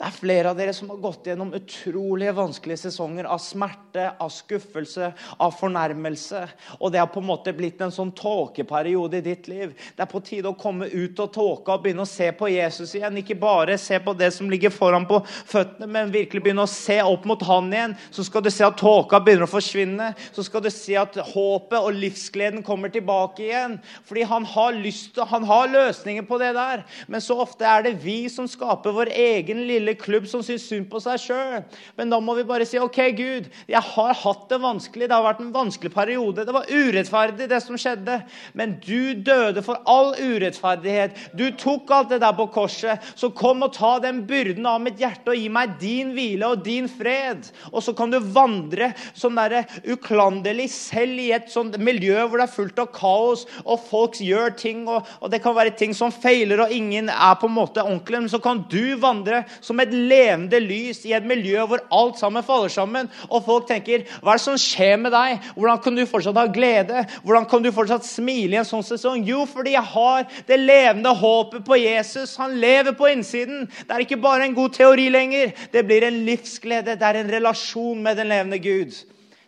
Det 0.00 0.08
er 0.08 0.14
flere 0.16 0.50
av 0.50 0.56
dere 0.58 0.72
som 0.74 0.88
har 0.90 0.98
gått 0.98 1.28
gjennom 1.28 1.52
utrolige 1.54 2.32
vanskelige 2.34 2.80
sesonger 2.88 3.26
av 3.30 3.38
smerte, 3.38 4.08
av 4.18 4.32
skuffelse, 4.34 5.12
av 5.38 5.52
fornærmelse. 5.54 6.40
Og 6.80 6.90
det 6.90 6.98
har 6.98 7.10
på 7.12 7.20
en 7.20 7.28
måte 7.28 7.52
blitt 7.54 7.78
en 7.84 7.92
sånn 7.94 8.10
tåkeperiode 8.18 9.20
i 9.20 9.24
ditt 9.28 9.46
liv. 9.52 9.76
Det 9.94 10.02
er 10.02 10.10
på 10.10 10.22
tide 10.24 10.50
å 10.50 10.58
komme 10.58 10.88
ut 10.90 11.20
av 11.22 11.28
tåka 11.36 11.76
og 11.76 11.84
begynne 11.84 12.02
å 12.02 12.10
se 12.10 12.32
på 12.34 12.48
Jesus 12.50 12.96
igjen. 12.98 13.20
Ikke 13.20 13.36
bare 13.38 13.76
se 13.78 14.00
på 14.02 14.14
det 14.18 14.32
som 14.34 14.50
ligger 14.50 14.74
foran 14.74 15.06
på 15.06 15.20
føttene, 15.28 15.86
men 15.86 16.10
virkelig 16.10 16.42
begynne 16.48 16.66
å 16.66 16.72
se 16.72 16.98
opp 17.04 17.28
mot 17.28 17.46
han 17.46 17.70
igjen. 17.70 17.94
Så 18.10 18.26
skal 18.26 18.42
du 18.42 18.50
se 18.50 18.66
at 18.66 18.80
tåka 18.80 19.22
begynner 19.22 19.46
å 19.46 19.52
forsvinne. 19.52 20.10
Så 20.34 20.42
skal 20.48 20.66
du 20.66 20.70
se 20.74 20.98
at 20.98 21.20
håpet 21.30 21.78
og 21.78 22.00
livsgleden 22.00 22.66
kommer 22.66 22.90
tilbake 22.90 23.46
igjen. 23.46 23.78
Fordi 24.08 24.26
han 24.32 24.50
har 24.56 24.74
lyst 24.82 25.22
han 25.30 25.46
har 25.46 25.70
løsninger 25.70 26.26
på 26.26 26.42
det 26.42 26.54
der. 26.58 26.82
Men 27.06 27.22
så 27.22 27.38
ofte 27.44 27.68
er 27.68 27.86
det 27.86 27.96
vi 28.02 28.24
som 28.32 28.50
skaper 28.50 28.98
vår 28.98 29.14
egen 29.14 29.62
lille 29.68 29.91
lille 29.92 30.00
klubb 30.00 30.26
som 30.28 30.42
syns 30.42 30.66
synd 30.68 30.88
på 30.90 31.00
seg 31.00 31.20
sjøl. 31.20 31.62
Men 31.96 32.10
da 32.10 32.20
må 32.20 32.34
vi 32.36 32.44
bare 32.46 32.66
si 32.66 32.78
OK, 32.80 32.98
Gud, 33.16 33.48
jeg 33.68 33.82
har 33.82 34.14
hatt 34.14 34.48
det 34.50 34.60
vanskelig. 34.62 35.08
Det 35.08 35.14
har 35.14 35.24
vært 35.24 35.42
en 35.42 35.52
vanskelig 35.52 35.92
periode. 35.92 36.44
Det 36.46 36.54
var 36.54 36.68
urettferdig, 36.70 37.48
det 37.48 37.60
som 37.62 37.78
skjedde. 37.78 38.22
Men 38.54 38.78
du 38.82 39.14
døde 39.14 39.62
for 39.62 39.82
all 39.86 40.14
urettferdighet. 40.18 41.16
Du 41.34 41.50
tok 41.58 41.90
alt 41.90 42.12
det 42.12 42.22
der 42.22 42.34
på 42.36 42.48
korset. 42.52 43.00
Så 43.14 43.32
kom 43.34 43.62
og 43.62 43.74
ta 43.76 43.98
den 44.02 44.24
byrden 44.26 44.66
av 44.66 44.80
mitt 44.82 45.00
hjerte 45.00 45.32
og 45.32 45.38
gi 45.38 45.48
meg 45.52 45.76
din 45.80 46.12
hvile 46.16 46.52
og 46.52 46.64
din 46.64 46.88
fred. 46.90 47.48
Og 47.72 47.82
så 47.84 47.94
kan 47.96 48.12
du 48.12 48.18
vandre 48.22 48.92
sånn 49.14 49.38
der 49.38 49.66
uklanderlig 49.88 50.68
selv 50.72 51.20
i 51.20 51.30
et 51.34 51.50
sånt 51.52 51.76
miljø 51.82 52.26
hvor 52.26 52.40
det 52.40 52.46
er 52.46 52.54
fullt 52.54 52.80
av 52.82 52.90
kaos, 52.94 53.44
og 53.64 53.80
folk 53.88 54.18
gjør 54.22 54.52
ting, 54.58 54.84
og, 54.90 55.08
og 55.20 55.32
det 55.32 55.40
kan 55.44 55.54
være 55.56 55.74
ting 55.78 55.94
som 55.96 56.12
feiler, 56.14 56.62
og 56.64 56.72
ingen 56.74 57.10
er 57.12 57.36
på 57.40 57.48
en 57.48 57.56
måte 57.56 57.82
ordentlig, 57.84 58.22
men 58.22 58.32
så 58.32 58.40
kan 58.42 58.62
du 58.70 58.94
vandre 59.02 59.42
som 59.64 59.71
et 59.80 59.92
levende 59.94 60.58
lys 60.60 61.04
i 61.08 61.14
et 61.16 61.24
miljø 61.24 61.64
hvor 61.70 61.80
alt 61.94 62.18
sammen 62.20 62.44
faller 62.44 62.72
sammen. 62.72 63.08
Og 63.30 63.44
folk 63.46 63.68
tenker 63.70 64.04
Hva 64.20 64.34
er 64.34 64.40
det 64.40 64.44
som 64.44 64.58
skjer 64.60 64.98
med 65.00 65.14
deg? 65.14 65.46
Hvordan 65.56 65.80
kan 65.84 65.96
du 65.96 66.02
fortsatt 66.08 66.40
ha 66.40 66.46
glede? 66.52 67.04
Hvordan 67.24 67.46
kan 67.48 67.64
du 67.64 67.70
fortsatt 67.72 68.04
smile 68.08 68.56
i 68.56 68.60
en 68.60 68.68
sånn 68.68 68.84
sesong? 68.86 69.24
Jo, 69.28 69.44
fordi 69.48 69.76
jeg 69.76 69.92
har 69.94 70.26
det 70.48 70.58
levende 70.60 71.14
håpet 71.22 71.64
på 71.64 71.78
Jesus. 71.80 72.36
Han 72.42 72.58
lever 72.60 72.96
på 72.98 73.08
innsiden. 73.12 73.68
Det 73.86 73.96
er 73.96 74.04
ikke 74.04 74.20
bare 74.22 74.48
en 74.48 74.58
god 74.58 74.76
teori 74.76 75.08
lenger. 75.12 75.54
Det 75.72 75.84
blir 75.86 76.08
en 76.08 76.22
livsglede. 76.26 76.98
Det 76.98 77.08
er 77.08 77.22
en 77.22 77.32
relasjon 77.38 78.02
med 78.02 78.20
den 78.20 78.32
levende 78.32 78.60
Gud. 78.62 78.98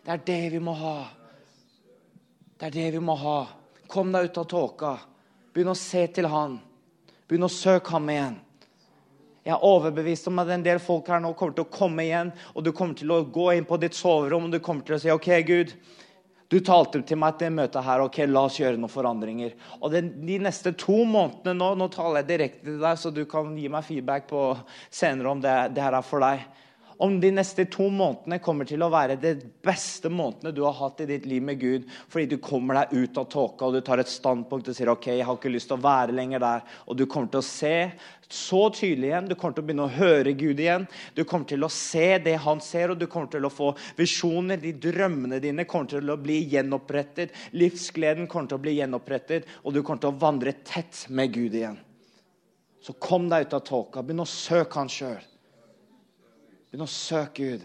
Det 0.05 0.13
er 0.13 0.25
det 0.25 0.41
vi 0.53 0.61
må 0.61 0.73
ha. 0.77 0.97
Det 2.59 2.69
er 2.69 2.75
det 2.75 2.87
vi 2.95 3.03
må 3.03 3.17
ha. 3.19 3.39
Kom 3.91 4.13
deg 4.13 4.29
ut 4.29 4.39
av 4.41 4.47
tåka. 4.49 4.95
Begynn 5.53 5.71
å 5.71 5.77
se 5.77 6.05
til 6.11 6.27
Han. 6.31 6.57
Begynn 7.27 7.47
å 7.47 7.51
søke 7.51 7.93
Ham 7.95 8.09
igjen. 8.11 8.35
Jeg 9.45 9.53
er 9.53 9.65
overbevist 9.67 10.25
om 10.31 10.41
at 10.41 10.49
en 10.49 10.63
del 10.65 10.79
folk 10.81 11.09
her 11.11 11.19
nå 11.21 11.35
kommer 11.37 11.53
til 11.53 11.67
å 11.67 11.73
komme 11.73 12.01
igjen, 12.07 12.31
og 12.55 12.65
du 12.65 12.71
kommer 12.73 12.97
til 12.97 13.11
å 13.13 13.21
gå 13.29 13.51
inn 13.53 13.67
på 13.69 13.77
ditt 13.77 13.93
soverom 13.93 14.47
og 14.47 14.55
du 14.55 14.57
kommer 14.63 14.87
til 14.87 14.97
å 14.97 15.01
si 15.03 15.11
OK, 15.13 15.29
Gud. 15.45 15.75
Du 16.49 16.57
talte 16.65 17.01
til 17.05 17.19
meg 17.21 17.37
til 17.37 17.53
møtet 17.53 17.85
her. 17.85 18.01
ok, 18.01 18.23
La 18.29 18.45
oss 18.49 18.57
gjøre 18.57 18.77
noen 18.77 18.89
forandringer. 18.89 19.53
Og 19.81 19.93
den, 19.93 20.11
De 20.25 20.39
neste 20.41 20.73
to 20.77 20.97
månedene 21.05 21.57
nå 21.59 21.71
nå 21.77 21.87
taler 21.93 22.23
jeg 22.23 22.31
direkte 22.31 22.65
til 22.65 22.81
deg, 22.81 22.97
så 22.97 23.13
du 23.13 23.23
kan 23.29 23.53
gi 23.57 23.69
meg 23.69 23.85
feedback 23.85 24.27
på 24.29 24.43
senere 24.89 25.29
om 25.29 25.41
det, 25.41 25.55
det 25.77 25.85
her 25.85 25.97
er 25.97 26.05
for 26.05 26.25
deg 26.25 26.45
om 26.97 27.19
de 27.19 27.31
neste 27.35 27.65
to 27.71 27.87
månedene 27.91 28.39
kommer 28.43 28.67
til 28.67 28.83
å 28.85 28.91
være 28.93 29.17
de 29.19 29.33
beste 29.65 30.09
månedene 30.11 30.53
du 30.55 30.61
har 30.65 30.75
hatt 30.77 31.01
i 31.03 31.09
ditt 31.09 31.25
liv 31.29 31.43
med 31.43 31.59
Gud, 31.59 31.87
fordi 32.11 32.35
du 32.35 32.37
kommer 32.43 32.79
deg 32.81 33.05
ut 33.05 33.19
av 33.19 33.29
tåka 33.31 33.67
og 33.67 33.75
du 33.75 33.81
tar 33.85 34.01
et 34.03 34.11
standpunkt 34.11 34.69
og 34.71 34.77
sier 34.77 34.91
ok, 34.93 35.09
jeg 35.17 35.27
har 35.27 35.39
ikke 35.39 35.51
lyst 35.53 35.71
til 35.71 35.79
å 35.79 35.85
være 35.85 36.15
lenger 36.15 36.43
der. 36.43 36.63
Og 36.87 36.99
du 36.99 37.05
kommer 37.05 37.31
til 37.31 37.41
å 37.41 37.47
se 37.47 37.75
så 38.29 38.69
tydelig 38.73 39.09
igjen. 39.09 39.27
Du 39.29 39.35
kommer 39.35 39.57
til 39.57 39.63
å 39.63 39.67
begynne 39.67 39.85
å 39.85 39.95
høre 39.95 40.33
Gud 40.37 40.59
igjen. 40.61 40.87
Du 41.17 41.23
kommer 41.27 41.49
til 41.49 41.65
å 41.65 41.71
se 41.71 42.17
det 42.25 42.35
han 42.45 42.61
ser, 42.63 42.93
og 42.93 42.99
du 42.99 43.07
kommer 43.11 43.29
til 43.31 43.45
å 43.45 43.53
få 43.53 43.71
visjoner. 43.99 44.59
De 44.61 44.73
drømmene 44.87 45.39
dine 45.43 45.67
kommer 45.69 45.91
til 45.93 46.09
å 46.09 46.17
bli 46.21 46.39
gjenopprettet. 46.53 47.35
Livsgleden 47.57 48.29
kommer 48.31 48.51
til 48.51 48.59
å 48.59 48.65
bli 48.65 48.77
gjenopprettet, 48.79 49.49
og 49.63 49.75
du 49.75 49.83
kommer 49.83 50.03
til 50.03 50.13
å 50.13 50.19
vandre 50.25 50.55
tett 50.65 51.05
med 51.09 51.33
Gud 51.35 51.55
igjen. 51.55 51.77
Så 52.81 52.97
kom 53.01 53.29
deg 53.29 53.47
ut 53.47 53.55
av 53.57 53.63
tåka. 53.65 54.03
Begynn 54.05 54.25
å 54.25 54.29
søke 54.29 54.81
han 54.81 54.91
sjøl. 54.91 55.23
Begynn 56.75 56.89
å 56.89 56.91
søke 56.91 57.39
Gud. 57.39 57.61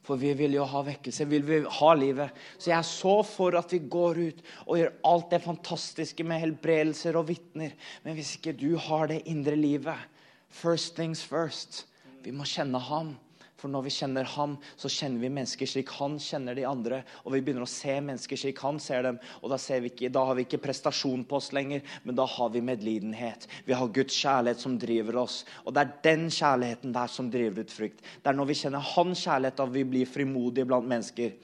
For 0.00 0.16
vi 0.16 0.30
vil 0.32 0.54
jo 0.56 0.64
ha 0.64 0.80
vekkelse, 0.80 1.26
vi 1.28 1.42
vil 1.44 1.66
ha 1.76 1.90
livet. 1.92 2.32
Så 2.56 2.70
jeg 2.70 2.78
er 2.78 2.86
så 2.88 3.18
for 3.28 3.54
at 3.58 3.74
vi 3.74 3.82
går 3.84 4.20
ut 4.30 4.40
og 4.64 4.78
gjør 4.80 4.94
alt 5.10 5.28
det 5.34 5.42
fantastiske 5.44 6.24
med 6.24 6.40
helbredelser 6.40 7.18
og 7.20 7.28
vitner. 7.28 7.74
Men 8.00 8.16
hvis 8.16 8.32
ikke 8.38 8.56
du 8.56 8.72
har 8.80 9.12
det 9.12 9.20
indre 9.28 9.58
livet 9.60 10.08
First 10.50 10.96
things 10.96 11.20
first. 11.22 11.84
Vi 12.24 12.32
må 12.34 12.48
kjenne 12.48 12.80
ham. 12.82 13.12
For 13.60 13.68
når 13.68 13.84
vi 13.84 13.92
kjenner 13.92 14.28
ham, 14.36 14.54
så 14.80 14.88
kjenner 14.88 15.20
vi 15.20 15.30
mennesker 15.36 15.68
slik 15.68 15.90
han 15.98 16.14
kjenner 16.22 16.56
de 16.56 16.64
andre. 16.64 17.02
Og 17.26 17.34
vi 17.34 17.42
begynner 17.44 17.66
å 17.66 17.68
se 17.70 17.98
mennesker 18.00 18.40
slik 18.40 18.62
han 18.64 18.80
ser 18.80 19.04
dem. 19.04 19.18
Og 19.42 19.52
da, 19.52 19.58
vi 19.60 19.90
ikke, 19.92 20.08
da 20.12 20.22
har 20.30 20.38
vi 20.38 20.46
ikke 20.46 20.62
prestasjon 20.64 21.26
på 21.28 21.36
oss 21.36 21.50
lenger, 21.56 21.84
men 22.06 22.16
da 22.16 22.24
har 22.24 22.52
vi 22.54 22.64
medlidenhet. 22.64 23.44
Vi 23.66 23.76
har 23.76 23.92
Guds 23.92 24.16
kjærlighet 24.16 24.64
som 24.64 24.78
driver 24.80 25.20
oss. 25.26 25.42
Og 25.66 25.76
det 25.76 25.84
er 25.84 25.94
den 26.08 26.26
kjærligheten 26.32 26.96
der 26.96 27.12
som 27.12 27.28
driver 27.32 27.66
ut 27.66 27.74
frykt. 27.74 28.00
Det 28.00 28.32
er 28.32 28.38
når 28.38 28.48
vi 28.48 28.60
kjenner 28.62 28.92
hans 28.94 29.26
kjærlighet 29.26 29.64
at 29.66 29.74
vi 29.76 29.86
blir 29.92 30.08
frimodige 30.08 30.68
blant 30.70 30.88
mennesker. 30.88 31.36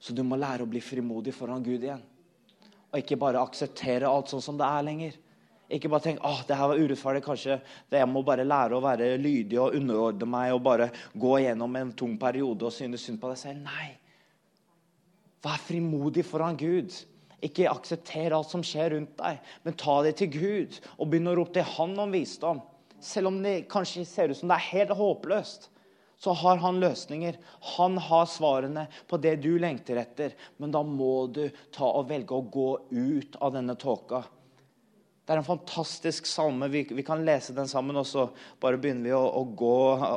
Så 0.00 0.16
du 0.16 0.24
må 0.24 0.40
lære 0.40 0.64
å 0.64 0.70
bli 0.70 0.80
frimodig 0.80 1.36
foran 1.36 1.64
Gud 1.64 1.84
igjen. 1.84 2.00
Og 2.90 3.02
ikke 3.02 3.20
bare 3.20 3.42
akseptere 3.44 4.08
alt 4.08 4.32
sånn 4.32 4.42
som 4.42 4.56
det 4.58 4.66
er 4.66 4.86
lenger. 4.86 5.18
Ikke 5.70 5.90
bare 5.90 6.02
tenk 6.08 6.24
at 6.26 6.48
det 6.48 6.58
her 6.58 6.70
var 6.72 6.80
urettferdig. 6.80 7.22
kanskje 7.22 7.60
Jeg 7.94 8.08
må 8.10 8.24
bare 8.26 8.46
lære 8.46 8.74
å 8.74 8.82
være 8.82 9.12
lydig 9.22 9.58
og 9.62 9.76
underordne 9.78 10.26
meg 10.26 10.54
og 10.54 10.64
bare 10.66 10.90
gå 11.14 11.36
gjennom 11.44 11.76
en 11.78 11.92
tung 11.92 12.16
periode 12.18 12.66
og 12.66 12.74
synes 12.74 13.04
synd 13.06 13.20
på 13.22 13.30
deg 13.30 13.38
selv. 13.38 13.62
Nei. 13.68 13.92
Vær 15.44 15.62
frimodig 15.62 16.26
foran 16.26 16.58
Gud. 16.58 16.92
Ikke 17.40 17.70
aksepter 17.70 18.34
alt 18.36 18.50
som 18.50 18.64
skjer 18.66 18.90
rundt 18.92 19.14
deg, 19.16 19.38
men 19.64 19.76
ta 19.80 19.94
det 20.04 20.18
til 20.18 20.28
Gud 20.34 20.74
og 20.98 21.06
begynn 21.08 21.30
å 21.30 21.36
rope 21.38 21.54
til 21.56 21.68
Han 21.78 21.94
om 22.02 22.12
visdom. 22.12 22.60
Selv 23.00 23.30
om 23.30 23.38
det 23.40 23.70
kanskje 23.70 24.04
ser 24.04 24.28
ut 24.28 24.36
som 24.36 24.50
det 24.50 24.58
er 24.58 24.72
helt 24.74 24.92
håpløst, 24.98 25.70
så 26.20 26.34
har 26.36 26.58
han 26.60 26.82
løsninger. 26.82 27.38
Han 27.78 27.96
har 27.96 28.26
svarene 28.28 28.84
på 29.08 29.16
det 29.24 29.38
du 29.40 29.54
lengter 29.56 30.02
etter. 30.02 30.34
Men 30.60 30.74
da 30.74 30.82
må 30.84 31.24
du 31.32 31.46
ta 31.72 31.88
og 31.88 32.10
velge 32.10 32.36
å 32.36 32.44
gå 32.44 32.68
ut 32.90 33.38
av 33.40 33.54
denne 33.56 33.78
tåka. 33.80 34.20
Det 35.30 35.36
er 35.36 35.44
en 35.44 35.46
fantastisk 35.46 36.26
salme. 36.26 36.66
Vi, 36.72 36.80
vi, 36.90 37.02
kan 37.06 37.20
lese 37.22 37.52
den 37.54 37.68
sammen, 37.70 37.94
og 38.00 38.06
så 38.10 38.24
bare 38.58 38.80
begynner 38.82 39.04
vi 39.06 39.12
å, 39.14 39.20
å, 39.38 39.44
gå 39.46 39.76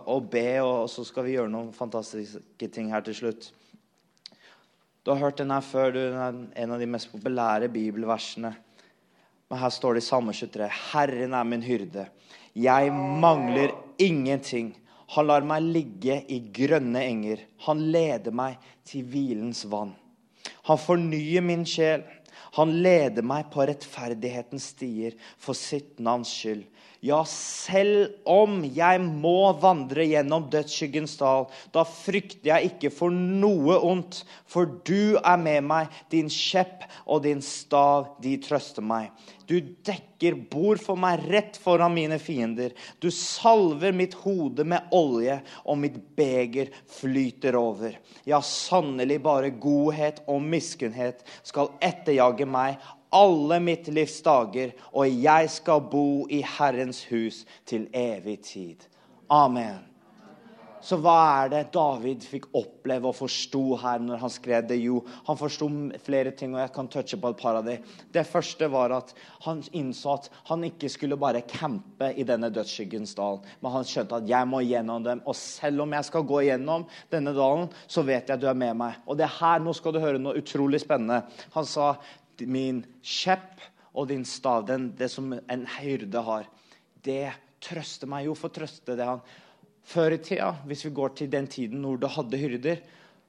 og 0.10 0.30
be, 0.34 0.58
og 0.65 0.88
så 0.89 1.04
skal 1.06 1.28
vi 1.28 1.36
gjøre 1.36 1.52
noen 1.54 1.67
fantastiske 1.76 2.69
ting 2.73 2.89
her 2.89 3.06
til 3.06 3.19
slutt. 3.19 3.52
Du 5.06 5.12
har 5.12 5.21
hørt 5.21 5.38
den 5.38 5.54
her 5.54 5.62
før. 5.62 5.93
Den 5.93 6.17
er 6.17 6.39
en 6.63 6.73
av 6.73 6.82
de 6.82 6.88
mest 6.89 7.12
populære 7.13 7.69
bibelversene. 7.69 8.56
Men 9.54 9.62
her 9.62 9.76
står 9.78 9.99
det 9.99 10.02
i 10.02 10.08
Salme 10.08 10.34
23.: 10.34 10.71
Herren 10.95 11.38
er 11.38 11.45
min 11.45 11.67
hyrde. 11.67 12.08
Jeg 12.58 12.89
mangler 12.97 13.78
ingenting. 14.02 14.73
Han 15.13 15.30
lar 15.30 15.45
meg 15.45 15.69
ligge 15.78 16.23
i 16.26 16.41
grønne 16.58 17.06
enger. 17.06 17.45
Han 17.67 17.86
leder 17.93 18.34
meg 18.34 18.58
til 18.89 19.06
hvilens 19.13 19.62
vann. 19.69 19.93
Han 20.65 20.82
fornyer 20.82 21.45
min 21.45 21.69
sjel. 21.69 22.02
Han 22.54 22.76
leder 22.86 23.26
meg 23.26 23.50
på 23.54 23.66
rettferdighetens 23.66 24.70
stier 24.76 25.16
for 25.42 25.58
sitt 25.58 25.98
navns 26.04 26.30
skyld. 26.30 26.68
Ja, 27.04 27.20
selv 27.28 28.13
om 28.24 28.62
jeg 28.63 29.02
må 29.04 29.52
vandre 29.60 30.06
gjennom 30.08 30.46
dødsskyggens 30.54 31.18
dal, 31.20 31.50
da 31.76 31.84
frykter 31.84 32.54
jeg 32.54 32.70
ikke 32.70 32.94
for 32.96 33.12
noe 33.12 33.76
ondt, 33.84 34.22
for 34.48 34.80
du 34.88 35.20
er 35.20 35.42
med 35.42 35.68
meg, 35.68 35.92
din 36.13 36.32
kjepp 36.32 36.86
og 37.04 37.26
din 37.26 37.44
stav, 37.44 38.13
de 38.24 38.38
trøster 38.46 38.88
meg. 38.88 39.12
Du 39.52 39.58
dekker 39.60 40.39
bord 40.48 40.80
for 40.80 40.96
meg 40.96 41.28
rett 41.28 41.60
foran 41.60 41.92
mine 41.92 42.16
fiender. 42.24 42.72
Du 43.04 43.10
salver 43.12 43.92
mitt 43.92 44.16
hode 44.24 44.63
med 44.63 44.96
olje, 44.96 45.42
og 45.68 45.82
mitt 45.84 46.00
beger 46.16 46.72
flyter 47.02 47.60
over. 47.60 48.00
Ja, 48.24 48.39
sannelig 48.39 49.20
bare 49.28 49.52
godhet 49.52 50.24
og 50.24 50.39
miskunnhet 50.39 51.28
skal 51.44 51.74
etterjage 51.84 52.48
meg 52.48 52.80
alle 53.13 53.62
mitt 53.63 53.88
livs 53.93 54.19
dager, 54.26 54.73
og 54.91 55.08
jeg 55.08 55.49
skal 55.54 55.88
bo 55.91 56.28
i 56.30 56.43
Herrens 56.58 57.04
hus 57.12 57.43
til 57.69 57.88
evig 57.93 58.39
tid. 58.49 58.88
Amen. 59.30 59.93
Så 60.84 60.97
hva 60.99 61.15
er 61.45 61.52
det 61.54 61.62
David 61.71 62.26
fikk 62.28 62.49
oppleve 62.60 63.08
og 63.08 63.15
forsto 63.15 63.62
her 63.80 64.02
når 64.04 64.19
han 64.19 64.32
skrev 64.34 64.65
det? 64.67 64.82
Jo, 64.84 64.97
han 65.30 65.38
forsto 65.39 65.69
flere 66.04 66.34
ting, 66.36 66.52
og 66.58 66.60
jeg 66.60 66.73
kan 66.76 66.89
touche 66.91 67.19
på 67.21 67.30
et 67.32 67.39
par 67.39 67.56
av 67.56 67.69
dem. 67.69 67.86
Det 68.12 68.26
første 68.28 68.67
var 68.71 68.91
at 68.97 69.13
han 69.45 69.62
innså 69.80 70.17
at 70.17 70.28
han 70.49 70.65
ikke 70.67 70.89
skulle 70.91 71.15
bare 71.19 71.45
campe 71.47 72.10
i 72.19 72.26
denne 72.28 72.49
dødsskyggens 72.52 73.15
dal, 73.15 73.39
men 73.63 73.76
han 73.78 73.88
skjønte 73.88 74.19
at 74.19 74.28
jeg 74.28 74.49
må 74.52 74.60
gjennom 74.67 75.06
dem. 75.08 75.21
Og 75.23 75.38
selv 75.39 75.86
om 75.86 75.95
jeg 75.95 76.10
skal 76.10 76.28
gå 76.28 76.41
gjennom 76.49 76.84
denne 77.13 77.32
dalen, 77.38 77.71
så 77.88 78.04
vet 78.04 78.28
jeg 78.28 78.36
at 78.36 78.43
du 78.43 78.49
er 78.52 78.60
med 78.65 78.76
meg. 78.84 78.99
Og 79.08 79.15
det 79.21 79.32
her, 79.39 79.63
nå 79.63 79.71
skal 79.80 79.95
du 79.95 80.04
høre 80.04 80.19
noe 80.19 80.43
utrolig 80.43 80.84
spennende. 80.84 81.23
Han 81.56 81.69
sa 81.69 81.93
min 82.41 82.84
kjepp 83.04 83.62
og 83.93 84.10
din 84.10 84.26
stav, 84.26 84.65
den, 84.67 84.91
det 84.98 85.10
som 85.12 85.34
en 85.34 85.65
hyrde 85.78 86.24
har, 86.26 86.50
det 87.06 87.34
trøster 87.63 88.10
meg. 88.10 88.28
Jo, 88.28 88.36
for 88.38 88.54
trøste 88.54 88.98
det 88.98 89.08
han. 89.08 89.22
Før 89.84 90.15
i 90.15 90.19
tida, 90.24 90.54
hvis 90.67 90.86
vi 90.88 90.93
går 90.96 91.15
til 91.19 91.32
den 91.32 91.48
tiden 91.52 91.84
hvor 91.84 92.00
du 92.00 92.08
hadde 92.08 92.39
hyrder, 92.39 92.82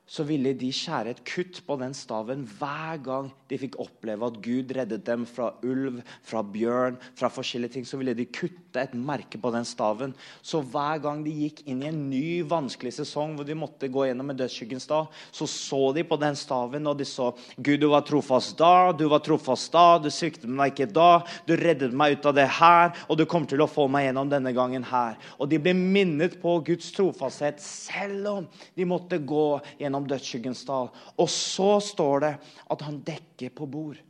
så 0.05 0.25
ville 0.29 0.53
de 0.53 0.69
skjære 0.75 1.15
et 1.15 1.21
kutt 1.25 1.63
på 1.65 1.79
den 1.81 1.95
staven 1.97 2.43
hver 2.59 2.99
gang 3.05 3.31
de 3.49 3.57
fikk 3.61 3.79
oppleve 3.81 4.29
at 4.29 4.37
Gud 4.45 4.73
reddet 4.77 5.05
dem 5.07 5.25
fra 5.29 5.51
ulv, 5.65 6.03
fra 6.25 6.43
bjørn, 6.45 6.99
fra 7.17 7.31
forskjellige 7.33 7.77
ting. 7.77 7.87
Så 7.89 7.97
ville 8.01 8.13
de 8.17 8.27
kutte 8.29 8.83
et 8.83 8.93
merke 8.97 9.41
på 9.41 9.53
den 9.55 9.65
staven. 9.69 10.13
Så 10.45 10.61
hver 10.61 11.01
gang 11.05 11.23
de 11.25 11.33
gikk 11.45 11.63
inn 11.71 11.83
i 11.85 11.89
en 11.89 12.03
ny, 12.11 12.43
vanskelig 12.49 12.93
sesong 12.99 13.37
hvor 13.39 13.49
de 13.49 13.57
måtte 13.57 13.89
gå 13.93 14.05
gjennom 14.09 14.33
en 14.33 14.41
dødsskyggens 14.43 14.89
dag, 14.91 15.09
så 15.33 15.49
så 15.49 15.81
de 15.97 16.05
på 16.07 16.19
den 16.21 16.37
staven, 16.37 16.87
og 16.91 16.99
de 17.01 17.09
så 17.09 17.31
Gud, 17.57 17.81
du 17.81 17.89
var 17.93 18.05
trofast 18.07 18.59
da, 18.61 18.93
du 18.93 19.07
var 19.11 19.25
trofast 19.25 19.73
da, 19.73 19.99
du 20.03 20.11
sviktet 20.13 20.51
meg 20.51 20.75
ikke 20.75 20.91
da, 20.93 21.25
du 21.49 21.55
reddet 21.59 21.97
meg 21.97 22.19
ut 22.19 22.29
av 22.29 22.37
det 22.37 22.47
her, 22.59 22.93
og 23.09 23.19
du 23.19 23.25
kommer 23.29 23.49
til 23.51 23.65
å 23.65 23.71
få 23.71 23.87
meg 23.91 24.09
gjennom 24.09 24.31
denne 24.31 24.53
gangen 24.57 24.85
her. 24.89 25.17
Og 25.39 25.49
de 25.51 25.61
ble 25.63 25.75
minnet 25.77 26.37
på 26.43 26.59
Guds 26.67 26.93
trofasthet 26.95 27.63
selv 27.65 28.31
om 28.35 28.49
de 28.77 28.89
måtte 28.89 29.21
gå 29.23 29.47
gjennom 29.81 29.94
gjennom 29.95 30.09
dødsskyggens 30.11 30.65
dal. 30.67 30.91
Og 31.19 31.31
så 31.31 31.79
står 31.81 32.25
det 32.25 32.33
at 32.71 32.83
han 32.83 33.01
dekker 33.07 33.55
på 33.55 33.67
bord. 33.71 34.01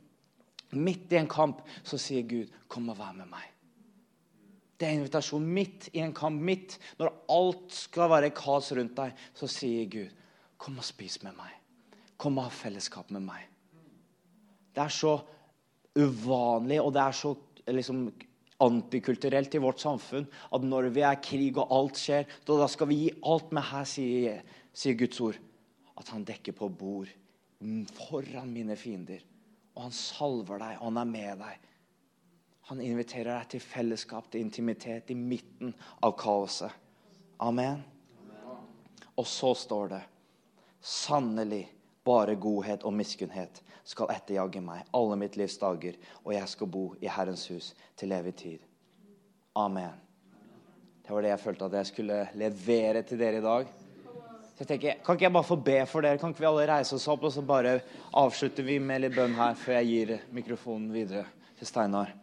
Midt 0.75 1.13
i 1.13 1.19
en 1.19 1.29
kamp 1.29 1.61
så 1.83 1.97
sier 1.97 2.23
Gud, 2.23 2.49
'Kom 2.67 2.89
og 2.89 2.97
vær 2.97 3.13
med 3.13 3.27
meg'. 3.27 3.51
Det 4.77 4.87
er 4.87 4.91
invitasjon 4.91 5.45
midt 5.45 5.89
i 5.93 5.99
en 5.99 6.13
kamp, 6.13 6.41
midt 6.41 6.79
når 6.99 7.13
alt 7.29 7.71
skal 7.71 8.09
være 8.09 8.29
kaos 8.31 8.71
rundt 8.71 8.95
deg, 8.95 9.13
så 9.33 9.47
sier 9.47 9.85
Gud, 9.85 10.09
'Kom 10.57 10.77
og 10.77 10.83
spis 10.83 11.23
med 11.23 11.33
meg'. 11.33 11.61
Kom 12.17 12.37
og 12.37 12.45
ha 12.45 12.49
fellesskap 12.49 13.11
med 13.11 13.21
meg. 13.21 13.47
Det 14.75 14.83
er 14.83 14.89
så 14.89 15.21
uvanlig, 15.95 16.81
og 16.81 16.93
det 16.93 17.01
er 17.01 17.11
så 17.11 17.35
liksom, 17.67 18.11
antikulturelt 18.59 19.55
i 19.55 19.57
vårt 19.57 19.79
samfunn 19.79 20.27
at 20.51 20.61
når 20.61 20.89
vi 20.89 21.01
er 21.01 21.21
krig 21.21 21.57
og 21.57 21.71
alt 21.71 21.97
skjer, 21.97 22.25
da 22.45 22.67
skal 22.67 22.87
vi 22.87 22.95
gi 22.95 23.11
alt 23.23 23.51
med 23.51 23.63
her, 23.63 23.83
sier, 23.83 24.43
sier 24.73 24.93
Guds 24.93 25.21
ord 25.21 25.35
at 25.95 26.11
han 26.11 26.25
dekker 26.27 26.55
på 26.57 26.69
bord 26.69 27.11
foran 27.95 28.51
mine 28.53 28.75
fiender. 28.75 29.23
Og 29.75 29.87
han 29.87 29.95
salver 29.95 30.59
deg, 30.61 30.77
og 30.79 30.89
han 30.89 31.01
er 31.01 31.11
med 31.11 31.43
deg. 31.43 31.69
Han 32.69 32.81
inviterer 32.81 33.31
deg 33.31 33.49
til 33.53 33.63
fellesskap, 33.63 34.29
til 34.31 34.41
intimitet, 34.45 35.11
i 35.11 35.17
midten 35.17 35.73
av 36.03 36.15
kaoset. 36.19 36.73
Amen. 37.43 37.83
Og 39.15 39.27
så 39.27 39.53
står 39.55 39.91
det 39.95 40.03
Sannelig, 40.85 41.65
bare 42.05 42.35
godhet 42.37 42.83
og 42.85 42.93
miskunnhet 42.93 43.63
skal 43.85 44.11
etterjage 44.13 44.61
meg 44.61 44.85
alle 44.93 45.15
mitt 45.17 45.37
livs 45.39 45.57
dager, 45.57 45.95
og 46.21 46.35
jeg 46.35 46.49
skal 46.51 46.69
bo 46.69 46.83
i 47.01 47.09
Herrens 47.09 47.47
hus 47.49 47.71
til 47.97 48.13
evig 48.13 48.35
tid. 48.37 48.67
Amen. 49.57 49.93
Det 51.05 51.13
var 51.13 51.25
det 51.25 51.31
jeg 51.31 51.41
følte 51.41 51.65
at 51.65 51.77
jeg 51.79 51.89
skulle 51.89 52.19
levere 52.37 53.01
til 53.05 53.21
dere 53.21 53.41
i 53.41 53.45
dag. 53.45 53.73
Så 54.55 54.63
jeg 54.63 54.67
tenker, 54.67 54.99
Kan 55.03 55.17
ikke 55.17 55.27
jeg 55.27 55.35
bare 55.35 55.43
få 55.43 55.55
be 55.59 55.79
for 55.85 56.05
dere? 56.05 56.17
Kan 56.17 56.31
ikke 56.31 56.45
vi 56.45 56.47
alle 56.47 56.67
reise 56.69 56.95
oss 56.95 57.07
opp, 57.11 57.25
og 57.27 57.33
så 57.35 57.43
bare 57.43 57.79
avslutter 58.15 58.63
vi 58.63 58.79
med 58.79 59.03
litt 59.03 59.15
bønn 59.17 59.35
her 59.35 59.57
før 59.59 59.81
jeg 59.81 59.89
gir 59.89 60.13
mikrofonen 60.31 60.93
videre 60.95 61.25
til 61.59 61.67
Steinar? 61.67 62.13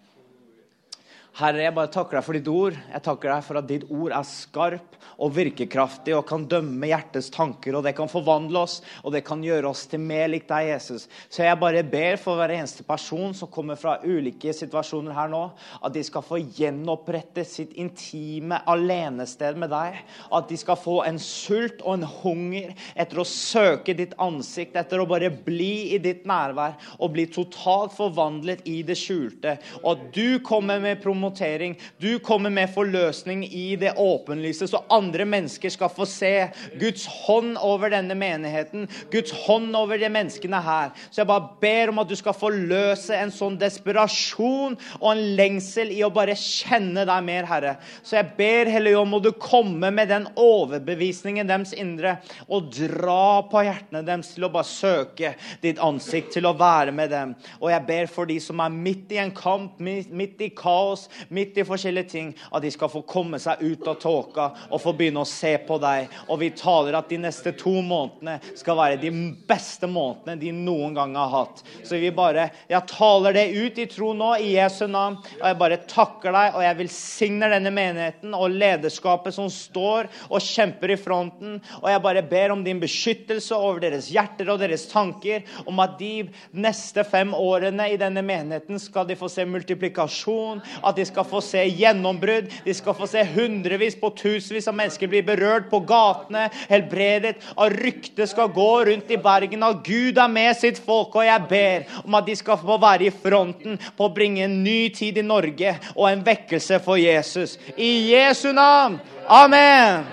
Herre, 1.33 1.63
jeg 1.65 1.73
bare 1.73 1.89
takker 1.89 2.19
deg 2.19 2.25
for 2.27 2.37
ditt 2.37 2.49
ord. 2.53 2.75
Jeg 2.77 3.03
takker 3.07 3.31
deg 3.33 3.45
for 3.47 3.57
at 3.57 3.69
ditt 3.71 3.85
ord 3.89 4.13
er 4.13 4.25
skarp 4.29 4.97
og 5.17 5.31
virkekraftig 5.33 6.13
og 6.13 6.27
kan 6.29 6.43
dømme 6.45 6.91
hjertets 6.91 7.31
tanker. 7.33 7.73
og 7.79 7.87
Det 7.87 7.95
kan 7.97 8.11
forvandle 8.11 8.61
oss, 8.67 8.83
og 9.01 9.15
det 9.15 9.23
kan 9.25 9.41
gjøre 9.41 9.71
oss 9.71 9.87
til 9.89 10.03
mer 10.05 10.29
lik 10.29 10.45
deg, 10.51 10.69
Jesus. 10.75 11.07
Så 11.33 11.47
jeg 11.47 11.57
bare 11.57 11.81
ber 11.89 12.19
for 12.21 12.37
hver 12.37 12.53
eneste 12.53 12.85
person 12.85 13.33
som 13.33 13.49
kommer 13.49 13.81
fra 13.81 13.95
ulike 14.05 14.53
situasjoner 14.53 15.17
her 15.17 15.31
nå, 15.33 15.41
at 15.81 15.95
de 15.97 16.03
skal 16.05 16.27
få 16.27 16.43
gjenopprette 16.43 17.47
sitt 17.49 17.73
intime 17.81 18.61
alenested 18.69 19.57
med 19.57 19.73
deg. 19.73 20.03
At 20.29 20.53
de 20.53 20.61
skal 20.61 20.77
få 20.77 20.99
en 21.09 21.21
sult 21.23 21.81
og 21.81 21.97
en 21.97 22.07
hunger 22.21 22.77
etter 22.93 23.23
å 23.23 23.27
søke 23.29 23.97
ditt 23.97 24.13
ansikt, 24.21 24.77
etter 24.77 25.01
å 25.01 25.09
bare 25.09 25.33
bli 25.33 25.97
i 25.97 26.03
ditt 26.03 26.29
nærvær 26.29 26.77
og 26.99 27.17
bli 27.17 27.25
totalt 27.33 27.97
forvandlet 27.97 28.67
i 28.69 28.83
det 28.85 29.01
skjulte. 29.01 29.57
Og 29.81 29.95
at 29.95 30.07
du 30.13 30.37
kommer 30.45 30.77
med 30.83 31.01
promosjon 31.01 31.22
promotering. 31.23 31.79
Du 31.99 32.19
kommer 32.19 32.51
med 32.51 32.71
forløsning 32.75 33.45
i 33.45 33.77
det 33.77 33.95
åpenlyse, 33.97 34.67
så 34.69 34.83
andre 34.91 35.25
mennesker 35.25 35.71
skal 35.71 35.91
få 35.93 36.07
se 36.07 36.49
Guds 36.81 37.07
hånd 37.07 37.57
over 37.63 37.93
denne 37.93 38.15
menigheten, 38.19 38.89
Guds 39.13 39.33
hånd 39.47 39.77
over 39.77 39.99
de 39.99 40.11
menneskene 40.11 40.59
her. 40.63 40.91
Så 41.11 41.23
jeg 41.23 41.31
bare 41.31 41.53
ber 41.63 41.93
om 41.93 42.01
at 42.03 42.11
du 42.11 42.17
skal 42.19 42.35
forløse 42.35 43.15
en 43.15 43.31
sånn 43.33 43.59
desperasjon 43.61 44.77
og 44.99 45.09
en 45.13 45.23
lengsel 45.39 45.93
i 45.95 46.03
å 46.03 46.11
bare 46.13 46.35
kjenne 46.39 47.07
deg 47.07 47.27
mer, 47.27 47.47
Herre. 47.47 47.77
Så 48.03 48.19
jeg 48.19 48.33
ber, 48.39 48.71
Hellige 48.73 49.05
må 49.07 49.23
du 49.23 49.31
komme 49.39 49.93
med 49.95 50.11
den 50.11 50.27
overbevisningen 50.35 51.47
deres 51.49 51.75
indre, 51.79 52.17
og 52.49 52.73
dra 52.75 53.43
på 53.47 53.63
hjertene 53.67 54.03
deres 54.07 54.35
til 54.35 54.49
å 54.49 54.53
bare 54.53 54.69
søke 54.69 55.35
ditt 55.63 55.81
ansikt, 55.83 56.33
til 56.35 56.49
å 56.49 56.57
være 56.59 56.95
med 56.95 57.13
dem. 57.13 57.37
Og 57.61 57.71
jeg 57.71 57.87
ber 57.87 58.11
for 58.11 58.27
de 58.29 58.39
som 58.43 58.61
er 58.63 58.75
midt 58.75 59.13
i 59.15 59.21
en 59.23 59.35
kamp, 59.37 59.79
midt 59.83 60.43
i 60.43 60.51
kaos, 60.57 61.09
midt 61.29 61.59
i 61.59 61.67
forskjellige 61.67 62.11
ting, 62.13 62.33
at 62.51 62.63
de 62.63 62.71
skal 62.73 62.91
få 62.93 63.05
komme 63.09 63.41
seg 63.43 63.63
ut 63.63 63.89
av 63.89 63.99
tåka 64.03 64.49
og 64.71 64.81
få 64.83 64.95
begynne 64.97 65.23
å 65.23 65.29
se 65.29 65.55
på 65.67 65.79
deg. 65.83 66.11
Og 66.29 66.41
vi 66.43 66.53
taler 66.57 66.99
at 66.99 67.11
de 67.11 67.21
neste 67.23 67.55
to 67.59 67.75
månedene 67.83 68.39
skal 68.59 68.79
være 68.79 69.01
de 69.03 69.13
beste 69.49 69.89
månedene 69.91 70.39
de 70.41 70.53
noen 70.57 70.97
gang 70.97 71.17
har 71.19 71.33
hatt. 71.33 71.63
Så 71.85 72.01
vi 72.01 72.11
bare 72.15 72.51
Jeg 72.69 72.89
taler 72.89 73.35
det 73.37 73.45
ut 73.53 73.79
i 73.79 73.87
tro 73.91 74.13
nå, 74.17 74.35
i 74.41 74.55
Jesu 74.57 74.87
navn. 74.91 75.19
Og 75.41 75.47
jeg 75.47 75.59
bare 75.61 75.81
takker 75.89 76.35
deg, 76.35 76.57
og 76.57 76.65
jeg 76.65 76.79
velsigner 76.79 77.53
denne 77.53 77.73
menigheten 77.75 78.37
og 78.37 78.55
lederskapet 78.55 79.35
som 79.37 79.51
står 79.53 80.09
og 80.29 80.43
kjemper 80.43 80.95
i 80.95 80.99
fronten. 81.01 81.59
Og 81.81 81.89
jeg 81.91 82.03
bare 82.05 82.25
ber 82.27 82.55
om 82.55 82.65
din 82.65 82.81
beskyttelse 82.83 83.57
over 83.57 83.83
deres 83.83 84.11
hjerter 84.13 84.53
og 84.53 84.61
deres 84.63 84.87
tanker, 84.91 85.47
om 85.67 85.81
at 85.85 85.99
de 86.01 86.29
neste 86.53 87.05
fem 87.09 87.35
årene 87.37 87.91
i 87.93 87.99
denne 88.01 88.25
menigheten 88.27 88.81
skal 88.83 89.07
de 89.09 89.19
få 89.19 89.31
se 89.33 89.47
multiplikasjon, 89.49 90.63
at 90.83 90.99
de 90.99 91.02
de 91.03 91.09
skal 91.09 91.27
få 91.27 91.41
se 91.43 91.65
gjennombrudd. 91.67 92.51
De 92.65 92.75
skal 92.75 92.95
få 92.95 93.09
se 93.11 93.25
hundrevis 93.35 93.97
på 93.99 94.13
tusenvis 94.19 94.69
av 94.71 94.77
mennesker 94.79 95.11
bli 95.11 95.23
berørt 95.27 95.67
på 95.73 95.83
gatene, 95.89 96.47
helbredet. 96.71 97.35
Og 97.57 97.75
ryktet 97.75 98.31
skal 98.31 98.53
gå 98.55 98.71
rundt 98.89 99.11
i 99.11 99.19
Bergen 99.23 99.67
at 99.67 99.83
Gud 99.87 100.21
er 100.23 100.31
med 100.31 100.55
sitt 100.59 100.79
folk. 100.83 101.17
Og 101.19 101.27
jeg 101.27 101.49
ber 101.51 101.99
om 102.05 102.19
at 102.19 102.31
de 102.31 102.39
skal 102.39 102.61
få 102.63 102.79
være 102.83 103.09
i 103.09 103.15
fronten 103.15 103.81
på 103.97 104.07
å 104.07 104.15
bringe 104.15 104.47
en 104.47 104.61
ny 104.63 104.87
tid 104.95 105.19
i 105.19 105.27
Norge 105.27 105.75
og 105.97 106.07
en 106.13 106.25
vekkelse 106.27 106.79
for 106.87 107.01
Jesus. 107.01 107.59
I 107.77 107.93
Jesu 108.13 108.53
navn. 108.55 109.01
Amen. 109.27 110.07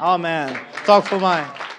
Amen. 0.00 0.56
Takk 0.84 1.08
for 1.08 1.20
meg. 1.22 1.69